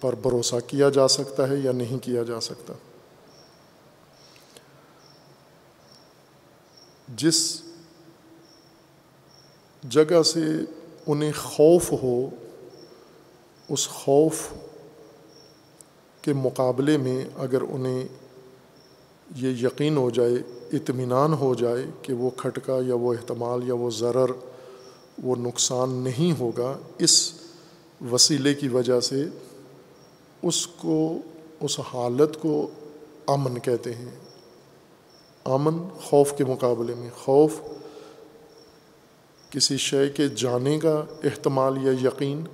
پر 0.00 0.14
بھروسہ 0.14 0.56
کیا 0.66 0.88
جا 0.88 1.08
سکتا 1.08 1.48
ہے 1.48 1.56
یا 1.56 1.72
نہیں 1.72 1.98
کیا 1.98 2.22
جا 2.22 2.40
سکتا۔ 2.40 2.72
جس 7.08 7.62
جگہ 9.82 10.22
سے 10.22 10.44
انہیں 11.06 11.32
خوف 11.32 11.92
ہو، 11.92 12.30
اس 13.68 13.88
خوف 13.88 14.48
کے 16.22 16.32
مقابلے 16.32 16.96
میں 16.96 17.24
اگر 17.36 17.62
انہیں 17.62 18.08
یہ 19.36 19.48
یقین 19.48 19.96
ہو 19.96 20.10
جائے، 20.10 20.32
اطمینان 20.72 21.32
ہو 21.32 21.54
جائے 21.54 21.84
کہ 22.02 22.12
وہ 22.12 22.30
کھٹکا 22.36 22.78
یا 22.86 22.94
وہ 22.94 23.14
احتمال 23.14 23.68
یا 23.68 23.74
وہ 23.74 23.90
ضرر، 23.90 24.30
وہ 25.22 25.36
نقصان 25.36 25.92
نہیں 25.92 26.40
ہوگا، 26.40 26.78
اس 26.98 27.32
وسیلے 28.10 28.54
کی 28.54 28.68
وجہ 28.68 29.00
سے 29.00 29.24
اس 30.42 30.66
کو، 30.66 31.18
اس 31.60 31.80
حالت 31.80 32.40
کو 32.40 32.66
امن 33.26 33.58
کہتے 33.58 33.94
ہیں۔ 33.94 34.25
امن، 35.46 35.88
خوف 36.02 36.32
کے 36.38 36.44
مقابلے 36.44 36.94
میں۔ 36.94 37.10
خوف 37.16 37.52
کسی 39.50 39.76
شے 39.76 40.08
کے 40.08 40.28
جانے 40.28 40.78
کا 40.78 41.04
احتمال 41.24 41.86
یا 41.86 42.08
یقین 42.08 42.44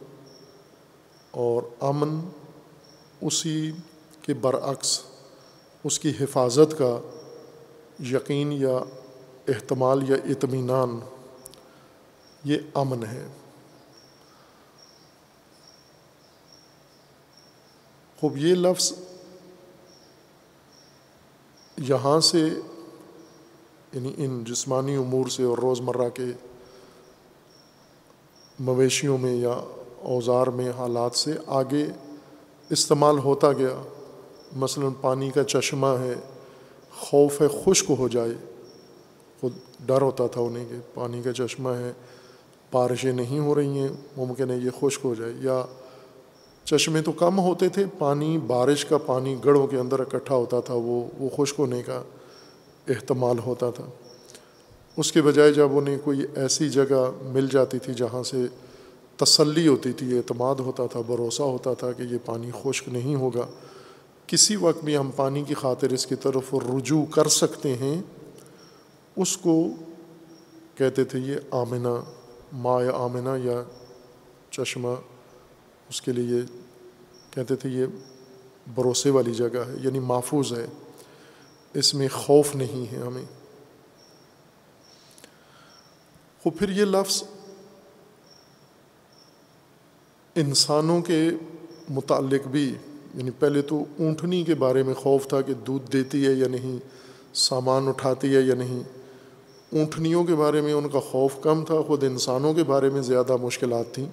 اور 1.31 1.63
امن 1.81 2.21
اسی 3.21 3.73
کے 4.23 4.35
برعکس، 4.35 5.01
اس 5.85 5.99
کی 5.99 6.13
حفاظت 6.21 6.79
کا 6.79 7.01
یقین 8.11 8.53
یا 8.53 8.79
احتمال 9.49 10.11
یا 10.11 10.17
اطمینان۔ 10.25 11.01
یہ 12.45 12.57
امن 12.75 13.07
ہے۔ 13.07 13.27
خوب، 18.21 18.37
یہ 18.37 18.55
لفظ 18.55 18.93
یہاں 21.79 22.21
سے 22.21 22.49
یعنی 23.93 24.13
ان 24.17 24.45
جسمانی 24.45 24.97
امور 24.97 25.29
سے 25.29 25.43
اور 25.43 25.59
روزمرہ 25.59 26.09
کے 26.09 26.25
مویشیوں 28.61 29.19
میں 29.19 29.35
یا 29.35 29.61
اوزار 30.03 30.47
میں 30.47 30.71
حالات 30.71 31.15
سے 31.15 31.33
آگے 31.47 31.87
استعمال 32.71 33.19
ہوتا 33.19 33.53
گیا۔ 33.53 33.83
مثلاً 34.57 34.93
پانی 35.01 35.31
کا 35.31 35.45
چشمہ 35.45 35.87
ہے، 35.87 36.15
خوف 36.99 37.43
ہے، 37.43 37.47
خشک 37.65 37.91
ہو 37.99 38.09
جائے۔ 38.09 38.35
خود 39.41 39.53
ڈر 39.87 40.03
ہوتا 40.03 40.27
تھا 40.27 40.41
انہیں 40.41 40.69
کہ 40.69 40.77
پانی 40.95 41.23
کا 41.23 41.33
چشمہ 41.33 41.71
ہے، 41.71 41.93
بارشیں 42.73 43.13
نہیں 43.13 43.39
ہو 43.39 43.55
رہی 43.55 43.79
ہیں، 43.79 43.89
ممکن 44.17 44.51
ہے 44.51 44.57
یہ 44.57 44.71
خشک 44.81 45.01
ہو 45.05 45.15
جائے۔ 45.15 45.33
یا 45.41 45.65
چشمے 46.65 47.03
تو 47.03 47.13
کم 47.13 47.39
ہوتے 47.39 47.69
تھے، 47.69 47.85
پانی، 47.99 48.39
بارش 48.39 48.85
کا 48.85 48.99
پانی 48.99 49.37
گڑھوں 49.45 49.67
کے 49.67 49.79
اندر 49.79 50.01
اکٹھا 50.01 50.35
ہوتا 50.35 50.61
تھا، 50.61 50.75
وہ 50.75 51.07
وہ 51.19 51.29
خشک 51.37 51.55
ہونے 51.61 51.83
کا۔ 51.83 52.03
احتمال 52.89 53.39
ہوتا 53.39 53.71
تھا۔ 53.71 53.85
اس 54.97 55.13
کے 55.13 55.23
بجائے 55.23 55.53
جب 55.53 55.77
انہیں 55.79 55.99
کوئی 56.05 56.25
ایسی 56.37 56.69
جگہ 56.71 57.11
مل 57.23 57.47
جاتی 57.53 57.79
تھی 57.79 57.95
جہاں 57.95 58.23
سے 58.23 58.47
تسلی 59.17 59.69
ہوتی 59.69 59.93
تھی، 59.93 60.17
اعتماد 60.17 60.55
ہوتا 60.55 60.87
تھا، 60.87 61.01
بھروسہ 61.01 61.43
ہوتا 61.43 61.75
تھا 61.75 61.93
کہ 61.93 62.03
یہ 62.03 62.19
پانی 62.25 62.51
خشک 62.63 62.89
نہیں 62.89 63.15
ہوگا، 63.15 63.47
کسی 64.27 64.57
وقت 64.57 64.85
بھی 64.85 64.97
ہم 64.97 65.11
پانی 65.17 65.45
کی 65.45 65.55
خاطر 65.55 65.93
اس 65.93 66.07
کی 66.07 66.15
طرف 66.15 66.55
رجوع 66.55 67.05
کر 67.05 67.29
سکتے 67.29 67.77
ہیں، 67.77 68.03
اس 69.17 69.37
کو 69.37 69.69
کہتے 70.75 71.05
تھے 71.05 71.19
یہ 71.19 71.37
آمنہ 71.51 72.01
ما 72.53 72.83
یا 72.83 72.93
آمنہ 72.95 73.39
یا 73.45 73.63
چشمہ، 74.51 74.95
اس 75.89 76.03
کے 76.03 76.13
لیے 76.13 76.41
کہتے 77.31 77.57
تھے 77.57 77.69
یہ 77.69 77.87
بھروسے 78.75 79.11
والی 79.11 79.35
جگہ 79.35 79.65
ہے 79.69 79.75
یعنی 79.83 79.99
محفوظ 79.99 80.53
ہے۔ 80.53 80.67
اس 81.75 81.95
میں 81.95 82.09
خوف 82.09 82.55
نہیں 82.55 82.93
ہے 82.93 82.99
ہمیں۔ 82.99 83.25
وہ 86.45 86.51
پھر 86.51 86.69
یہ 86.69 86.85
لفظ 86.85 87.23
انسانوں 90.35 91.03
کے 91.03 91.31
متعلق 91.91 92.49
بھی 92.49 92.75
یعنی 93.15 93.31
پہلے 93.31 93.63
تو 93.63 93.85
اونٹنی 93.99 94.45
کے 94.45 94.55
بارے 94.55 94.83
میں 94.83 94.95
خوف 94.95 95.29
تھا 95.29 95.41
کہ 95.41 95.55
دودھ 95.55 95.93
دیتی 95.93 96.27
ہے 96.27 96.33
یا 96.33 96.49
نہیں، 96.49 96.79
سامان 97.35 97.89
اٹھاتی 97.89 98.37
ہے 98.37 98.41
یا 98.41 98.55
نہیں۔ 98.55 98.81
اونٹنیوں 99.73 100.25
کے 100.25 100.35
بارے 100.35 100.61
میں 100.61 100.73
ان 100.73 100.89
کا 100.89 101.01
خوف 101.01 101.35
کم 101.43 101.65
تھا، 101.65 101.83
خود 101.87 102.05
انسانوں 102.05 102.55
کے 102.55 102.65
بارے 102.65 102.91
میں 102.91 103.03
زیادہ 103.03 103.37
مشکلات 103.37 103.93
تھیں 103.93 104.07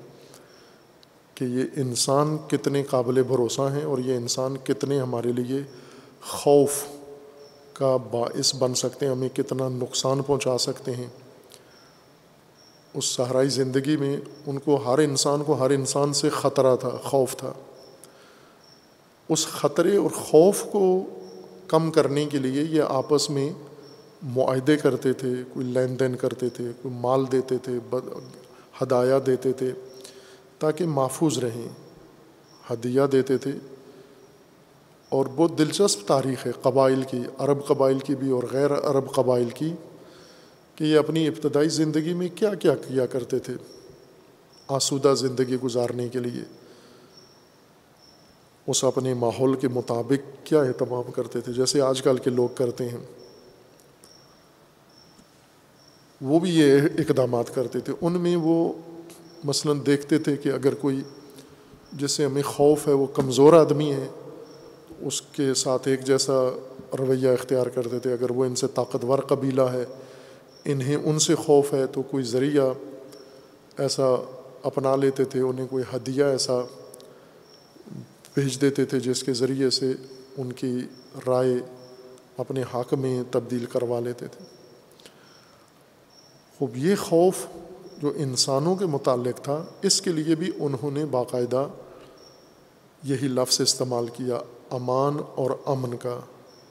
کہ 1.34 1.45
یہ 1.45 1.64
انسان 1.76 2.38
کتنے 2.38 2.84
قابل 2.84 3.24
بھروسہ 3.24 3.62
ہیں 3.62 3.84
اور 3.84 3.97
یہ 3.97 4.16
انسان 4.16 4.57
کتنے 4.57 4.99
ہمارے 4.99 5.32
لیے 5.32 5.62
خوف 6.22 6.84
کا 7.80 7.97
باعث 7.97 8.55
بن 8.55 8.73
سکتے 8.73 9.05
ہیں، 9.05 9.13
ہمیں 9.13 9.30
کتنا 9.30 9.69
نقصان 9.69 10.21
پہنچا 10.21 10.57
سکتے 10.57 10.95
ہیں۔ 10.95 11.07
اس 12.93 13.05
صحرائی 13.05 13.49
زندگی 13.49 13.97
میں 13.97 14.17
ان 14.45 14.59
کو 14.59 14.75
ہر 14.75 14.97
انسان 14.97 15.43
کو 15.43 15.53
ہر 15.53 15.69
انسان 15.69 16.13
سے 16.13 16.30
خطرہ 16.30 16.75
تھا، 16.75 16.89
خوف 17.03 17.38
تھا۔ 17.38 17.53
اس 19.30 19.47
خطرے 19.47 19.97
اور 19.97 20.09
خوف 20.11 20.63
کو 20.71 21.05
کم 21.67 21.91
کرنے 21.91 22.25
کے 22.25 22.38
لیے 22.38 22.63
یہ 22.63 22.82
آپس 22.88 23.30
میں 23.30 23.53
معاہدے 24.23 24.77
کرتے 24.77 25.13
تھے، 25.13 25.30
کوئی 25.53 25.65
لین 25.65 25.99
دین 25.99 26.15
کرتے 26.15 26.49
تھے، 26.49 26.71
کوئی 26.82 26.93
مال 26.93 27.25
دیتے 27.32 27.57
تھے 27.57 27.95
ہدایہ 28.82 29.19
دیتے 29.19 29.53
تھے 29.53 29.71
تاکہ 30.59 30.86
محفوظ 30.86 31.38
رہیں، 31.38 31.67
ہدیہ 32.73 33.01
دیتے 33.11 33.38
تھے۔ 33.38 33.51
اور 35.10 35.26
بہت 35.36 35.57
دلچسپ 35.57 36.07
تاریخ 36.07 36.47
ہے 36.47 36.51
قبائل 36.62 37.03
کی، 37.12 37.22
عرب 37.38 37.66
قبائل 37.66 37.99
کی 37.99 38.16
بھی 38.16 38.30
اور 38.30 38.43
غیر 38.51 38.72
عرب 38.72 39.14
قبائل 39.14 39.49
کی، 39.49 39.74
کہ 40.76 40.84
یہ 40.84 40.97
اپنی 40.97 41.28
ابتدائی 41.28 41.70
زندگی 41.70 42.14
میں 42.14 42.28
کیا 42.36 42.53
کیا 42.53 42.76
کیا 42.76 43.05
کرتے 43.05 43.39
تھے 43.39 43.53
آسودہ 44.68 45.14
زندگی 45.18 45.55
گزارنے 45.55 46.10
کے 46.10 46.20
لیے۔ 46.20 46.43
اس 48.68 48.84
اپنے 48.84 49.14
ماحول 49.14 49.55
کے 49.55 49.68
مطابق 49.68 50.45
کیا 50.45 50.62
اہتمام 50.62 51.12
کرتے 51.12 51.41
تھے، 51.41 51.53
جیسے 51.53 51.82
آج 51.82 52.01
کل 52.01 52.18
کے 52.18 52.30
لوگ 52.30 52.49
کرتے 52.55 52.89
ہیں۔ 52.89 52.97
وہ 56.22 56.39
بھی 56.39 56.49
یہ 56.49 56.82
اقدامات 56.97 57.55
کرتے 57.55 57.80
تھے۔ 57.80 57.93
ان 58.01 58.14
میں 58.14 58.36
وہ 58.36 58.74
مثلاً 59.43 59.80
دیکھتے 59.86 60.20
تھے 60.20 60.36
کہ 60.36 60.49
اگر 60.49 60.74
کوئی، 60.74 61.01
جس 61.93 62.12
سے 62.12 62.26
ہمیں 62.26 62.41
خوف 62.41 62.88
ہے، 62.88 62.93
وہ 62.93 63.05
کمزور 63.05 63.53
آدمی 63.53 63.93
ہے 63.93 64.07
اس 65.01 65.21
کے 65.21 65.53
ساتھ 65.53 65.87
ایک 65.87 66.03
جیسا 66.03 66.57
رویہ 66.99 67.29
اختیار 67.29 67.65
کرتے 67.65 67.99
تھے، 67.99 68.13
اگر 68.13 68.31
وہ 68.31 68.45
ان 68.45 68.55
سے 68.55 68.67
طاقتور 68.67 69.19
قبیلہ 69.19 69.61
ہے، 69.61 69.85
انہیں 70.65 70.95
ان 70.95 71.19
سے 71.19 71.35
خوف 71.35 71.73
ہے 71.73 71.87
تو 71.87 72.01
کوئی 72.01 72.23
ذریعہ 72.23 72.69
ایسا 73.77 74.03
اپنا 74.63 74.95
لیتے 74.95 75.25
تھے، 75.25 75.39
انہیں 75.41 75.67
کوئی 75.67 75.83
ہدیہ 75.95 76.23
ایسا 76.23 76.53
بھیج 78.33 78.61
دیتے 78.61 78.85
تھے 78.85 78.99
جس 78.99 79.23
کے 79.23 79.33
ذریعے 79.33 79.69
سے 79.69 79.93
ان 80.37 80.53
کی 80.53 80.81
رائے 81.27 81.53
اپنے 82.37 82.63
حق 82.73 82.93
میں 82.93 83.23
تبدیل 83.31 83.65
کروا 83.65 83.99
لیتے 83.99 84.27
تھے۔ 84.27 84.45
خوب، 86.57 86.77
یہ 86.77 86.95
خوف 86.95 87.35
جو 87.97 88.13
انسانوں 88.15 88.75
کے 88.75 88.85
متعلق 88.85 89.43
تھا، 89.43 89.65
اس 89.81 90.01
کے 90.01 90.11
لیے 90.11 90.35
بھی 90.35 90.51
انہوں 90.59 90.91
نے 90.91 91.05
باقاعدہ 91.05 91.67
یہی 93.03 93.27
لفظ 93.27 93.61
استعمال 93.61 94.07
کیا۔ 94.07 94.39
امان 94.72 95.17
اور 95.36 95.51
امن 95.65 95.97
کا 95.97 96.20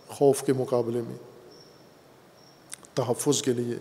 خوف 0.08 0.42
کے 0.42 0.52
مقابلے 0.52 1.00
میں۔ 1.00 1.16
تحفظ 2.94 3.42
کے 3.42 3.52
لیے 3.52 3.74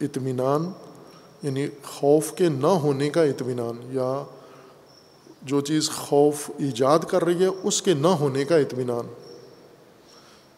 اطمینان 0.00 0.70
یعنی 1.42 1.66
خوف 1.84 2.32
کے 2.32 2.48
نہ 2.48 2.66
ہونے 2.66 3.10
کا 3.10 3.22
اطمینان، 3.22 3.76
یا 3.92 4.22
جو 5.42 5.60
چیز 5.60 5.90
خوف 5.90 6.50
ایجاد 6.58 6.98
کر 6.98 7.24
رہی 7.24 7.42
ہے، 7.42 7.48
اس 7.62 7.82
کے 7.82 7.94
نہ 7.94 8.06
ہونے 8.06 8.44
کا 8.44 8.56
اطمینان۔ 8.56 9.14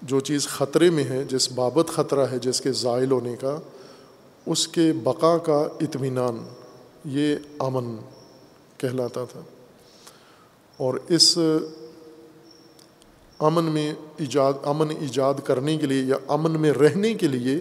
جو 0.02 0.20
چیز 0.20 0.48
خطرے 0.48 0.90
میں 0.90 1.04
ہے، 1.04 1.24
جس 1.24 1.52
بابت 1.52 1.88
خطرہ 1.88 2.26
ہے، 2.26 2.38
جس 2.38 2.60
کے 2.60 2.72
زائل 2.72 3.10
ہونے 3.10 3.36
کا، 3.36 3.58
اس 4.46 4.68
کے 4.68 4.92
بقا 5.02 5.38
کا 5.38 5.58
اطمینان، 5.80 6.44
یہ 7.04 7.36
امن 7.58 7.96
کہلاتا 8.78 9.24
تھا۔ 9.24 9.40
اور 10.76 10.94
اس 11.08 11.38
امن 13.38 13.64
میں 13.64 13.94
ایجاد، 14.16 14.52
امن 14.64 14.90
ایجاد 15.00 15.34
کرنے 15.44 15.76
کے 15.76 15.86
لیے 15.86 16.02
یا 16.02 16.16
امن 16.28 16.60
میں 16.60 16.72
رہنے 16.72 17.14
کے 17.14 17.28
لیے 17.28 17.56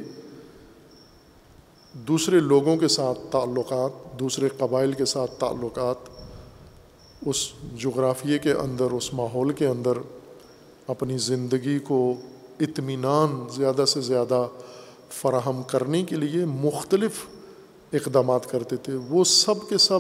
دوسرے 1.94 2.40
لوگوں 2.40 2.78
کے 2.78 2.88
ساتھ 2.88 3.20
تعلقات، 3.32 4.20
دوسرے 4.20 4.50
قبائل 4.58 4.92
کے 4.92 5.06
ساتھ 5.06 5.32
تعلقات، 5.40 5.96
اس 7.26 7.50
جغرافیے 7.78 8.40
کے 8.40 8.52
اندر، 8.52 8.84
اس 8.84 9.14
ماحول 9.14 9.54
کے 9.54 9.68
اندر 9.68 9.92
اپنی 10.88 11.18
زندگی 11.18 11.80
کو 11.80 12.14
اطمینان 12.60 13.48
زیادہ 13.56 13.86
سے 13.86 14.02
زیادہ 14.02 14.48
فراہم 15.10 15.62
کرنے 15.64 16.04
کے 16.04 16.16
لیے 16.16 16.46
مختلف 16.46 17.12
اقدامات 17.94 18.50
کرتے 18.50 18.76
تھے۔ 18.76 18.94
وہ 18.96 19.24
سب 19.24 19.70
کے 19.70 19.78
سب 19.78 20.00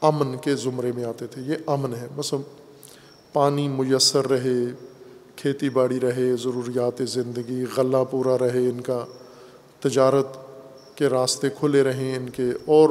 امن 0.00 0.38
کے 0.38 0.56
زمرے 0.56 0.92
میں 0.92 1.04
آتے 1.04 1.26
تھے۔ 1.26 1.42
یہ 1.42 1.54
امن 1.66 1.94
ہے۔ 1.94 2.08
مثلا 2.16 2.59
پانی 3.32 3.68
میسر 3.68 4.28
رہے، 4.28 4.74
کھیتی 5.36 5.68
باڑی 5.68 6.00
رہے، 6.00 6.36
ضروریات 6.36 7.02
زندگی 7.08 7.64
غلہ 7.76 7.96
پورا 8.10 8.38
رہے، 8.38 8.68
ان 8.68 8.80
کا 8.80 9.04
تجارت 9.80 10.26
کے 10.94 11.06
راستے 11.06 11.48
کھلے 11.50 11.82
رہیں، 11.82 12.16
ان 12.16 12.28
کے 12.28 12.50
اور 12.64 12.88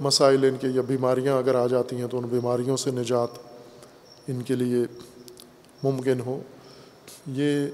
مسائل، 0.00 0.44
ان 0.44 0.56
کے 0.60 0.68
یا 0.68 0.82
بیماریاں 0.86 1.38
اگر 1.38 1.54
آ 1.54 1.66
جاتی 1.66 1.96
ہیں 1.96 2.06
تو 2.06 2.18
ان 2.18 2.24
بیماریوں 2.24 2.76
سے 2.76 2.90
نجات 2.90 3.28
ان 4.28 4.42
کے 4.42 4.54
لیے 4.54 4.84
ممکن 5.82 6.20
ہو۔ 6.20 6.40
یہ 7.26 7.66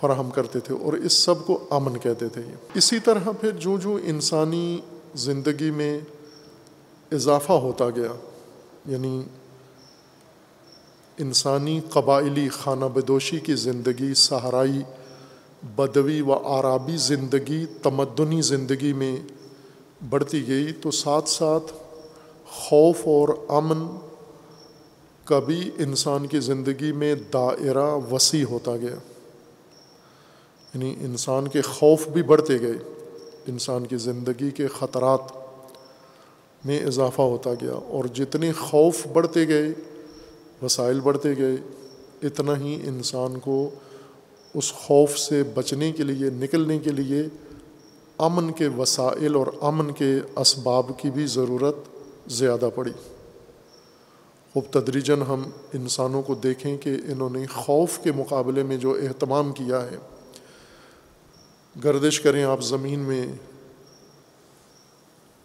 فراہم 0.00 0.30
کرتے 0.30 0.60
تھے 0.60 0.74
اور 0.74 0.92
اس 0.92 1.12
سب 1.12 1.46
کو 1.46 1.66
امن 1.70 1.98
کہتے 1.98 2.28
تھے۔ 2.28 2.42
اسی 2.74 3.00
طرح 3.00 3.30
پھر 3.40 3.50
جو 3.50 3.78
جو 3.78 3.98
انسانی 4.04 4.80
زندگی 5.14 5.70
میں 5.70 6.00
اضافہ 7.12 7.52
ہوتا 7.52 7.90
گیا 7.90 8.12
یعنی 8.86 9.22
انسانی 11.18 11.80
قبائلی 11.90 12.48
خانہ 12.48 12.84
بدوشی 12.84 13.38
کی 13.38 13.54
زندگی، 13.54 14.14
صحرائی، 14.14 14.82
بدوی 15.76 16.20
و 16.20 16.32
عرابی 16.32 16.96
زندگی، 16.96 17.66
تمدنی 17.82 18.42
زندگی 18.42 18.92
میں 18.92 19.16
بڑھتی 20.10 20.48
گئی 20.48 20.72
تو 20.72 20.90
ساتھ 20.90 21.28
ساتھ 21.28 21.72
خوف 22.46 22.96
اور 23.04 23.28
امن 23.48 23.96
کبھی 25.24 25.70
انسان 25.78 26.26
کی 26.26 26.40
زندگی 26.40 26.92
میں 26.92 27.14
دائرہ 27.32 27.94
وسیع 28.10 28.44
ہوتا 28.44 28.76
گیا۔ 28.76 28.96
یعنی 30.74 30.94
انسان 31.00 31.48
کے 31.48 31.62
خوف 31.62 32.08
بھی 32.08 32.22
بڑھتے 32.22 32.60
گئے، 32.60 32.92
انسان 33.46 33.86
کی 33.86 33.96
زندگی 33.96 34.50
کے 34.50 34.66
خطرات 34.66 35.20
میں 36.64 36.86
اضافہ 36.86 37.22
ہوتا 37.22 37.54
گیا 37.54 37.72
اور 37.72 38.04
جتنے 38.04 38.52
خوف 38.52 39.06
بڑھتے 39.06 39.48
گئے 39.48 39.66
وسائل 40.62 41.00
بڑھتے 41.00 41.36
گئے، 41.36 41.56
اتنا 42.22 42.58
ہی 42.58 42.74
انسان 42.84 43.38
کو 43.38 43.70
اس 44.54 44.72
خوف 44.72 45.18
سے 45.18 45.42
بچنے 45.42 45.92
کے 45.92 46.02
لیے، 46.02 46.30
نکلنے 46.30 46.78
کے 46.78 46.90
لیے 46.90 47.22
امن 48.18 48.52
کے 48.52 48.68
وسائل 48.68 49.34
اور 49.34 49.46
امن 49.60 49.92
کے 49.92 50.18
اسباب 50.36 50.90
کی 50.98 51.10
بھی 51.10 51.26
ضرورت 51.26 51.76
زیادہ 52.26 52.68
پڑی۔ 52.74 52.92
خوب 54.54 54.64
تدریجن 54.70 55.22
ہم 55.22 55.42
انسانوں 55.72 56.22
کو 56.22 56.34
دیکھیں 56.34 56.78
کہ 56.78 56.96
انہوں 57.08 57.30
نے 57.30 57.46
خوف 57.46 57.98
کے 57.98 58.12
مقابلے 58.12 58.62
میں 58.62 58.76
جو 58.76 58.92
اہتمام 58.92 59.52
کیا 59.52 59.84
ہے۔ 59.84 59.96
گردش 61.84 62.20
کریں، 62.20 62.44
آپ 62.44 62.62
زمین 62.62 63.00
میں 63.00 63.26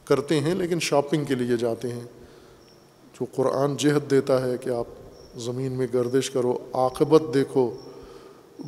کرتے 0.06 0.40
ہیں 0.40 0.56
لیکن 0.56 0.80
شاپنگ 0.80 1.26
کے 1.26 1.36
لیے 1.36 1.58
جاتے 1.58 1.92
ہیں۔ 1.92 2.04
جو 3.20 3.26
قرآن 3.36 3.78
جہد 3.78 4.12
دیتا 4.12 4.46
ہے 4.46 4.58
کہ 4.58 4.70
آپ 4.70 4.86
زمین 5.38 5.72
میں 5.72 5.88
گردش 5.94 6.32
کرو، 6.32 6.58
عاقبت 6.74 7.34
دیکھو 7.34 7.72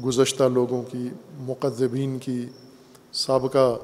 گزشتہ 0.06 0.44
لوگوں 0.44 0.84
کی 0.84 1.10
مقدبین 1.38 2.20
کی، 2.20 2.46
سابقہ 3.14 3.78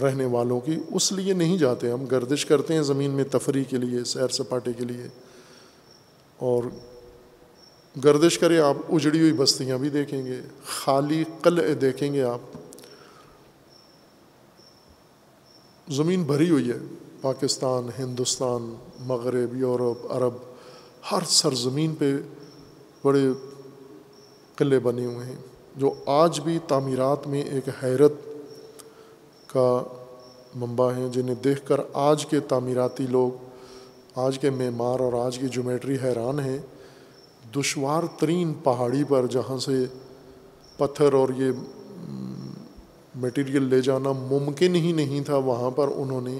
رہنے 0.00 0.24
والوں 0.24 0.60
کی۔ 0.60 0.76
اس 0.94 1.12
لیے 1.12 1.32
نہیں 1.32 1.58
جاتے، 1.58 1.90
ہم 1.90 2.04
گردش 2.04 2.46
کرتے 2.46 2.74
ہیں 2.74 2.82
زمین 2.82 3.10
میں 3.10 3.24
تفریح 3.30 3.64
کے 3.64 3.76
لیے، 3.76 4.04
سیر 4.04 4.28
سپاٹے 4.28 4.72
کے 4.72 4.84
لیے۔ 4.84 5.08
اور 6.36 6.62
گردش 8.04 8.38
کرے 8.38 8.58
آپ، 8.58 8.76
اجڑی 8.88 9.20
ہوئی 9.20 9.32
بستیاں 9.32 9.78
بھی 9.78 9.88
دیکھیں 9.88 10.26
گے، 10.26 10.40
خالی 10.66 11.24
قلعے 11.42 11.74
دیکھیں 11.74 12.12
گے 12.12 12.22
آپ۔ 12.22 12.40
زمین 15.88 16.22
بھری 16.22 16.50
ہوئی 16.50 16.70
ہے، 16.70 16.94
پاکستان، 17.20 18.02
ہندوستان، 18.02 18.74
مغرب، 19.00 19.56
یورپ، 19.56 20.12
عرب۔ 20.12 20.47
ہر 21.10 21.24
سرزمین 21.24 21.94
پہ 21.94 22.12
بڑے 23.04 23.26
قلعے 24.56 24.78
بنے 24.78 25.04
ہوئے 25.06 25.26
ہیں، 25.26 25.36
جو 25.76 25.92
آج 26.06 26.40
بھی 26.40 26.58
تعمیرات 26.68 27.26
میں 27.26 27.42
ایک 27.42 27.68
حیرت 27.82 28.12
کا 29.46 29.82
منبع 30.54 30.92
ہیں، 30.92 31.08
جنہیں 31.08 31.34
دیکھ 31.34 31.66
کر 31.66 31.80
آج 31.92 32.26
کے 32.26 32.40
تعمیراتی 32.40 33.06
لوگ، 33.06 33.30
آج 34.14 34.38
کے 34.38 34.50
معمار 34.50 35.00
اور 35.00 35.12
آج 35.12 35.38
کی 35.38 35.48
جومیٹری 35.48 35.96
حیران 36.02 36.40
ہیں۔ 36.40 36.58
دشوار 37.56 38.02
ترین 38.18 38.52
پہاڑی 38.54 39.04
پر 39.04 39.26
جہاں 39.26 39.58
سے 39.58 39.84
پتھر 40.76 41.12
اور 41.12 41.28
یہ 41.36 41.50
میٹیریل 43.14 43.62
لے 43.62 43.80
جانا 43.80 44.12
ممکن 44.12 44.74
ہی 44.74 44.92
نہیں 44.92 45.20
تھا، 45.20 45.36
وہاں 45.36 45.70
پر 45.70 45.88
انہوں 45.96 46.20
نے 46.20 46.38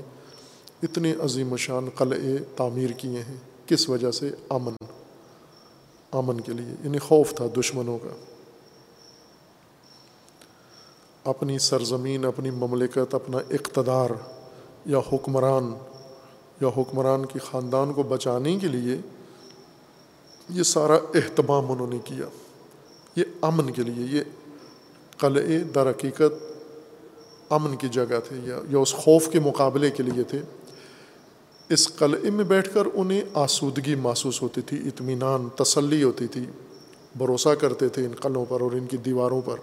اتنے 0.82 1.12
عظیم 1.20 1.56
شان 1.56 1.88
قلعے 1.94 2.36
تعمیر 2.56 2.90
کیے 2.90 3.22
ہیں۔ 3.28 3.36
کس 3.68 3.88
وجہ 3.88 4.10
سے 4.10 4.30
امن؟ 4.48 4.72
امن 6.12 6.40
کے 6.40 6.52
لیے 6.52 6.74
یعنی 6.84 6.98
خوف 6.98 7.34
تھا 7.34 7.44
دشمنوں 7.60 7.98
کا۔ 7.98 8.08
اپنی 11.24 11.58
سرزمین، 11.58 12.24
اپنی 12.24 12.50
مملکت، 12.50 13.14
اپنا 13.14 13.38
اقتدار 13.38 14.10
یا 14.86 14.98
حکمران 14.98 15.74
یا 16.60 16.68
حکمران 16.68 17.26
کی 17.26 17.38
خاندان 17.38 17.92
کو 17.92 18.02
بچانے 18.02 18.58
کے 18.58 18.68
لیے 18.68 18.96
یہ 20.48 20.62
سارا 20.62 20.94
اہتمام 20.94 21.72
انہوں 21.72 21.86
نے 21.86 21.98
کیا۔ 22.04 22.26
یہ 23.16 23.24
امن 23.40 23.72
کے 23.72 23.82
لیے، 23.82 24.18
یہ 24.18 24.22
قلعے 25.18 25.58
در 25.58 25.90
حقیقت 25.90 26.62
امن 27.50 27.76
کی 27.76 27.88
جگہ 27.88 28.20
تھے 28.28 28.36
یا 28.44 28.60
یا 28.70 28.78
اس 28.78 28.94
خوف 28.94 29.28
کے 29.28 29.40
مقابلے 29.40 29.90
کے 29.90 30.02
لیے 30.02 30.24
تھے۔ 30.24 30.42
اس 31.68 31.96
قلعے 31.96 32.30
میں 32.30 32.44
بیٹھ 32.44 32.74
کر 32.74 32.82
انہیں 32.94 33.20
آسودگی 33.34 33.94
محسوس 33.94 34.42
ہوتی 34.42 34.60
تھی، 34.60 34.78
اطمینان، 34.86 35.48
تسلی 35.56 36.02
ہوتی 36.02 36.26
تھی، 36.26 36.46
بھروسہ 37.18 37.48
کرتے 37.48 37.88
تھے 37.88 38.06
ان 38.06 38.12
قلعوں 38.14 38.44
پر 38.48 38.60
اور 38.60 38.72
ان 38.72 38.86
کی 38.86 38.96
دیواروں 38.96 39.42
پر، 39.44 39.56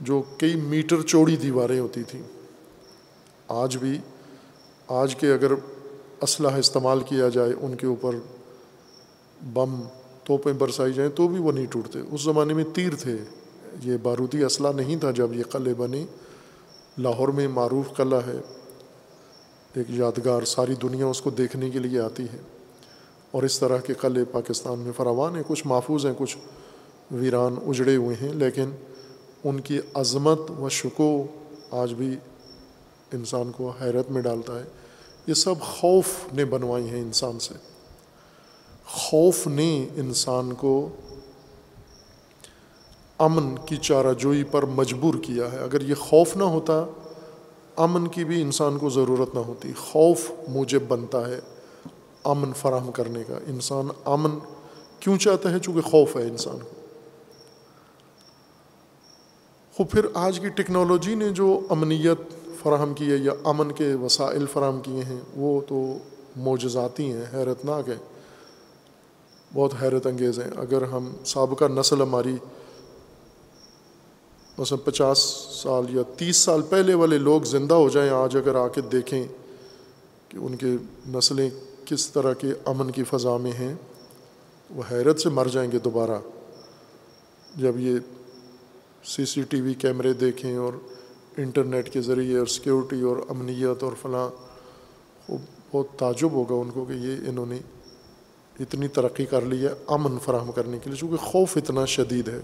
جو 0.00 0.22
کئی 0.38 0.54
میٹر 0.54 1.02
چوڑی 1.02 1.36
دیواریں 1.36 1.80
ہوتی 1.80 2.02
تھیں۔ 2.02 2.22
آج 3.48 3.76
بھی، 3.76 3.98
آج 4.88 5.16
کے 5.16 5.32
اگر 5.32 5.52
اسلحہ 6.20 6.58
استعمال 6.58 7.00
کیا 7.00 7.28
جائے 7.28 7.52
ان 7.60 7.74
کے 7.74 7.86
اوپر 7.86 8.14
بم، 9.42 9.80
توپیں 10.24 10.52
برسائی 10.52 10.92
جائیں 10.92 11.10
تو 11.10 11.28
بھی 11.28 11.38
وہ 11.38 11.52
نہیں 11.52 11.66
ٹوٹتے۔ 11.66 11.98
اس 12.10 12.22
زمانے 12.22 12.54
میں 12.54 12.64
تیر 12.74 12.94
تھے۔ 12.94 13.16
یہ 13.82 13.96
بارودی 14.02 14.44
اسلحہ 14.44 14.72
نہیں 14.72 14.96
تھا 14.96 15.10
جب 15.10 15.32
یہ 15.32 15.42
قلعے 15.42 15.74
بنے۔ 15.74 16.04
لاہور 16.98 17.28
میں 17.28 17.48
معروف 17.48 17.96
قلعہ 17.96 18.20
ہے۔ 18.26 18.40
ایک 19.74 19.86
یادگار 19.90 20.42
ساری 20.42 20.74
دنیا 20.74 21.06
اس 21.06 21.20
کو 21.20 21.30
دیکھنے 21.30 21.70
کے 21.70 21.78
لیے 21.78 22.00
آتی 22.00 22.22
ہے۔ 22.22 22.38
اور 23.30 23.42
اس 23.42 23.58
طرح 23.58 23.78
کے 23.78 23.94
قلعے 23.94 24.24
پاکستان 24.24 24.78
میں 24.78 24.92
فراوان 24.96 25.36
ہیں، 25.36 25.42
کچھ 25.46 25.66
محفوظ 25.66 26.06
ہیں، 26.06 26.12
کچھ 26.18 26.36
ویران 27.10 27.54
اجڑے 27.66 27.96
ہوئے 27.96 28.16
ہیں، 28.22 28.32
لیکن 28.32 28.70
ان 29.44 29.60
کی 29.60 29.80
عظمت 29.94 30.40
و 30.58 30.68
شکو 30.68 31.26
آج 31.70 31.94
بھی 31.94 32.16
انسان 33.12 33.52
کو 33.52 33.72
حیرت 33.80 34.10
میں 34.10 34.22
ڈالتا 34.22 34.58
ہے۔ 34.58 34.64
یہ 35.26 35.34
سب 35.34 35.54
خوف 35.60 36.06
نے 36.32 36.44
بنوائی 36.44 36.90
ہیں 36.90 37.00
انسان 37.00 37.38
سے۔ 37.38 37.54
خوف 38.86 39.46
نے 39.46 39.88
انسان 39.96 40.52
کو 40.52 40.88
امن 43.18 43.54
کی 43.66 43.76
چارہ 43.76 44.12
جوئی 44.12 44.44
پر 44.44 44.62
مجبور 44.62 45.14
کیا 45.22 45.52
ہے۔ 45.52 45.58
اگر 45.58 45.80
یہ 45.80 45.94
خوف 45.94 46.36
نہ 46.36 46.44
ہوتا 46.44 46.84
امن 47.80 48.08
کی 48.08 48.24
بھی 48.24 48.42
انسان 48.42 48.78
کو 48.78 48.90
ضرورت 48.90 49.34
نہ 49.34 49.40
ہوتی۔ 49.40 49.72
خوف 49.72 50.30
موجب 50.48 50.82
بنتا 50.88 51.28
ہے 51.28 51.38
امن 52.24 52.52
فراہم 52.52 52.92
کرنے 52.92 53.24
کا۔ 53.24 53.38
انسان 53.46 53.88
امن 54.04 54.38
کیوں 55.00 55.16
چاہتا 55.16 55.50
ہے؟ 55.50 55.58
چونکہ 55.58 55.80
خوف 55.80 56.16
ہے 56.16 56.22
انسان 56.22 56.58
کو۔ 56.58 56.68
خود 59.76 59.90
پھر 59.90 60.06
آج 60.14 60.40
کی 60.40 60.48
ٹیکنالوجی 60.48 61.14
نے 61.14 61.28
جو 61.28 61.60
امنیت 61.70 62.20
فراہم 62.62 62.94
کی 62.94 63.10
ہے 63.10 63.16
یا 63.16 63.32
امن 63.44 63.72
کے 63.72 63.94
وسائل 63.94 64.46
فراہم 64.52 64.80
کیے 64.80 65.04
ہیں، 65.04 65.20
وہ 65.36 65.60
تو 65.68 65.98
معجزاتی 66.36 67.12
ہیں 67.12 67.24
حیرت 67.32 67.64
ناک 67.64 67.88
ہیں۔ 67.88 68.20
بہت 69.54 69.74
حیرت 69.82 70.06
انگیز 70.06 70.38
ہیں۔ 70.38 70.50
اگر 70.56 70.82
ہم 70.82 71.12
سابقہ 71.26 71.64
نسل 71.64 72.02
ہماری 72.02 72.36
مثلا 74.60 74.78
پچاس 74.84 75.18
سال 75.62 75.96
یا 75.96 76.02
تیس 76.16 76.36
سال 76.36 76.62
پہلے 76.62 76.94
والے 76.94 77.18
لوگ 77.18 77.42
زندہ 77.42 77.74
ہو 77.74 77.88
جائیں 77.88 78.10
آج 78.10 78.36
اگر 78.36 78.54
آ 78.54 78.68
کے 78.68 78.80
دیکھیں 78.80 79.24
کہ 80.28 80.36
ان 80.36 80.56
کے 80.56 80.66
نسلیں 81.08 81.50
کس 81.84 82.10
طرح 82.10 82.32
کے 82.32 82.48
امن 82.64 82.90
کی 82.90 83.04
فضا 83.04 83.36
میں 83.36 83.52
ہیں، 83.52 83.74
وہ 84.70 84.82
حیرت 84.90 85.20
سے 85.20 85.28
مر 85.28 85.46
جائیں 85.52 85.72
گے 85.72 85.78
دوبارہ۔ 85.78 86.18
جب 87.56 87.80
یہ 87.80 87.98
سی 89.04 89.24
سی 89.24 89.42
ٹی 89.42 89.60
وی 89.60 89.74
کیمرے 89.74 90.12
دیکھیں 90.12 90.56
اور 90.56 90.72
انٹرنیٹ 91.36 91.92
کے 91.92 92.00
ذریعے 92.00 92.38
اور 92.38 92.46
سیکورٹی 92.46 93.00
اور 93.00 93.16
امنیت 93.28 93.82
اور 93.82 93.92
فلاں، 94.02 94.30
وہ 95.28 95.38
بہت 95.70 95.98
تعجب 95.98 96.32
ہوگا 96.32 96.54
ان 96.54 96.70
کو 96.70 96.84
کہ 96.84 96.92
یہ 96.92 97.16
انہوں 97.28 97.46
نے 97.46 97.58
اتنی 98.60 98.88
ترقی 98.88 99.24
کر 99.24 99.40
لی 99.40 99.62
ہے 99.62 99.74
امن 99.86 100.18
فراہم 100.24 100.52
کرنے 100.52 100.78
کے 100.78 100.90
لیے، 100.90 100.96
چونکہ 100.96 101.16
خوف 101.16 101.56
اتنا 101.56 101.84
شدید 101.84 102.28
ہے۔ 102.28 102.40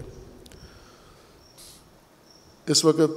اس 2.67 2.85
وقت 2.85 3.11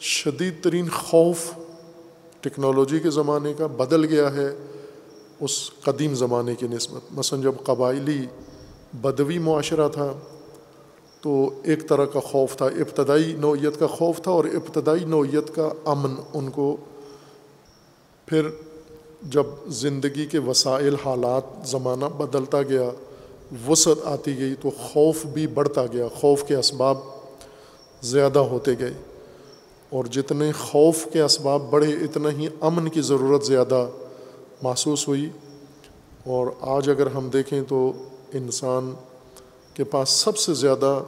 شدید 0.00 0.64
ترین 0.64 0.88
خوف 0.88 1.52
ٹیکنالوجی 2.40 2.98
کے 2.98 3.10
زمانے 3.10 3.54
کا 3.58 3.66
بدل 3.66 4.04
گیا 4.04 4.34
ہے، 4.34 4.56
اس 5.40 5.70
قدیم 5.80 6.14
زمانے 6.14 6.54
کی 6.54 6.66
نسبت۔ 6.66 7.00
مثلاً 7.10 7.42
جب 7.42 7.52
قبائلی 7.64 8.26
بدوی 8.92 9.38
معاشرہ 9.38 9.88
تھا، 9.88 10.12
تو 11.20 11.50
ایک 11.62 11.88
طرح 11.88 12.04
کا 12.04 12.20
خوف 12.20 12.56
تھا، 12.56 12.66
ابتدائی 12.66 13.32
نوعیت 13.32 13.78
کا 13.78 13.86
خوف 13.86 14.22
تھا 14.22 14.30
اور 14.30 14.44
ابتدائی 14.44 15.04
نوعیت 15.04 15.54
کا 15.54 15.68
امن 15.84 16.14
ان 16.34 16.50
کو۔ 16.50 16.76
پھر 18.26 18.48
جب 19.22 19.46
زندگی 19.68 20.26
کے 20.26 20.38
وسائل، 20.38 20.94
حالات 21.04 21.68
زمانہ 21.68 22.04
بدلتا 22.04 22.62
گیا، 22.62 22.90
وسعت 23.68 24.06
آتی 24.06 24.38
گئی، 24.38 24.54
تو 24.54 24.70
خوف 24.70 25.26
بھی 25.26 25.46
بڑھتا 25.46 25.86
گیا، 25.92 26.08
خوف 26.14 26.44
کے 26.44 26.56
اسباب 26.56 26.98
زیادہ 28.04 28.38
ہوتے 28.38 28.72
گئے۔ 28.78 28.94
اور 29.90 30.04
جتنے 30.04 30.52
خوف 30.52 31.06
کے 31.12 31.20
اسباب 31.20 31.62
بڑھے، 31.70 31.92
اتنا 31.92 32.30
ہی 32.30 32.48
امن 32.60 32.88
کی 32.88 33.00
ضرورت 33.00 33.46
زیادہ 33.46 33.86
محسوس 34.62 35.08
ہوئی۔ 35.08 35.30
اور 36.24 36.46
آج 36.60 36.90
اگر 36.90 37.06
ہم 37.06 37.28
دیکھیں 37.28 37.62
تو 37.68 37.92
انسان 38.32 38.94
کے 39.74 39.84
پاس 39.84 40.08
سب 40.08 40.38
سے 40.38 40.54
زیادہ 40.54 41.00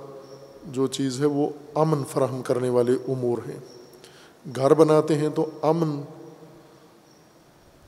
جو 0.67 0.87
چیز 0.87 1.21
ہے 1.21 1.27
وہ 1.27 1.49
امن 1.75 2.03
فراہم 2.13 2.43
کرنے 2.43 2.69
والے 2.69 2.93
امور 3.09 3.39
ہیں۔ 3.39 3.59
گھر 4.57 4.75
بناتے 4.75 5.15
ہیں 5.15 5.29
تو 5.29 5.47
امن 5.63 6.03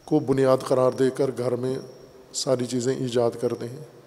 کو 0.04 0.20
بنیاد 0.20 0.58
قرار 0.58 0.92
دے 0.92 1.04
کر 1.14 1.30
گھر 1.38 1.56
میں 1.56 1.78
ساری 2.32 2.66
چیزیں 2.66 2.94
ایجاد 2.94 3.30
کرتے 3.40 3.68
ہیں۔ 3.68 3.97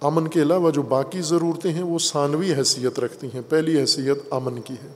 امن 0.00 0.28
کے 0.28 0.42
علاوہ 0.42 0.70
جو 0.70 0.82
باقی 0.82 1.20
ضرورتیں 1.20 1.72
ہیں 1.72 1.82
وہ 1.82 1.98
ثانوی 1.98 2.54
حیثیت 2.54 3.00
رکھتی 3.00 3.26
ہیں، 3.34 3.40
پہلی 3.48 3.80
حیثیت 3.80 4.18
امن 4.30 4.60
کی 4.60 4.74
ہے۔ 4.74 4.88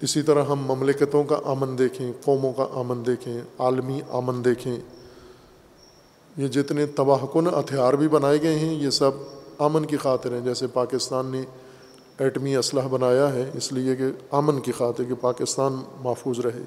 اسی 0.00 0.22
طرح 0.22 0.44
ہم 0.44 0.64
مملکتوں 0.66 1.24
کا 1.24 1.36
امن 1.44 1.78
دیکھیں، 1.78 2.12
قوموں 2.24 2.52
کا 2.52 2.62
امن 2.62 3.06
دیکھیں، 3.06 3.40
عالمی 3.58 4.00
امن 4.08 4.44
دیکھیں، 4.44 4.76
یہ 6.36 6.48
جتنے 6.48 6.86
تباہ 6.86 7.24
کن 7.32 7.46
ہتھیار 7.46 7.92
بھی 7.92 8.08
بنائے 8.08 8.42
گئے 8.42 8.58
ہیں، 8.58 8.74
یہ 8.74 8.90
سب 8.90 9.10
امن 9.58 9.86
کی 9.86 9.96
خاطر 9.96 10.32
ہیں۔ 10.32 10.40
جیسے 10.40 10.66
پاکستان 10.66 11.26
نے 11.26 11.42
ایٹمی 12.18 12.56
اسلحہ 12.56 12.88
بنایا 12.88 13.32
ہے، 13.32 13.50
اس 13.54 13.72
لیے 13.72 13.96
کہ 13.96 14.04
امن 14.30 14.60
کی 14.60 14.72
خاطر 14.72 15.04
کہ 15.04 15.14
پاکستان 15.20 15.76
محفوظ 16.00 16.40
رہے۔ 16.40 16.62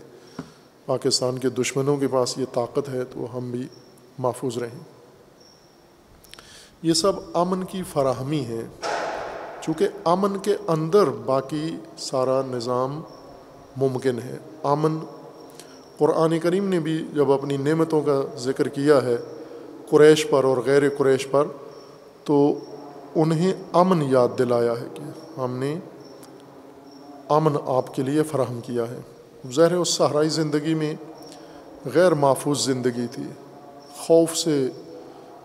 پاکستان 0.86 1.38
کے 1.38 1.50
دشمنوں 1.50 1.98
کے 1.98 2.08
پاس 2.08 2.38
یہ 2.38 2.46
طاقت 2.54 2.90
ہے، 2.90 3.04
تو 3.06 3.38
ہم 3.38 3.52
بھی 3.52 3.68
محفوظ 4.20 4.58
رہیں۔ 4.58 4.95
یہ 6.86 6.94
سب 6.94 7.12
امن 7.34 7.64
کی 7.64 7.84
فراہمی 7.84 8.46
ہے 8.46 8.66
چونکہ 9.62 9.88
امن 10.06 10.38
کے 10.38 10.56
اندر 10.68 11.08
باقی 11.08 11.76
سارا 11.98 12.42
نظام 12.48 13.02
ممکن 13.78 14.20
ہے۔ 14.20 14.38
امن۔ 14.64 14.98
قرآن 15.98 16.40
کریم 16.40 16.68
نے 16.68 16.80
بھی 16.80 17.08
جب 17.14 17.32
اپنی 17.32 17.58
نعمتوں 17.58 18.02
کا 18.02 18.22
ذکر 18.38 18.68
کیا 18.68 19.04
ہے 19.04 19.18
قریش 19.90 20.30
پر 20.30 20.44
اور 20.44 20.58
غیر 20.66 20.82
قریش 20.98 21.28
پر، 21.32 21.48
تو 22.24 22.60
انہیں 23.16 23.54
امن 23.74 24.02
یاد 24.02 24.40
دلایا 24.40 24.72
ہے 24.72 24.88
کہ 24.94 25.40
ہم 25.40 25.58
نے 25.58 25.80
امن 27.30 27.52
آپ 27.66 27.96
کے 27.96 28.02
لیے 28.02 28.24
فراہم 28.24 28.60
کیا 28.62 28.84
ہے۔ 28.84 29.00
ظاہر 29.52 29.74
اس 29.74 29.90
صحرائی 29.90 30.30
زندگی 30.30 30.74
میں 30.74 30.96
غیر 31.94 32.12
محفوظ 32.12 32.66
زندگی 32.66 33.08
تھی۔ 33.12 33.24
خوف 33.98 34.38
سے 34.38 34.70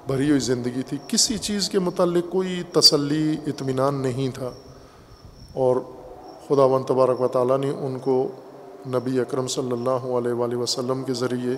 بھری 0.06 0.28
ہوئی 0.28 0.40
زندگی 0.40 0.82
تھی۔ 0.82 0.98
کسی 1.08 1.38
چیز 1.38 1.70
کے 1.70 1.78
متعلق 1.78 2.24
کوئی 2.30 2.62
تسلی، 2.72 3.36
اطمینان 3.46 3.94
نہیں 3.94 4.28
تھا۔ 4.34 4.50
اور 5.52 5.76
خدا 6.48 6.64
و 6.64 6.82
تبارک 6.82 7.20
و 7.20 7.28
تعالیٰ 7.28 7.58
نے 7.58 7.70
ان 7.70 7.98
کو 7.98 8.28
نبی 8.86 9.20
اکرم 9.20 9.46
صلی 9.46 9.72
اللہ 9.72 9.90
علیہ 9.90 10.32
وآلہ 10.32 10.56
وسلم 10.56 11.04
کے 11.04 11.12
ذریعے 11.12 11.56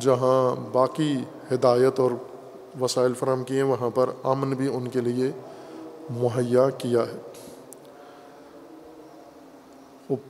جہاں 0.00 0.68
باقی 0.72 1.14
ہدایت 1.52 2.00
اور 2.00 2.10
وسائل 2.80 3.14
فراہم 3.14 3.44
کیے، 3.44 3.62
وہاں 3.62 3.90
پر 3.90 4.10
امن 4.22 4.50
بھی 4.50 4.68
ان 4.74 4.88
کے 4.88 5.00
لیے 5.00 5.30
مہیا 6.10 6.70
کیا 6.70 7.00
ہے۔ 7.00 7.18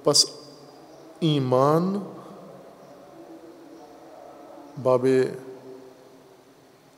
پس 0.04 0.26
ایمان، 1.20 1.98
باب 4.82 5.06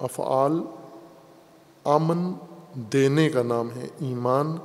افعال 0.03 0.63
امن 1.85 2.33
دینے 2.75 3.31
کا 3.31 3.43
نام 3.43 3.71
ہے، 3.71 3.89
ایمان 3.99 4.57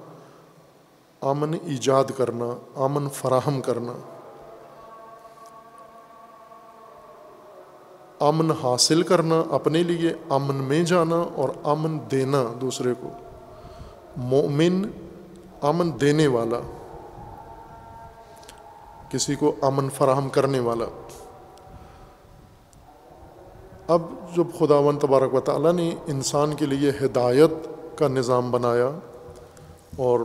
امن 1.21 1.53
ایجاد 1.63 2.03
کرنا 2.17 2.45
امن 2.75 3.09
فراہم 3.09 3.61
کرنا۔ 3.61 3.93
امن 8.19 8.51
حاصل 8.51 9.01
کرنا، 9.01 9.43
اپنے 9.51 9.83
لیے 9.83 10.13
امن 10.29 10.55
میں 10.55 10.83
جانا 10.83 11.23
اور 11.35 11.49
امن 11.63 11.97
دینا 12.11 12.43
دوسرے 12.61 12.93
کو۔ 12.99 13.09
مومن 14.17 14.87
امن 15.61 16.01
دینے 16.01 16.27
والا، 16.27 16.59
کسی 19.09 19.35
کو 19.35 19.55
امن 19.61 19.89
فراہم 19.89 20.29
کرنے 20.29 20.59
والا۔ 20.59 20.85
اب 23.87 24.01
جب 24.35 24.43
خدا 24.59 24.75
و 24.75 24.91
تبارک 24.91 25.33
و 25.33 25.39
تعالیٰ 25.39 25.73
نے 25.73 25.95
انسان 26.07 26.53
کے 26.53 26.65
لیے 26.65 26.91
ہدایت 27.05 27.51
کا 27.97 28.07
نظام 28.07 28.51
بنایا 28.51 28.89
اور 29.97 30.19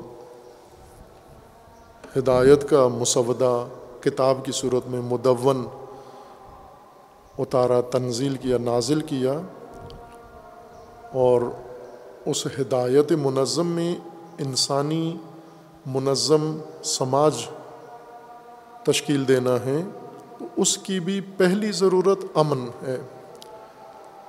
ہدایت 2.19 2.71
کا 2.71 2.89
مسودہ 2.89 3.67
کتاب 4.01 4.45
کی 4.45 4.53
صورت 4.53 4.89
میں 4.89 5.01
مدون 5.01 5.67
اتارا، 7.39 7.81
تنزیل 7.81 8.37
کیا، 8.37 8.59
نازل 8.59 9.01
کیا 9.01 9.41
اور 11.13 11.43
اس 12.27 12.47
ہدایت 12.47 13.13
منظم 13.13 13.67
میں 13.67 13.95
انسانی 14.39 15.17
منظم 15.87 16.59
سماج 16.85 17.47
تشکیل 18.85 19.29
دینا 19.29 19.55
ہے، 19.65 19.83
تو 20.39 20.45
اس 20.57 20.79
کی 20.79 21.01
بھی 21.01 21.21
پہلی 21.21 21.73
ضرورت 21.73 22.19
امن 22.35 22.69
ہے۔ 22.83 22.99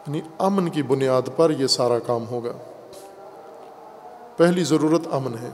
یعنی 0.08 0.22
امن 0.38 0.70
کی 0.70 0.84
بنیاد 0.84 1.22
پر 1.36 1.52
یہ 1.52 1.68
سارا 1.68 2.00
کام 2.00 2.28
ہوگا۔ 2.28 2.52
پہلی 4.38 4.64
ضرورت 4.64 5.02
امن 5.12 5.34
ہے۔ 5.42 5.50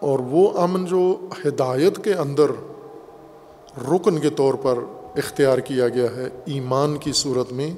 اور 0.00 0.18
وہ 0.18 0.60
امن 0.60 0.84
جو 0.84 1.16
ہدایت 1.44 2.04
کے 2.04 2.14
اندر 2.14 2.50
رکن 3.78 4.18
کے 4.18 4.30
طور 4.30 4.54
پر 4.54 4.78
اختیار 5.16 5.58
کیا 5.58 5.88
گیا 5.88 6.06
ہے 6.16 6.28
ایمان 6.44 6.96
کی 6.96 7.12
صورت 7.12 7.52
میں، 7.52 7.70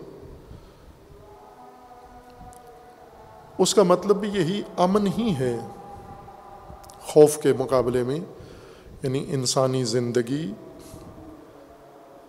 اس 3.59 3.75
کا 3.75 3.83
مطلب 3.83 4.17
بھی 4.17 4.29
یہی 4.29 4.62
امن 4.77 5.07
ہی 5.07 5.35
ہے 5.39 5.59
خوف 7.01 7.39
کے 7.39 7.53
مقابلے 7.59 8.03
میں 8.03 8.21
یعنی 9.03 9.25
انسانی 9.29 9.85
زندگی 9.85 10.53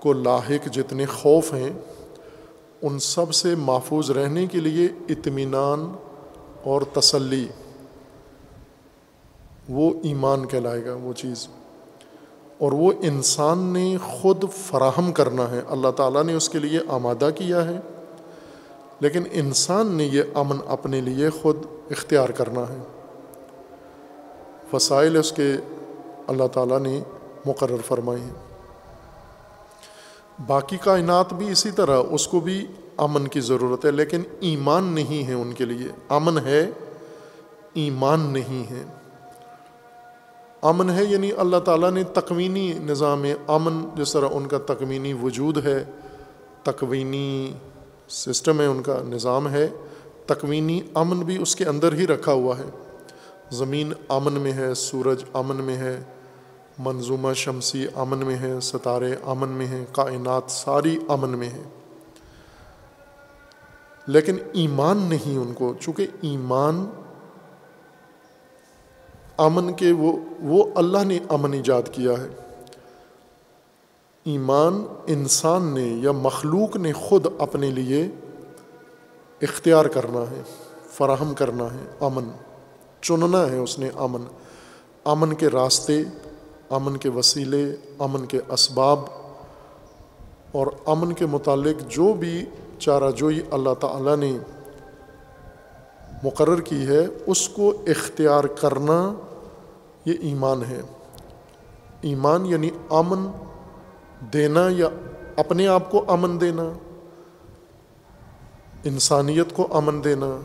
کو 0.02 0.14
لاحق 0.14 0.66
جتنے 0.66 1.06
خوف 1.06 1.54
ہیں، 1.54 1.70
ان 2.82 3.00
سب 3.00 3.34
سے 3.34 3.56
محفوظ 3.56 4.12
رہنے 4.12 4.48
کے 4.48 4.58
لیے 4.58 4.88
اطمینان 5.10 5.92
اور 6.64 6.82
تسلی۔ 6.82 7.48
وہ 9.70 9.94
ایمان 10.04 10.48
کہلائے 10.48 10.86
گا، 10.86 10.96
وہ 10.96 11.14
چیز۔ 11.14 11.48
اور 12.58 12.72
وہ 12.72 12.92
انسان 13.02 13.60
نے 13.60 13.98
خود 13.98 14.44
فراہم 14.56 15.12
کرنا 15.12 15.52
ہے۔ 15.52 15.62
اللہ 15.70 15.92
تعالیٰ 15.92 16.24
نے 16.24 16.34
اس 16.34 16.50
کے 16.50 16.60
لیے 16.60 16.80
آمادہ 16.88 17.30
کیا 17.36 17.66
ہے، 17.66 17.80
لیکن 19.00 19.24
انسان 19.32 19.88
نے 19.88 20.04
یہ 20.04 20.24
امن 20.34 20.58
اپنے 20.68 21.02
لیے 21.02 21.30
خود 21.30 21.58
اختیار 21.92 22.30
کرنا 22.30 22.62
ہے۔ 22.62 22.78
وسائل 24.74 25.18
اس 25.18 25.32
کے 25.32 25.54
اللہ 26.28 26.48
تعالیٰ 26.54 26.80
نے 26.80 27.02
مقرر 27.46 27.82
فرمائی 27.88 28.22
ہیں۔ 28.22 28.51
باقی 30.48 30.78
کائنات 30.84 31.34
بھی 31.34 31.52
اسی 31.52 31.72
طرح، 31.72 32.02
اس 32.12 32.28
کو 32.28 32.40
بھی 32.40 32.68
امن 32.98 33.28
کی 33.28 33.40
ضرورت 33.40 33.86
ہے، 33.86 33.92
لیکن 33.92 34.22
ایمان 34.40 34.84
نہیں 34.84 35.28
ہے 35.28 35.34
ان 35.34 35.54
کے 35.54 35.66
لیے۔ 35.66 35.88
امن 36.10 36.38
ہے، 36.38 36.70
ایمان 37.74 38.20
نہیں 38.20 38.72
ہے۔ 38.72 38.84
امن 40.62 40.90
ہے 40.90 41.04
یعنی 41.04 41.32
اللہ 41.38 41.58
تعالیٰ 41.58 41.92
نے 41.92 42.04
تکوینی 42.04 42.74
نظام 42.74 43.26
امن، 43.48 43.90
جس 43.96 44.14
طرح 44.14 44.28
ان 44.32 44.48
کا 44.48 44.58
تکوینی 44.58 45.14
وجود 45.14 45.66
ہے، 45.66 45.84
تکوینی 46.64 47.54
سسٹم 48.10 48.62
ہے، 48.62 48.66
ان 48.66 48.84
کا 48.84 48.98
نظام 49.06 49.50
ہے۔ 49.50 49.68
تکوینی 50.26 50.82
امن 50.94 51.20
بھی 51.20 51.42
اس 51.42 51.56
کے 51.56 51.66
اندر 51.66 51.94
ہی 51.94 52.08
رکھا 52.08 52.32
ہوا 52.32 52.58
ہے۔ 52.58 52.70
زمین 53.52 53.94
امن 54.10 54.34
میں 54.34 54.52
ہے، 54.52 54.74
سورج 54.74 55.24
امن 55.34 55.56
میں 55.56 55.78
ہے۔ 55.78 56.02
منظومہ 56.80 57.34
شمسی 57.34 57.86
امن 57.96 58.18
میں 58.18 58.38
ہے، 58.38 58.60
ستارے 58.62 59.16
امن 59.26 59.50
میں 59.50 59.68
ہیں، 59.68 59.86
کائنات 59.92 60.44
ساری 60.48 61.00
امن 61.08 61.30
میں 61.30 61.50
ہے 61.50 61.62
لیکن 64.08 64.38
ایمان 64.54 64.98
نہیں 64.98 65.38
ان 65.38 65.54
کو، 65.54 65.74
چونکہ 65.80 66.08
ایمان 66.22 66.90
امن 69.38 69.74
کے 69.74 69.92
وہ 69.92 70.14
وہ 70.40 70.66
اللہ 70.76 71.04
نے 71.04 71.20
امن 71.30 71.54
ایجاد 71.54 71.82
کیا 71.92 72.12
ہے۔ 72.12 72.28
ایمان 74.26 74.86
انسان 75.08 75.64
نے 75.64 75.84
یا 75.84 76.12
مخلوق 76.12 76.76
نے 76.76 76.94
خود 76.94 77.28
اپنے 77.40 77.72
لیے 77.72 78.08
اختیار 79.42 79.86
کرنا 79.86 80.20
ہے، 80.20 80.42
فراہم 80.92 81.34
کرنا 81.34 81.64
ہے، 81.64 81.92
امن 82.00 82.30
چننا 83.02 83.52
ہے 83.52 83.58
اس 83.58 83.80
نے 83.80 83.90
امن۔ 83.96 84.22
امن 85.06 85.34
کے 85.34 85.48
راستے 85.48 86.04
امن 86.72 86.98
کے 86.98 87.10
وسیلے، 87.10 87.76
امن 88.00 88.26
کے 88.26 88.40
اسباب 88.50 89.00
اور 90.52 90.68
امن 90.86 91.14
کے 91.14 91.26
متعلق 91.26 91.90
جو 91.90 92.14
بھی 92.14 92.46
چارہ 92.80 93.12
جوئی 93.12 93.42
اللہ 93.52 93.74
تعالیٰ 93.80 94.16
نے 94.16 94.38
مقرر 96.24 96.62
کی 96.62 96.88
ہے، 96.88 97.08
اس 97.28 97.50
کو 97.50 97.74
اختیار 97.88 98.44
کرنا 98.44 99.14
یہ 100.06 100.14
ایمان 100.22 100.64
ہے۔ 100.70 100.82
ایمان 102.02 102.46
یعنی 102.46 102.70
امن 102.90 103.28
دینا 104.34 104.68
یا 104.70 104.88
اپنے 105.36 105.68
آپ 105.68 105.92
کو 105.92 106.06
امن 106.08 106.42
دینا، 106.42 106.64
انسانیت 108.84 109.54
کو 109.54 109.68
امن 109.72 110.04
دینا، 110.04 110.40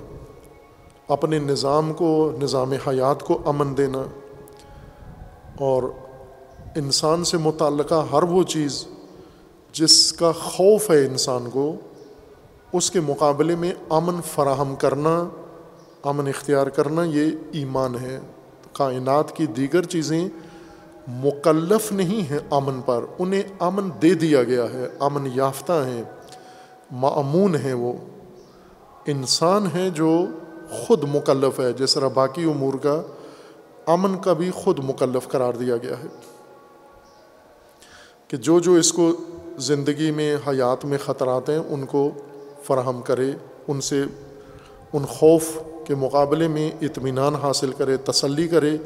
اپنے 1.08 1.38
نظام 1.38 1.92
کو، 1.92 2.30
نظام 2.42 2.72
حیات 2.72 3.22
کو 3.22 3.38
امن 3.46 3.76
دینا 3.76 4.02
اور 5.58 5.82
انسان 6.76 7.24
سے 7.24 7.38
متعلقہ 7.38 8.06
ہر 8.12 8.22
وہ 8.22 8.42
چیز 8.42 8.86
جس 9.72 10.12
کا 10.12 10.32
خوف 10.32 10.90
ہے 10.90 11.06
انسان 11.06 11.50
کو، 11.52 11.76
اس 12.72 12.90
کے 12.90 13.00
مقابلے 13.00 13.56
میں 13.56 13.72
امن 13.90 14.20
فراہم 14.34 14.74
کرنا، 14.74 15.28
امن 16.02 16.28
اختیار 16.28 16.66
کرنا 16.66 17.04
یہ 17.04 17.30
ایمان 17.52 17.94
ہے۔ 17.94 18.20
کائنات 18.72 19.36
کی 19.36 19.46
دیگر 19.46 19.82
چیزیں 19.82 20.28
مکلف 21.08 21.92
نہیں 21.92 22.30
ہیں 22.30 22.38
امن 22.50 22.80
پر، 22.80 23.04
انہیں 23.18 23.42
امن 23.58 23.90
دے 24.02 24.14
دیا 24.14 24.44
گیا 24.44 24.64
ہے، 24.64 24.86
امن 25.00 25.28
یافتہ 25.34 25.72
ہیں 25.72 26.02
معمون 26.90 27.56
ہیں 27.56 27.74
وہ۔ 27.74 27.92
انسان 29.06 29.66
ہے 29.74 29.90
جو 29.90 30.26
خود 30.70 31.04
مکلف 31.14 31.60
ہے، 31.60 31.72
جس 31.72 31.94
طرح 31.94 32.08
باقی 32.08 32.44
امور 32.44 32.74
کا 32.74 33.02
امن 33.86 34.18
کا 34.18 34.32
بھی 34.32 34.50
خود 34.50 34.78
مکلف 34.84 35.28
قرار 35.28 35.52
دیا 35.52 35.76
گیا 35.76 35.94
ہے۔ 35.98 36.35
کہ 38.28 38.36
جو 38.36 38.60
جو 38.60 38.72
اس 38.72 38.92
کو 38.92 39.12
زندگی 39.58 40.10
میں، 40.10 40.36
حیات 40.48 40.84
میں 40.84 40.98
خطرات 40.98 41.50
ہیں، 41.50 41.58
ان 41.58 41.86
کو 41.86 42.10
فراہم 42.62 43.02
کرے، 43.02 43.30
ان 43.68 43.80
سے، 43.80 44.04
ان 44.92 45.06
خوف 45.06 45.58
کے 45.86 45.94
مقابلے 45.94 46.48
میں 46.48 46.70
اطمینان 46.80 47.34
حاصل 47.34 47.72
کرے، 47.72 47.96
تسلی 47.96 48.48
کرے 48.48 48.76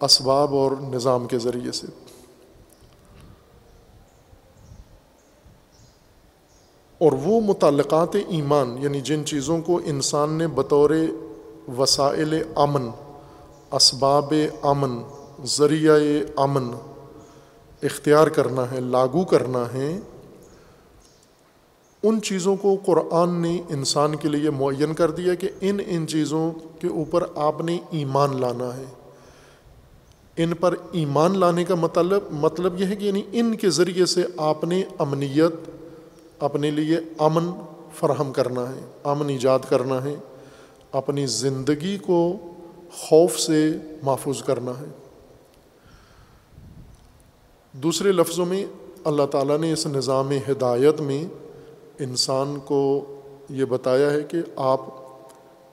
اسباب 0.00 0.54
اور 0.54 0.72
نظام 0.72 1.26
کے 1.26 1.38
ذریعے 1.38 1.72
سے۔ 1.72 1.86
اور 6.98 7.12
وہ 7.12 7.40
متعلقات 7.40 8.16
ایمان 8.28 8.76
یعنی 8.80 9.00
جن 9.00 9.24
چیزوں 9.26 9.60
کو 9.60 9.80
انسان 9.84 10.30
نے 10.30 10.46
بطور 10.46 10.90
وسائل 11.78 12.42
امن، 12.56 12.90
اسباب 13.72 14.34
امن، 14.62 15.02
ذریعہ 15.44 15.96
امن 16.36 16.70
اختیار 17.82 18.26
کرنا 18.26 18.70
ہے، 18.70 18.80
لاگو 18.80 19.24
کرنا 19.24 19.64
ہے، 19.74 19.98
ان 22.02 22.22
چیزوں 22.22 22.56
کو 22.56 22.76
قرآن 22.86 23.42
نے 23.42 23.62
انسان 23.68 24.16
کے 24.16 24.28
لیے 24.28 24.50
معین 24.50 24.94
کر 24.94 25.10
دیا 25.10 25.34
کہ 25.34 25.48
ان 25.60 25.78
ان 25.86 26.06
چیزوں 26.06 26.52
کے 26.80 26.86
اوپر 26.86 27.24
آپ 27.36 27.60
نے 27.60 27.78
ایمان 27.90 28.40
لانا 28.40 28.76
ہے۔ 28.76 28.84
ان 30.36 30.54
پر 30.54 30.74
ایمان 30.92 31.38
لانے 31.38 31.64
کا 31.64 31.74
مطلب 31.74 32.22
مطلب 32.30 32.80
یہ 32.80 32.86
ہے 32.86 32.96
کہ 32.96 33.04
یعنی 33.04 33.22
ان 33.32 33.56
کے 33.56 33.70
ذریعے 33.70 34.06
سے 34.06 34.22
آپ 34.36 34.64
نے 34.64 34.82
امنیت 34.98 35.70
اپنے 36.38 36.70
لیے 36.70 36.96
امن 37.18 37.50
فراہم 37.94 38.32
کرنا 38.32 38.68
ہے، 38.68 38.80
امن 39.04 39.28
ایجاد 39.28 39.58
کرنا 39.68 40.04
ہے، 40.04 40.14
اپنی 40.92 41.26
زندگی 41.26 41.98
کو 41.98 42.36
خوف 42.92 43.38
سے 43.38 43.72
محفوظ 44.02 44.42
کرنا 44.42 44.70
ہے۔ 44.70 45.07
دوسرے 47.72 48.12
لفظوں 48.12 48.46
میں 48.46 48.66
اللہ 49.04 49.26
تعالیٰ 49.26 49.58
نے 49.58 49.72
اس 49.72 49.86
نظام 49.86 50.32
ہدایت 50.32 51.00
میں 51.00 51.24
انسان 51.98 52.58
کو 52.64 53.04
یہ 53.50 53.64
بتایا 53.64 54.10
ہے 54.10 54.20
کہ 54.22 54.38
آپ 54.56 54.80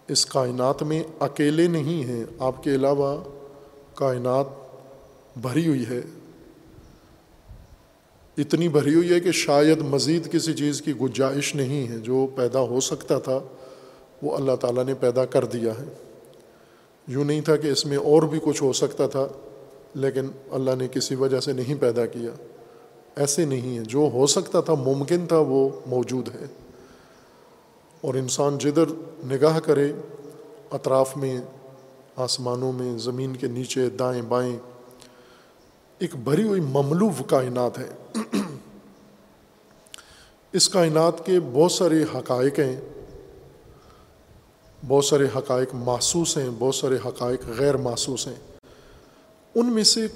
اس 0.07 0.25
کائنات 0.25 0.83
میں 0.83 1.03
اکیلے 1.19 1.67
نہیں 1.67 2.03
ہیں، 2.03 2.23
آپ 2.39 2.63
کے 2.63 2.75
علاوہ 2.75 3.23
کائنات 3.95 4.45
بھری 5.37 5.67
ہوئی 5.67 5.83
ہے۔ 5.89 6.01
اتنی 8.37 8.67
بھری 8.67 8.95
ہوئی 8.95 9.09
ہے 9.09 9.19
کہ 9.19 9.31
شاید 9.31 9.81
مزید 9.81 10.31
کسی 10.31 10.53
چیز 10.53 10.81
کی 10.81 10.93
گنجائش 11.01 11.55
نہیں 11.55 11.87
ہے، 11.87 11.97
جو 11.97 12.27
پیدا 12.35 12.59
ہو 12.59 12.79
سکتا 12.79 13.19
تھا، 13.19 13.39
وہ 14.21 14.35
اللہ 14.35 14.55
تعالیٰ 14.61 14.85
نے 14.85 14.93
پیدا 14.93 15.25
کر 15.25 15.45
دیا 15.45 15.71
ہے۔ 15.71 15.85
یوں 17.07 17.25
نہیں 17.25 17.41
تھا 17.41 17.55
کہ 17.55 17.67
اس 17.67 17.85
میں 17.85 17.97
اور 17.97 18.23
بھی 18.23 18.39
کچھ 18.43 18.63
ہو 18.63 18.73
سکتا 18.73 19.07
تھا۔ 19.07 19.27
لیکن 19.95 20.27
اللہ 20.51 20.71
نے 20.77 20.87
کسی 20.87 21.15
وجہ 21.15 21.39
سے 21.39 21.53
نہیں 21.53 21.81
پیدا 21.81 22.05
کیا۔ 22.05 22.31
ایسے 23.15 23.45
نہیں 23.45 23.77
ہے۔ 23.77 23.83
جو 23.83 24.09
ہو 24.13 24.27
سکتا 24.27 24.61
تھا 24.61 24.73
ممکن 24.73 25.27
تھا 25.27 25.37
وہ 25.37 25.69
موجود 25.85 26.29
ہے۔ 26.35 26.45
اور 28.01 28.13
انسان 28.13 28.57
جدھر 28.57 28.85
نگاہ 29.25 29.59
کرے، 29.59 29.93
اطراف 30.71 31.17
میں، 31.17 31.41
آسمانوں 32.15 32.71
میں، 32.71 32.97
زمین 32.97 33.35
کے 33.35 33.47
نیچے، 33.47 33.89
دائیں 33.89 34.21
بائیں، 34.21 34.57
ایک 35.99 36.15
بھری 36.15 36.43
ہوئی 36.43 36.61
مملو 36.61 37.09
کائنات 37.27 37.79
ہے۔ 37.79 38.17
اس 40.53 40.69
کائنات 40.69 41.25
کے 41.25 41.39
بہت 41.39 41.71
سارے 41.71 42.03
حقائق 42.15 42.59
ہیں۔ 42.59 42.81
بہت 44.87 45.05
سارے 45.05 45.25
حقائق 45.35 45.69
محسوس 45.73 46.37
ہیں۔ 46.37 46.49
بہت 46.59 46.75
سارے 46.75 46.95
حقائق 47.05 47.41
غیر 47.57 47.77
محسوس 47.77 48.27
ہیں۔ 48.27 48.54
ان 49.55 49.65
میں 49.65 49.83
سے 49.83 50.07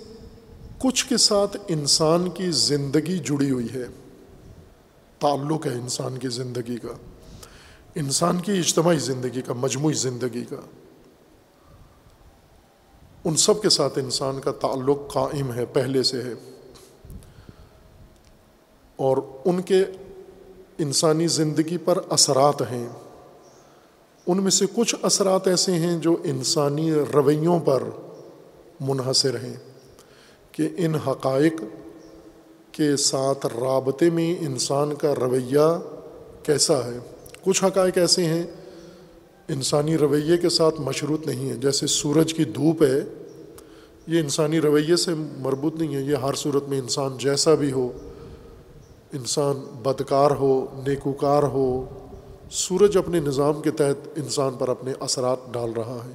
کچھ 0.80 1.06
کے 1.06 1.18
ساتھ 1.18 1.58
انسان 1.68 2.30
کی 2.30 2.52
زندگی 2.52 3.18
جڑی 3.18 3.52
ہوئی 3.52 3.68
ہے۔ 3.74 3.84
تعلق 5.20 5.66
ہے 5.66 5.72
انسان 5.72 6.18
کی 6.18 6.28
زندگی 6.28 6.78
کا۔ 6.78 6.94
انسان 7.96 8.38
کی 8.38 8.52
اجتماعی 8.52 8.98
زندگی 8.98 9.42
کا، 9.42 9.54
مجموعی 9.54 9.94
زندگی 9.94 10.46
کا۔ 10.50 10.56
ان 13.24 13.36
سب 13.36 13.62
کے 13.62 13.70
ساتھ 13.70 14.00
انسان 14.00 14.40
کا 14.40 14.52
تعلق 14.52 14.98
قائم 15.14 15.54
ہے، 15.54 15.66
پہلے 15.66 16.04
سے 16.04 16.22
ہے۔ 16.24 16.34
اور 18.96 19.18
ان 19.46 19.62
کے 19.62 19.86
انسانی 20.78 21.28
زندگی 21.28 21.78
پر 21.78 21.98
اثرات 22.10 22.62
ہیں۔ 22.62 22.90
ان 24.28 24.44
میں 24.44 24.52
سے 24.52 24.66
کچھ 24.76 24.96
اثرات 25.02 25.48
ایسے 25.48 25.72
ہیں 25.72 25.98
جو 25.98 26.18
انسانی 26.24 26.92
رویوں 26.94 27.60
پر 27.60 27.84
منحصر 28.80 29.36
ہیں 29.36 29.56
کہ 30.52 30.70
ان 30.78 30.96
حقائق 30.96 31.62
کے 32.72 32.98
ساتھ 32.98 33.46
رابطے 33.46 34.10
میں 34.10 34.36
انسان 34.40 34.96
کا 34.96 35.16
رویہ 35.16 35.80
کیسا 36.44 36.86
ہے۔ 36.86 36.98
کچھ 37.44 37.64
حقائق 37.64 37.98
ایسے 37.98 38.26
ہیں، 38.26 38.44
انسانی 39.48 39.98
رویے 39.98 40.38
کے 40.38 40.50
ساتھ 40.50 40.82
مشروط 40.82 41.28
نہیں 41.28 41.50
ہیں۔ 41.50 41.56
جیسے 41.56 41.88
سورج 41.88 42.34
کی 42.34 42.44
دھوپ 42.44 42.84
ہے، 42.84 43.00
یہ 44.08 44.20
انسانی 44.20 44.62
رویے 44.62 44.96
سے 44.96 45.12
مربوط 45.38 45.76
نہیں 45.76 45.96
ہے۔ 45.96 46.02
یہ 46.02 46.16
ہر 46.16 46.34
صورت 46.34 46.70
میں 46.70 46.80
انسان 46.80 47.18
جیسا 47.18 47.56
بھی 47.56 47.72
ہو، 47.72 47.92
انسان 49.14 49.56
بدکار 49.58 50.32
ہو، 50.32 50.66
نیکوکار 50.88 51.44
ہو، 51.44 51.86
سورج 52.52 52.98
اپنے 52.98 53.20
نظام 53.20 53.62
کے 53.62 53.72
تحت 53.72 54.08
انسان 54.16 54.54
پر 54.60 54.70
اپنے 54.70 54.94
اثرات 55.00 55.38
ڈال 55.52 55.72
رہا 55.74 55.98
ہے۔ 56.06 56.14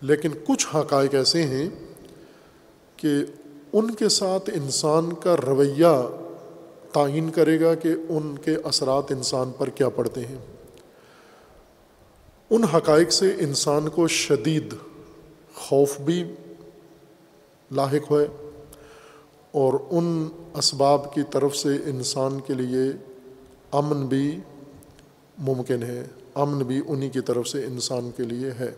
لیکن 0.00 0.28
کچھ 0.48 0.66
حقائق 0.76 1.14
ایسے 1.14 1.42
ہیں 1.42 1.68
کہ 2.98 3.08
ان 3.72 3.94
کے 3.94 4.08
ساتھ 4.08 4.50
انسان 4.54 5.12
کا 5.12 5.36
رویہ 5.46 6.06
تعین 6.92 7.30
کرے 7.30 7.60
گا 7.60 7.74
کہ 7.74 7.88
ان 8.08 8.34
کے 8.44 8.56
اثرات 8.64 9.12
انسان 9.12 9.50
پر 9.58 9.68
کیا 9.68 9.88
پڑتے 9.88 10.20
ہیں۔ 10.20 10.36
ان 12.50 12.64
حقائق 12.64 13.12
سے 13.12 13.32
انسان 13.38 13.88
کو 13.88 14.08
شدید 14.08 14.74
خوف 15.54 16.00
بھی 16.00 16.24
لاحق 17.72 18.10
ہوئے 18.10 18.26
اور 19.52 19.72
ان 19.90 20.28
اسباب 20.56 21.14
کی 21.14 21.22
طرف 21.30 21.56
سے 21.56 21.68
انسان 21.68 22.40
کے 22.46 22.54
لیے 22.54 22.92
امن 23.72 24.06
بھی 24.06 24.38
ممکن 25.38 25.82
ہے۔ 25.82 26.04
امن 26.34 26.58
بھی 26.62 26.82
انہی 26.88 27.08
کی 27.08 27.20
طرف 27.20 27.48
سے 27.48 27.64
انسان 27.64 28.10
کے 28.16 28.22
لیے 28.22 28.50
ہے۔ 28.60 28.72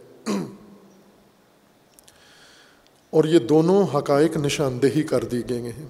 اور 3.10 3.24
یہ 3.24 3.38
دونوں 3.38 3.86
حقائق 3.94 4.36
نشاندہی 4.36 5.02
کر 5.02 5.24
دی 5.24 5.42
گئے 5.48 5.62
ہیں۔ 5.62 5.86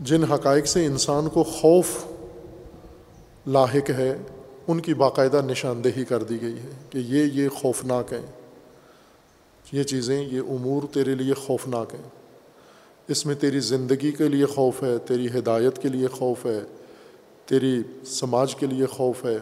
جن 0.00 0.24
حقائق 0.24 0.66
سے 0.66 0.86
انسان 0.86 1.28
کو 1.28 1.42
خوف 1.42 1.86
لاحق 3.46 3.90
ہے، 3.90 4.14
ان 4.66 4.80
کی 4.80 4.94
باقاعدہ 4.94 5.40
نشاندہی 5.46 6.04
کر 6.04 6.22
دی 6.22 6.42
گئی 6.42 6.52
ہے 6.52 6.70
کہ 6.90 6.98
یہ 6.98 7.24
یہ 7.32 7.48
خوفناک 7.48 8.12
ہیں۔ 8.12 8.26
یہ 9.72 9.82
چیزیں، 9.82 10.22
یہ 10.22 10.40
امور 10.40 10.82
تیرے 10.94 11.14
لیے 11.14 11.34
خوفناک 11.34 11.94
ہیں۔ 11.94 12.08
اس 13.08 13.26
میں 13.26 13.34
تیری 13.34 13.60
زندگی 13.60 14.12
کے 14.12 14.28
لیے 14.28 14.46
خوف 14.46 14.82
ہے، 14.82 14.98
تیری 14.98 15.26
ہدایت 15.38 15.82
کے 15.82 15.88
لیے 15.88 16.06
خوف 16.06 16.46
ہے، 16.46 16.60
تیری 17.46 17.82
سماج 18.06 18.54
کے 18.54 18.66
لیے 18.66 18.86
خوف 18.86 19.24
ہے۔ 19.24 19.38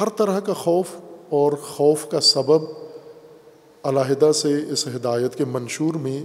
ہر 0.00 0.08
طرح 0.08 0.40
کا 0.40 0.52
خوف 0.52 0.86
اور 1.28 1.52
خوف 1.52 2.06
کا 2.10 2.20
سبب 2.20 2.79
علیحدہ 3.82 4.32
سے 4.32 4.54
اس 4.70 4.86
ہدایت 4.86 5.34
کے 5.34 5.44
منشور 5.44 5.94
میں 5.94 6.22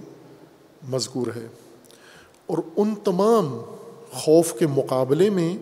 مذکور 0.89 1.27
ہے۔ 1.35 1.47
اور 2.47 2.57
ان 2.75 2.93
تمام 3.03 3.61
خوف 4.11 4.53
کے 4.53 4.67
مقابلے 4.67 5.29
میں 5.29 5.57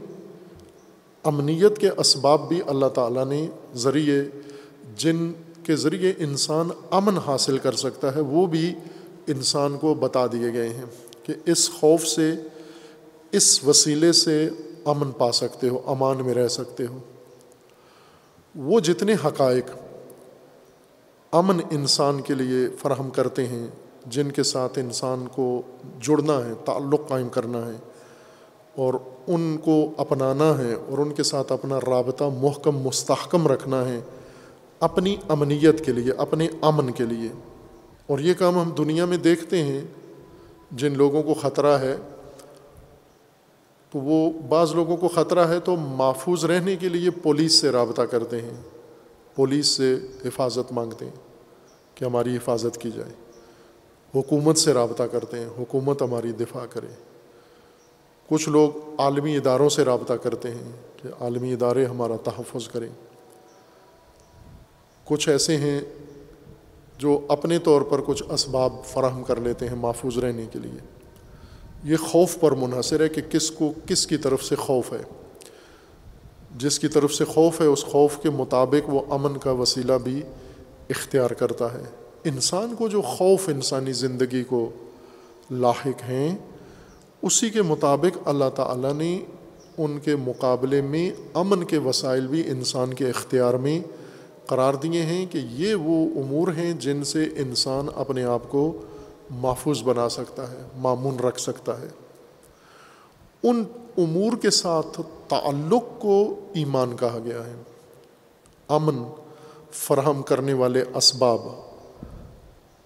امنیت 1.24 1.78
کے 1.78 1.90
اسباب 1.98 2.48
بھی 2.48 2.62
اللہ 2.68 2.86
تعالیٰ 2.86 3.26
نے 3.26 3.48
ذریعے، 3.76 4.24
جن 4.98 5.32
کے 5.64 5.76
ذریعے 5.76 6.14
انسان 6.18 6.70
امن 6.92 7.18
حاصل 7.18 7.58
کر 7.58 7.72
سکتا 7.72 8.16
ہے، 8.16 8.22
وہ 8.22 8.46
بھی 8.46 8.74
انسان 9.28 9.78
کو 9.78 9.94
بتا 9.94 10.26
دیے 10.26 10.54
گئے 10.54 10.70
ہیں 10.70 10.86
کہ 11.24 11.34
اس 11.46 11.70
خوف 11.70 12.06
سے، 12.06 12.34
اس 13.32 13.64
وسیلے 13.64 14.12
سے 14.12 14.50
امن 14.86 15.12
پا 15.12 15.32
سکتے 15.32 15.70
ہو، 15.70 15.82
امان 15.86 16.18
میں 16.26 16.34
رہ 16.34 16.48
سکتے 16.48 16.86
ہو۔ 16.86 17.00
وہ 18.56 18.80
جتنے 18.80 19.14
حقائق 19.26 19.66
امن 21.34 21.60
انسان 21.72 22.22
کے 22.22 22.34
لیے 22.34 22.68
فراہم 22.82 23.10
کرتے 23.10 23.48
ہیں، 23.48 23.68
جن 24.06 24.32
کے 24.32 24.44
ساتھ 24.44 24.80
انسان 24.80 25.26
کو 25.32 25.62
جڑنا 26.02 26.46
ہے، 26.46 26.54
تعلق 26.66 27.08
قائم 27.08 27.30
کرنا 27.30 27.66
ہے 27.66 27.78
اور 28.76 28.94
ان 29.28 29.58
کو 29.64 29.86
اپنانا 29.98 30.58
ہے 30.58 30.74
اور 30.74 30.98
ان 30.98 31.12
کے 31.12 31.24
ساتھ 31.24 31.52
اپنا 31.52 31.80
رابطہ 31.80 32.24
محکم، 32.24 32.78
مستحکم 32.78 33.48
رکھنا 33.48 33.86
ہے 33.86 34.00
اپنی 34.80 35.16
امنیت 35.30 35.86
کے 35.86 35.92
لیے، 35.92 36.14
اپنے 36.18 36.48
امن 36.62 36.92
کے 36.92 37.04
لیے۔ 37.04 37.30
اور 38.08 38.20
یہ 38.20 38.34
کام 38.34 38.60
ہم 38.60 38.70
دنیا 38.70 39.06
میں 39.06 39.18
دیکھتے 39.18 39.64
ہیں، 39.64 39.82
جن 40.72 40.98
لوگوں 40.98 41.24
کو 41.24 41.34
خطرہ 41.34 41.78
ہے، 41.78 41.98
تو 43.92 44.00
وہ 44.00 44.32
بعض 44.50 44.72
لوگوں 44.76 44.98
کو 44.98 45.08
خطرہ 45.08 45.48
ہے 45.48 45.60
تو 45.60 45.76
محفوظ 45.76 46.46
رہنے 46.46 46.76
کے 46.76 46.90
لیے 46.90 47.10
پولیس 47.10 47.54
سے 47.54 47.70
رابطہ 47.70 48.02
کرتے 48.02 48.42
ہیں۔ 48.42 48.83
پولیس 49.36 49.68
سے 49.68 49.98
حفاظت 50.26 50.72
مانگتے 50.72 51.06
ہیں 51.06 51.12
کہ 51.96 52.06
ہماری 52.06 52.36
حفاظت 52.36 52.78
کی 52.78 52.92
جائے۔ 52.92 53.12
حکومت 54.16 54.58
سے 54.58 54.74
رابطہ 54.74 55.04
کرتے 55.04 55.40
ہیں، 55.40 55.48
حکومت 55.58 56.02
ہماری 56.02 56.32
دفاع 56.32 56.66
کرے۔ 56.66 56.88
کچھ 58.30 58.50
لوگ 58.50 58.72
عالمی 58.98 59.38
اداروں 59.38 59.70
سے 59.70 59.86
رابطہ 59.86 60.14
کرتے 60.14 60.52
ہیں 60.52 60.72
کہ 60.98 61.24
عالمی 61.24 61.54
ادارے 61.54 61.86
ہمارا 61.86 62.16
تحفظ 62.24 62.68
کریں۔ 62.68 62.90
کچھ 65.06 65.30
ایسے 65.30 65.58
ہیں 65.58 65.82
جو 66.98 67.20
اپنے 67.30 67.60
طور 67.60 67.82
پر 67.82 68.02
کچھ 68.06 68.24
اسباب 68.30 68.74
فراہم 68.86 69.24
کر 69.24 69.40
لیتے 69.40 69.68
ہیں 69.68 69.76
محفوظ 69.76 70.18
رہنے 70.18 70.46
کے 70.52 70.60
لیے۔ 70.60 70.80
یہ 71.84 71.96
خوف 71.96 72.40
پر 72.40 72.52
منحصر 72.52 73.02
ہے 73.02 73.10
کہ 73.10 73.22
کس 73.22 73.52
کو، 73.52 73.74
کس 73.88 74.08
کی 74.08 74.18
طرف 74.18 74.44
سے 74.44 74.56
خوف 74.56 74.94
ہے۔ 74.94 75.23
جس 76.58 76.80
کی 76.80 76.88
طرف 76.88 77.14
سے 77.14 77.26
خوف 77.26 77.62
ہے، 77.62 77.66
اس 77.66 77.86
خوف 77.86 78.18
کے 78.18 78.30
مطابق 78.30 78.90
وہ 78.90 79.02
امن 79.10 79.38
کا 79.38 79.52
وسیلہ 79.52 79.94
بھی 80.04 80.22
اختیار 80.90 81.32
کرتا 81.32 81.74
ہے۔ 81.74 81.84
انسان 82.24 82.76
کو 82.78 82.88
جو 82.88 83.02
خوف 83.02 83.50
انسانی 83.50 83.92
زندگی 83.92 84.44
کو 84.44 84.70
لاحق 85.52 86.04
ہیں، 86.10 86.38
اسی 87.22 87.50
کے 87.50 87.62
مطابق 87.62 88.18
اللہ 88.26 88.50
تعالیٰ 88.56 88.94
نے 88.94 89.20
ان 89.78 90.00
کے 90.00 90.16
مقابلے 90.16 90.82
میں 90.82 91.12
امن 91.34 91.64
کے 91.64 91.78
وسائل 91.78 92.28
بھی 92.28 92.44
انسان 92.48 92.94
کے 92.94 93.10
اختیار 93.10 93.54
میں 93.54 93.82
قرار 94.46 94.74
دیے 94.74 95.02
ہیں 95.02 95.26
کہ 95.26 95.38
یہ 95.52 95.76
وہ 95.76 96.20
امور 96.20 96.48
ہیں 96.48 96.74
جن 96.74 97.04
سے 97.04 97.24
انسان 97.24 97.88
اپنے 97.96 98.24
آپ 98.24 98.42
کو 98.50 98.82
محفوظ 99.30 99.84
بنا 99.84 100.10
سکتا 100.10 100.52
ہے 100.52 100.58
معمون 100.78 101.20
رکھ 101.20 101.40
سکتا 101.40 101.82
ہے۔ 101.82 101.88
ان 103.44 103.64
امور 103.98 104.38
کے 104.38 104.50
ساتھ 104.50 105.02
تعلق 105.28 106.02
کو 106.02 106.40
ایمان 106.54 106.98
کہا 106.98 107.20
گیا 107.26 107.46
ہے۔ 107.46 107.56
امن 108.68 109.04
فراہم 109.72 110.22
کرنے 110.22 110.54
والے 110.54 110.84
اسباب 110.96 111.42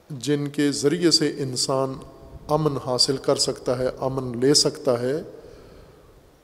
جن 0.10 0.48
کے 0.48 0.72
ذریعے 0.72 1.12
سے 1.12 1.34
انسان 1.38 1.94
امن 2.48 2.78
حاصل 2.86 3.18
کر 3.18 3.36
سکتا 3.36 3.78
ہے، 3.78 3.88
امن 4.00 4.40
لے 4.40 4.54
سکتا 4.54 5.02
ہے، 5.02 5.16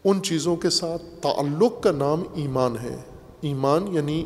ان 0.03 0.21
چیزوں 0.21 0.55
کے 0.55 0.69
ساتھ 0.69 1.03
تعلق 1.21 1.83
کا 1.83 1.91
نام 1.91 2.23
ایمان 2.33 2.77
ہے۔ 2.77 2.97
ایمان 3.41 3.87
یعنی 3.87 4.25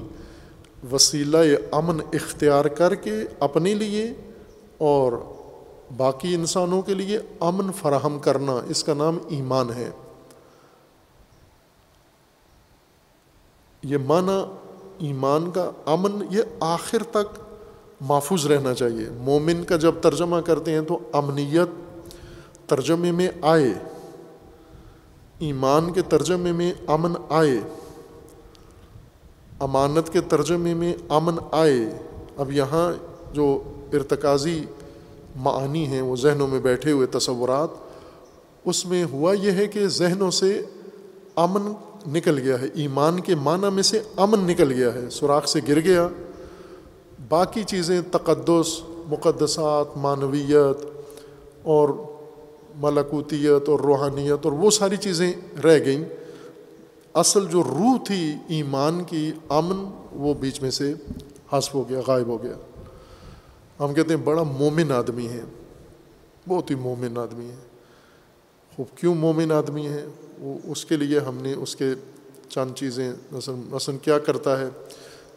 وسیلہ 0.91 1.37
امن 1.71 2.01
اختیار 2.13 2.65
کر 2.65 2.95
کے 2.95 3.13
اپنے 3.39 3.73
لیے 3.73 4.13
اور 4.77 5.13
باقی 5.97 6.35
انسانوں 6.35 6.81
کے 6.81 6.93
لیے 6.93 7.19
امن 7.39 7.71
فراہم 7.71 8.19
کرنا، 8.19 8.59
اس 8.69 8.83
کا 8.83 8.93
نام 8.93 9.17
ایمان 9.27 9.69
ہے۔ 9.69 9.89
یہ 13.87 13.97
معنی 13.97 14.37
ایمان 15.07 15.51
کا 15.51 15.71
امن، 15.85 16.11
یہ 16.29 16.41
آخر 16.59 17.03
تک 17.11 17.39
محفوظ 18.01 18.45
رہنا 18.45 18.73
چاہیے۔ 18.73 19.09
مومن 19.17 19.63
کا 19.63 19.75
جب 19.75 19.95
ترجمہ 20.01 20.39
کرتے 20.45 20.71
ہیں 20.71 20.81
تو 20.81 20.99
امنیت 21.13 21.69
ترجمے 22.69 23.11
میں 23.11 23.29
آئے، 23.41 23.73
ایمان 25.39 25.91
کے 25.93 26.01
ترجمے 26.01 26.51
میں 26.51 26.73
امن 26.87 27.13
آئے، 27.29 27.59
امانت 29.59 30.13
کے 30.13 30.21
ترجمے 30.21 30.73
میں 30.73 30.93
امن 31.09 31.35
آئے۔ 31.51 31.79
اب 32.37 32.51
یہاں 32.51 32.91
جو 33.33 33.63
ارتکازی 33.93 34.65
معانی 35.35 35.85
ہیں، 35.87 36.01
وہ 36.01 36.15
ذہنوں 36.15 36.47
میں 36.47 36.59
بیٹھے 36.59 36.91
ہوئے 36.91 37.07
تصورات، 37.07 37.69
اس 38.65 38.85
میں 38.85 39.03
ہوا 39.11 39.33
یہ 39.33 39.51
ہے 39.51 39.67
کہ 39.67 39.87
ذہنوں 39.87 40.31
سے 40.31 40.61
امن 41.35 41.71
نکل 42.07 42.39
گیا 42.39 42.61
ہے۔ 42.61 42.67
ایمان 42.73 43.19
کے 43.19 43.35
معنی 43.35 43.69
میں 43.73 43.83
سے 43.83 43.99
امن 44.15 44.39
نکل 44.39 44.71
گیا 44.71 44.93
ہے۔ 44.93 45.09
سوراخ 45.09 45.45
سے 45.45 45.59
گر 45.67 45.79
گیا۔ 45.79 46.07
باقی 47.29 47.63
چیزیں 47.63 48.01
تقدس، 48.11 48.81
مقدسات، 49.09 49.97
معنویت 49.97 50.85
اور 51.63 51.89
ملکوتیت 52.75 53.69
اور 53.69 53.79
روحانیت 53.79 54.45
اور 54.45 54.51
وہ 54.51 54.71
ساری 54.71 54.97
چیزیں 54.97 55.33
رہ 55.63 55.79
گئیں۔ 55.85 56.05
اصل 57.13 57.45
جو 57.45 57.63
روح 57.63 57.97
تھی 58.05 58.35
ایمان 58.47 59.03
کی، 59.03 59.31
امن، 59.49 60.05
وہ 60.11 60.33
بیچ 60.33 60.61
میں 60.61 60.71
سے 60.71 60.93
حذف 61.53 61.75
ہو 61.75 61.89
گیا، 61.89 61.99
غائب 62.07 62.27
ہو 62.27 62.43
گیا۔ 62.43 62.53
ہم 63.79 63.93
کہتے 63.93 64.09
ہیں 64.09 64.21
بڑا 64.21 64.43
مومن 64.43 64.91
آدمی 64.91 65.27
ہے۔ 65.27 65.41
بہت 66.47 66.71
ہی 66.71 66.75
مومن 66.75 67.17
آدمی 67.17 67.45
ہے۔ 67.45 67.76
خوب 68.77 68.97
کیوں 68.97 69.15
مومن 69.15 69.51
آدمی 69.51 69.87
ہے 69.87 70.05
وہ 70.39 70.57
اس 70.63 70.85
کے 70.85 70.97
لیے 70.97 71.19
ہم 71.19 71.37
نے 71.37 71.53
اس 71.53 71.75
کے 71.75 71.85
چند 72.49 72.75
چیزیں 72.75 73.13
مثلاً 73.31 73.61
مثلاً 73.69 73.97
کیا 73.97 74.19
کرتا 74.19 74.59
ہے؟ 74.59 74.69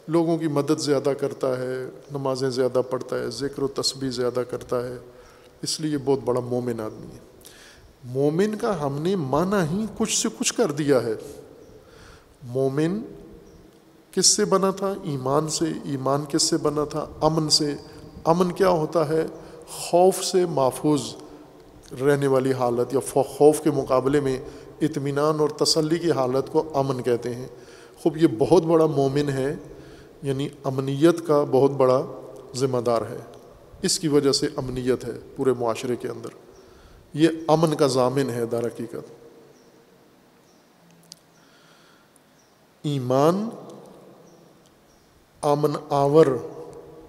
لوگوں 0.09 0.39
کی 0.39 0.49
مدد 0.49 0.79
زیادہ 0.79 1.13
کرتا 1.21 1.59
ہے، 1.59 1.87
نمازیں 2.11 2.51
زیادہ 2.51 2.83
پڑھتا 2.91 3.19
ہے، 3.19 3.31
ذکر 3.31 3.63
و 3.63 3.69
تسبیح 3.69 4.11
زیادہ 4.11 4.41
کرتا 4.51 4.89
ہے۔ 4.89 4.97
اس 5.63 5.81
لیے 5.81 5.99
بہت 6.05 6.19
بڑا 6.25 6.41
مومن 6.41 6.81
آدمی 6.81 7.15
ہے۔ 7.15 7.19
مومن 8.05 8.55
کا 8.55 8.87
ہم 8.87 8.99
نے 8.99 9.17
مانا 9.17 9.71
ہی 9.71 9.87
کچھ 9.99 10.23
سے 10.23 10.29
کچھ 10.39 10.55
کر 10.55 10.73
دیا 10.73 11.03
ہے۔ 11.03 11.15
مومن 12.43 13.03
کس 14.11 14.27
سے 14.27 14.45
بنا 14.45 14.71
تھا؟ 14.71 14.95
ایمان 15.03 15.49
سے۔ 15.49 15.65
ایمان 15.85 16.25
کس 16.29 16.43
سے 16.43 16.57
بنا 16.57 16.85
تھا؟ 16.85 17.07
امن 17.21 17.49
سے۔ 17.51 17.75
امن 18.25 18.53
کیا 18.53 18.69
ہوتا 18.69 19.09
ہے؟ 19.09 19.27
خوف 19.69 20.25
سے 20.25 20.47
محفوظ۔ 20.47 21.01
رہنے 21.93 22.27
والی 22.27 22.53
حالت 22.53 22.95
یا 22.95 23.23
خوف 23.23 23.61
کے 23.61 23.71
مقابلے 23.71 24.21
میں 24.21 24.41
اطمینان 24.81 25.41
اور 25.41 25.49
تسلی 25.49 25.99
کی 25.99 26.11
حالت 26.11 26.53
کو 26.53 26.63
امن 26.75 27.03
کہتے 27.03 27.35
ہیں۔ 27.35 27.49
خوب، 28.03 28.17
یہ 28.17 28.27
بہت 28.39 28.63
بڑا 28.63 28.87
مومن 28.87 29.29
ہے 29.29 29.57
یعنی 30.23 30.49
امنیت 30.65 31.27
کا 31.27 31.45
بہت 31.51 31.71
بڑا 31.71 32.03
ذمہ 32.57 32.79
دار 32.79 33.03
ہے۔ 33.03 33.17
اس 33.83 33.99
کی 33.99 34.09
وجہ 34.09 34.33
سے 34.33 34.47
امنیت 34.57 35.05
ہے 35.05 35.13
پورے 35.37 35.53
معاشرے 35.53 35.97
کے 35.97 36.09
اندر۔ 36.09 36.29
یہ 37.15 37.29
امن 37.49 37.75
کا 37.75 37.87
ضامن 37.87 38.31
ہے 38.31 38.47
در 38.47 38.67
حقیقت۔ 38.67 39.11
ایمان 42.83 43.49
امن 45.43 45.71
آور، 45.89 46.27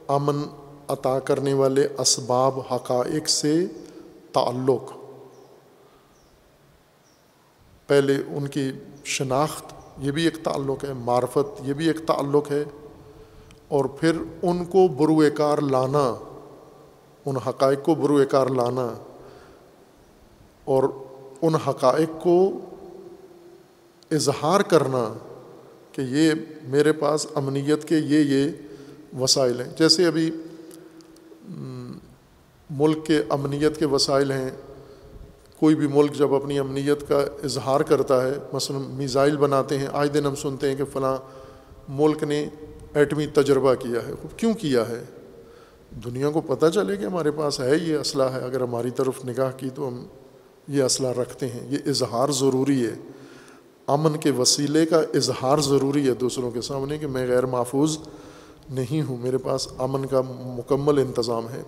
امن 0.08 0.42
عطا 0.88 1.20
کرنے 1.20 1.54
والے 1.54 1.88
اسباب 1.98 2.60
حقائق 2.72 3.30
سے 3.30 3.66
تعلق۔ 4.32 4.94
پہلے 7.88 8.16
ان 8.28 8.48
کی 8.48 8.72
شناخت، 9.06 9.74
یہ 9.98 10.12
بھی 10.12 10.24
ایک 10.24 10.44
تعلق 10.44 10.84
ہے، 10.84 10.94
معرفت، 10.94 11.62
یہ 11.64 11.74
بھی 11.74 11.88
ایک 11.88 12.08
تعلق 12.08 12.52
ہے۔ 12.52 12.64
اور 13.68 13.86
پھر 13.86 14.12
ان 14.42 14.66
کو 14.66 14.88
بروئے 14.88 15.30
کار 15.30 15.58
لانا، 15.58 16.16
ان 17.26 17.38
حقائق 17.38 17.84
کو 17.84 17.96
بروئے 17.96 18.26
کار 18.26 18.48
لانا۔ 18.48 18.94
اور 20.66 20.84
ان 21.42 21.56
حقائق 21.56 22.24
کو 22.24 22.52
اظہار 24.12 24.60
کرنا 24.60 25.14
کہ 25.92 26.02
یہ 26.02 26.32
میرے 26.64 26.94
پاس 26.94 27.28
امنیت 27.36 27.88
کے 27.88 27.98
یہ 27.98 28.20
یہ 28.20 28.52
وسائل 29.20 29.62
ہیں۔ 29.62 29.78
جیسے 29.78 30.06
ابھی 30.06 30.32
ملک 32.72 33.06
کے 33.06 33.22
امنیت 33.30 33.78
کے 33.78 33.86
وسائل 33.86 34.32
ہیں۔ 34.32 34.50
کوئی 35.60 35.76
بھی 35.76 35.88
ملک 35.88 36.14
جب 36.14 36.34
اپنی 36.34 36.60
امنیت 36.60 37.08
کا 37.08 37.20
اظہار 37.44 37.80
کرتا 37.80 38.28
ہے، 38.28 38.34
مثلا 38.54 38.78
میزائل 38.78 39.38
بناتے 39.38 39.78
ہیں 39.78 39.88
آج 39.94 40.14
دن 40.14 40.26
ہم 40.26 40.36
سنتے 40.36 40.70
ہیں 40.70 40.76
کہ 40.76 40.84
فلاں 40.94 41.18
ملک 41.90 42.24
نے 42.24 42.50
ایٹمی 42.94 43.28
تجربہ 43.28 43.74
کیا 43.74 44.08
ہے۔ 44.08 44.12
کیوں 44.38 44.54
کیا 44.54 44.90
ہے؟ 44.90 45.04
دنیا 46.06 46.30
کو 46.30 46.42
پتہ 46.42 46.66
چلے 46.74 46.98
کہ 46.98 47.06
ہمارے 47.06 47.32
پاس 47.32 47.60
ہے 47.60 47.76
یہ 47.82 47.98
اسلحہ 47.98 48.34
ہے۔ 48.34 48.40
اگر 48.40 48.62
ہماری 48.62 48.90
طرف 48.90 49.26
نگاہ 49.26 49.52
کی 49.58 49.70
تو 49.76 49.88
ہم 49.88 50.06
یہ 50.68 50.84
اسلحہ 50.84 51.12
رکھتے 51.12 51.48
ہیں۔ 51.48 51.72
یہ 51.72 51.78
اظہار 51.86 52.30
ضروری 52.30 52.86
ہے۔ 52.86 52.94
امن 53.88 54.18
کے 54.18 54.32
وسیلے 54.32 54.86
کا 54.86 55.00
اظہار 55.00 55.58
ضروری 55.58 56.08
ہے 56.08 56.14
دوسروں 56.14 56.52
کے 56.52 56.62
سامنے 56.62 56.98
کہ 56.98 57.08
میں 57.08 57.28
غیر 57.28 57.46
محفوظ 57.46 57.98
نہیں 58.70 59.02
ہوں۔ 59.02 59.18
میرے 59.18 59.38
پاس 59.38 59.68
امن 59.78 60.06
کا 60.06 60.22
مکمل 60.28 61.00
انتظام 61.00 61.50
ہے۔ 61.50 61.62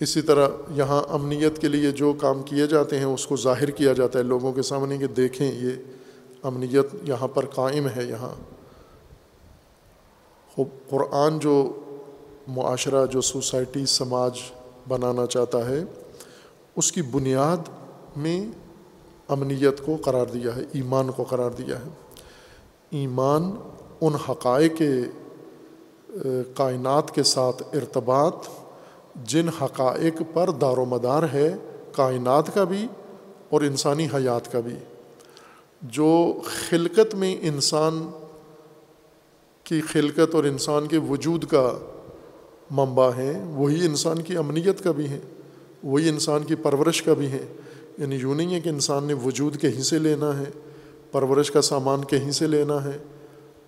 اسی 0.00 0.22
طرح 0.22 0.48
یہاں 0.70 1.02
امنیت 1.08 1.58
کے 1.58 1.68
لیے 1.68 1.90
جو 1.90 2.12
کام 2.12 2.42
کیے 2.42 2.66
جاتے 2.66 2.98
ہیں، 2.98 3.04
اس 3.04 3.26
کو 3.26 3.36
ظاہر 3.36 3.70
کیا 3.70 3.92
جاتا 3.92 4.18
ہے۔ 4.18 4.24
لوگوں 4.24 4.52
کے 4.52 4.62
سامنے 4.62 4.98
کہ 4.98 5.06
دیکھیں، 5.06 5.52
یہ 5.52 5.70
امنیت 6.42 6.86
یہاں 7.02 7.28
پر 7.28 7.46
قائم 7.46 7.88
ہے۔ 7.88 8.04
یہاں 8.04 8.34
قرآن 10.90 11.38
جو 11.38 11.80
معاشرہ، 12.48 13.06
جو 13.06 13.20
سوسائٹی، 13.20 13.86
سماج 13.86 14.38
بنانا 14.88 15.26
چاہتا 15.26 15.68
ہے، 15.68 15.84
اس 16.76 16.92
کی 16.92 17.02
بنیاد 17.02 17.56
میں 18.16 18.46
امنیت 19.28 19.84
کو 19.84 19.96
قرار 19.96 20.26
دیا 20.26 20.56
ہے، 20.56 20.62
ایمان 20.72 21.10
کو 21.10 21.24
قرار 21.24 21.50
دیا 21.50 21.78
ہے۔ 21.78 21.88
ایمان 22.90 23.50
ان 24.00 24.14
حقائق 24.14 24.82
کائنات 26.54 27.14
کے 27.14 27.22
ساتھ 27.22 27.62
ارتباط 27.72 28.34
جن 29.14 29.48
حقائق 29.48 30.22
پر 30.32 30.50
دار 30.50 30.76
و 30.76 30.84
مدار 30.84 31.22
ہے 31.32 31.56
کائنات 31.92 32.54
کا 32.54 32.64
بھی 32.64 32.86
اور 33.48 33.60
انسانی 33.60 34.06
حیات 34.14 34.52
کا 34.52 34.60
بھی۔ 34.60 34.74
جو 35.82 36.32
خلقت 36.44 37.14
میں 37.14 37.36
انسان 37.40 38.10
کی 39.64 39.80
خلقت 39.80 40.34
اور 40.34 40.44
انسان 40.44 40.86
کے 40.86 40.98
وجود 40.98 41.44
کا 41.44 41.78
منبع 42.70 43.10
ہیں، 43.10 43.44
وہی 43.44 43.86
انسان 43.86 44.22
کی 44.22 44.36
امنیت 44.36 44.84
کا 44.84 44.92
بھی 44.92 45.08
ہیں، 45.08 45.20
وہی 45.82 46.08
انسان 46.08 46.44
کی 46.44 46.54
پرورش 46.54 47.02
کا 47.02 47.14
بھی 47.14 47.26
ہے 47.26 47.46
یعنی 47.98 48.16
یوں 48.16 48.34
نہیں 48.34 48.54
ہے 48.54 48.60
کہ 48.60 48.68
انسان 48.68 49.04
نے 49.04 49.14
وجود 49.14 49.60
کہیں 49.60 49.82
سے 49.82 49.98
لینا 49.98 50.38
ہے، 50.38 50.50
پرورش 51.12 51.50
کا 51.50 51.62
سامان 51.62 52.04
کہیں 52.04 52.30
سے 52.30 52.46
لینا 52.46 52.84
ہے 52.84 52.98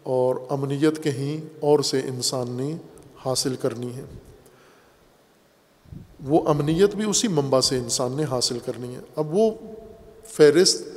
اور 0.03 0.37
امنیت 0.51 1.03
کہیں 1.03 1.47
اور 1.61 1.81
سے 1.81 2.01
انسان 2.01 2.47
نے 2.49 2.77
حاصل 3.25 3.57
کرنی 3.57 3.95
ہے۔ 3.95 4.05
وہ 6.27 6.49
امنیت 6.49 6.95
بھی 6.95 7.05
اسی 7.11 7.29
منبع 7.29 7.61
سے 7.61 7.79
انسان 7.79 8.13
نے 8.13 8.25
حاصل 8.25 8.59
کرنی 8.67 8.95
ہے۔ 8.95 9.01
اب 9.17 9.35
وہ 9.35 9.51
فہرست 10.25 10.89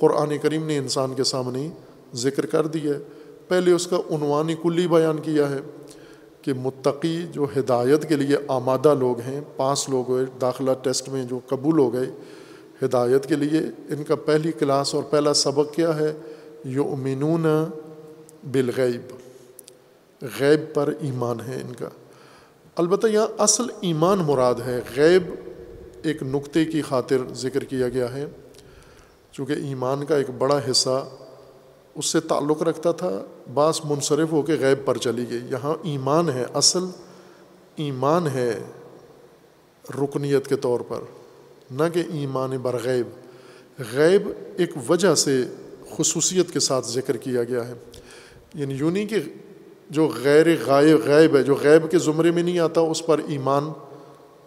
قرآن 0.00 0.38
کریم 0.38 0.66
نے 0.66 0.78
انسان 0.78 1.14
کے 1.14 1.24
سامنے 1.24 1.68
ذکر 2.14 2.46
کر 2.46 2.66
دیا 2.66 2.94
ہے۔ 2.94 2.98
پہلے 3.48 3.72
اس 3.72 3.86
کا 3.86 3.96
عنوانی 3.96 4.54
کلی 4.62 4.88
بیان 4.88 5.16
کیا 5.18 5.50
ہے 5.50 5.58
کہ 6.42 6.52
متقی 6.52 7.22
جو 7.32 7.46
ہدایت 7.58 8.08
کے 8.08 8.16
لیے 8.16 8.36
آمادہ 8.48 8.94
لوگ 8.94 9.20
ہیں، 9.20 9.40
پانچ 9.56 9.88
لوگ 9.88 10.08
ہوئے، 10.08 10.24
داخلہ 10.40 10.70
ٹیسٹ 10.82 11.08
میں 11.08 11.24
جو 11.24 11.38
قبول 11.46 11.78
ہو 11.78 11.92
گئے 11.92 12.10
ہدایت 12.84 13.26
کے 13.26 13.34
لیے، 13.34 13.60
ان 13.88 14.04
کا 14.04 14.14
پہلی 14.14 14.52
کلاس 14.52 14.94
اور 14.94 15.02
پہلا 15.02 15.34
سبق 15.34 15.74
کیا 15.74 15.98
ہے؟ 15.98 16.12
یو 16.64 16.92
امینون 16.92 17.42
بالغیب۔ 18.52 19.12
غیب 20.40 20.74
پر 20.74 20.92
ایمان 21.00 21.40
ہے 21.48 21.54
ان 21.54 21.74
کا۔ 21.74 21.88
البتہ 22.78 23.06
یہاں 23.06 23.26
اصل 23.38 23.64
ایمان 23.80 24.18
مراد 24.18 24.54
ہے۔ 24.66 24.80
غیب 24.96 25.22
ایک 26.02 26.22
نقطے 26.22 26.64
کی 26.64 26.82
خاطر 26.82 27.16
ذکر 27.32 27.64
کیا 27.64 27.88
گیا 27.88 28.14
ہے۔ 28.14 28.26
چونکہ 29.32 29.52
ایمان 29.52 30.06
کا 30.06 30.16
ایک 30.16 30.30
بڑا 30.38 30.60
حصہ 30.70 31.08
اس 31.94 32.06
سے 32.06 32.20
تعلق 32.20 32.62
رکھتا 32.62 32.92
تھا 32.92 33.24
بعض 33.54 33.80
منصرف 33.84 34.32
ہو 34.32 34.42
کے 34.42 34.56
غیب 34.60 34.86
پر 34.86 34.98
چلی 34.98 35.24
گئی۔ 35.30 35.38
یہاں 35.50 35.74
ایمان 35.82 36.28
ہے، 36.28 36.44
اصل 36.54 36.84
ایمان 37.76 38.26
ہے 38.26 38.60
رکنیت 39.88 40.46
کے 40.46 40.56
طور 40.56 40.80
پر، 40.80 41.00
نہ 41.70 41.82
کہ 41.94 42.02
ایمان 42.12 42.50
برغیب 42.50 43.06
غیب۔ 43.92 44.28
ایک 44.56 44.90
وجہ 44.90 45.14
سے 45.14 45.44
خصوصیت 45.96 46.50
کے 46.50 46.60
ساتھ 46.60 46.86
ذکر 46.86 47.16
کیا 47.16 47.44
گیا 47.44 47.68
ہے۔ 47.68 47.74
یعنی 48.54 48.74
یونی 48.74 49.06
کہ 49.06 49.16
جو 49.90 50.08
غیر 50.24 50.46
غائب 50.66 50.98
غیب 51.04 51.36
ہے، 51.36 51.42
جو 51.42 51.54
غیب 51.62 51.90
کے 51.90 51.98
زمرے 51.98 52.30
میں 52.30 52.42
نہیں 52.42 52.58
آتا، 52.58 52.80
اس 52.80 53.06
پر 53.06 53.20
ایمان 53.28 53.70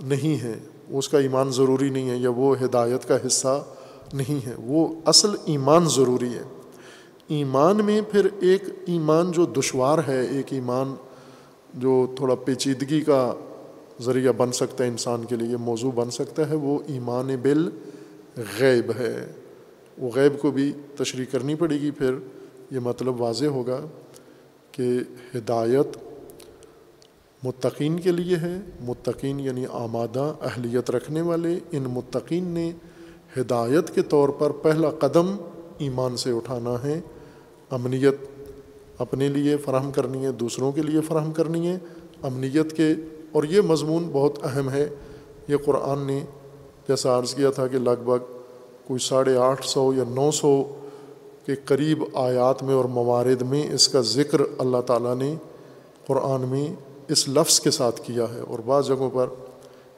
نہیں 0.03 0.43
ہے۔ 0.43 0.59
اس 0.89 1.09
کا 1.09 1.19
ایمان 1.19 1.51
ضروری 1.51 1.89
نہیں 1.89 2.09
ہے، 2.09 2.15
یا 2.15 2.29
وہ 2.29 2.55
ہدایت 2.61 3.07
کا 3.07 3.17
حصہ 3.27 3.63
نہیں 4.13 4.47
ہے۔ 4.47 4.53
وہ 4.57 4.95
اصل 5.05 5.29
ایمان 5.45 5.87
ضروری 5.89 6.29
ہے۔ 6.29 6.43
ایمان 7.27 7.85
میں 7.85 8.01
پھر 8.01 8.27
ایک 8.39 8.63
ایمان 8.87 9.31
جو 9.31 9.45
دشوار 9.45 9.97
ہے، 10.07 10.25
ایک 10.25 10.45
ایمان 10.49 10.95
جو 11.73 12.07
تھوڑا 12.15 12.35
پیچیدگی 12.35 13.01
کا 13.01 13.33
ذریعہ 14.01 14.31
بن 14.31 14.51
سکتا 14.51 14.83
ہے 14.83 14.89
انسان 14.89 15.25
کے 15.25 15.35
لیے، 15.35 15.57
موضوع 15.57 15.91
بن 15.91 16.09
سکتا 16.09 16.49
ہے، 16.49 16.55
وہ 16.55 16.79
ایمان 16.87 17.35
بال 17.43 17.69
غیب 18.59 18.91
ہے۔ 18.97 19.31
وہ 19.97 20.09
غیب 20.15 20.41
کو 20.41 20.51
بھی 20.51 20.73
تشریح 20.95 21.25
کرنی 21.31 21.55
پڑے 21.55 21.81
گی، 21.81 21.91
پھر 21.91 22.15
یہ 22.71 22.79
مطلب 22.79 23.21
واضح 23.21 23.45
ہوگا۔ 23.45 23.79
کہ 24.71 24.99
ہدایت 25.35 25.97
متقین 27.43 27.99
کے 27.99 28.11
لیے 28.11 28.37
ہے 28.37 28.59
متقین 28.81 29.39
یعنی 29.39 29.65
آمادہ 29.71 30.33
اہلیت 30.41 30.91
رکھنے 30.91 31.21
والے۔ 31.21 31.59
ان 31.71 31.83
متقین 31.83 32.43
نے 32.43 32.71
ہدایت 33.37 33.95
کے 33.95 34.01
طور 34.01 34.29
پر 34.29 34.49
پہلا 34.49 34.89
قدم 34.89 35.35
ایمان 35.77 36.17
سے 36.17 36.31
اٹھانا 36.31 36.83
ہے۔ 36.83 37.01
امنیت 37.69 38.15
اپنے 38.97 39.27
لیے 39.27 39.57
فراہم 39.57 39.91
کرنی 39.91 40.25
ہے، 40.25 40.31
دوسروں 40.31 40.71
کے 40.71 40.81
لیے 40.81 41.01
فراہم 41.01 41.31
کرنی 41.31 41.67
ہے۔ 41.67 41.77
امنیت 42.21 42.77
کے، 42.77 42.93
اور 43.31 43.43
یہ 43.43 43.61
مضمون 43.61 44.09
بہت 44.11 44.39
اہم 44.43 44.69
ہے۔ 44.69 44.89
یہ 45.47 45.55
قرآن 45.65 46.07
نے 46.07 46.19
جیسا 46.87 47.19
عرض 47.19 47.35
کیا 47.35 47.49
تھا 47.49 47.67
کہ 47.67 47.77
لگ 47.77 48.03
بھگ 48.03 48.25
کوئی 48.87 48.99
ساڑھے 48.99 49.37
آٹھ 49.37 49.67
سو 49.67 49.93
یا 49.93 50.03
نو 50.09 50.31
سو 50.31 50.80
کے 51.55 51.61
قریب 51.65 52.03
آیات 52.13 52.63
میں 52.63 52.73
اور 52.73 52.85
موارد 52.85 53.41
میں 53.41 53.73
اس 53.73 53.87
کا 53.87 54.01
ذکر 54.01 54.41
اللہ 54.57 54.81
تعالیٰ 54.81 55.15
نے 55.15 55.35
قرآن 56.07 56.41
میں 56.41 56.75
اس 57.07 57.27
لفظ 57.27 57.59
کے 57.59 57.71
ساتھ 57.71 58.01
کیا 58.03 58.25
ہے 58.33 58.39
اور 58.39 58.59
بعض 58.59 58.87
جگہوں 58.87 59.09
پر 59.09 59.27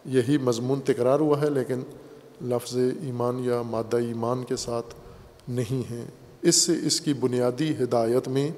یہی 0.06 0.38
مضمون 0.38 0.82
تکرار 0.82 1.20
ہوا 1.20 1.42
ہے، 1.42 1.50
لیکن 1.50 1.80
لفظ 2.42 2.78
ایمان 3.02 3.40
یا 3.40 3.62
مادہ 3.62 3.98
ایمان 3.98 4.44
کے 4.44 4.56
ساتھ 4.56 4.96
نہیں 5.48 5.92
ہے۔ 5.92 6.06
اس 6.42 6.56
سے 6.56 6.74
اس 6.86 7.02
کی 7.02 7.14
بنیادی 7.14 7.74
ہدایت 7.84 8.28
میں 8.28 8.52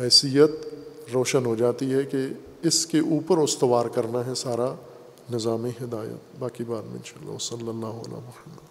حیثیت 0.00 0.50
روشن 1.14 1.46
ہو 1.46 1.54
جاتی 1.54 1.92
ہے 1.94 2.02
کہ 2.02 2.18
اس 2.62 2.86
کے 2.86 2.98
اوپر 2.98 3.38
استوار 3.38 3.86
کرنا 3.86 4.26
ہے 4.26 4.34
سارا 4.34 4.74
نظام 5.32 5.66
ہدایت۔ 5.66 6.38
باقی 6.38 6.64
بات 6.64 6.84
میں 6.86 6.98
چلو 7.04 7.38
صلی 7.40 7.68
اللہ 7.68 7.86
علیہ 7.86 8.16
محمد 8.16 8.65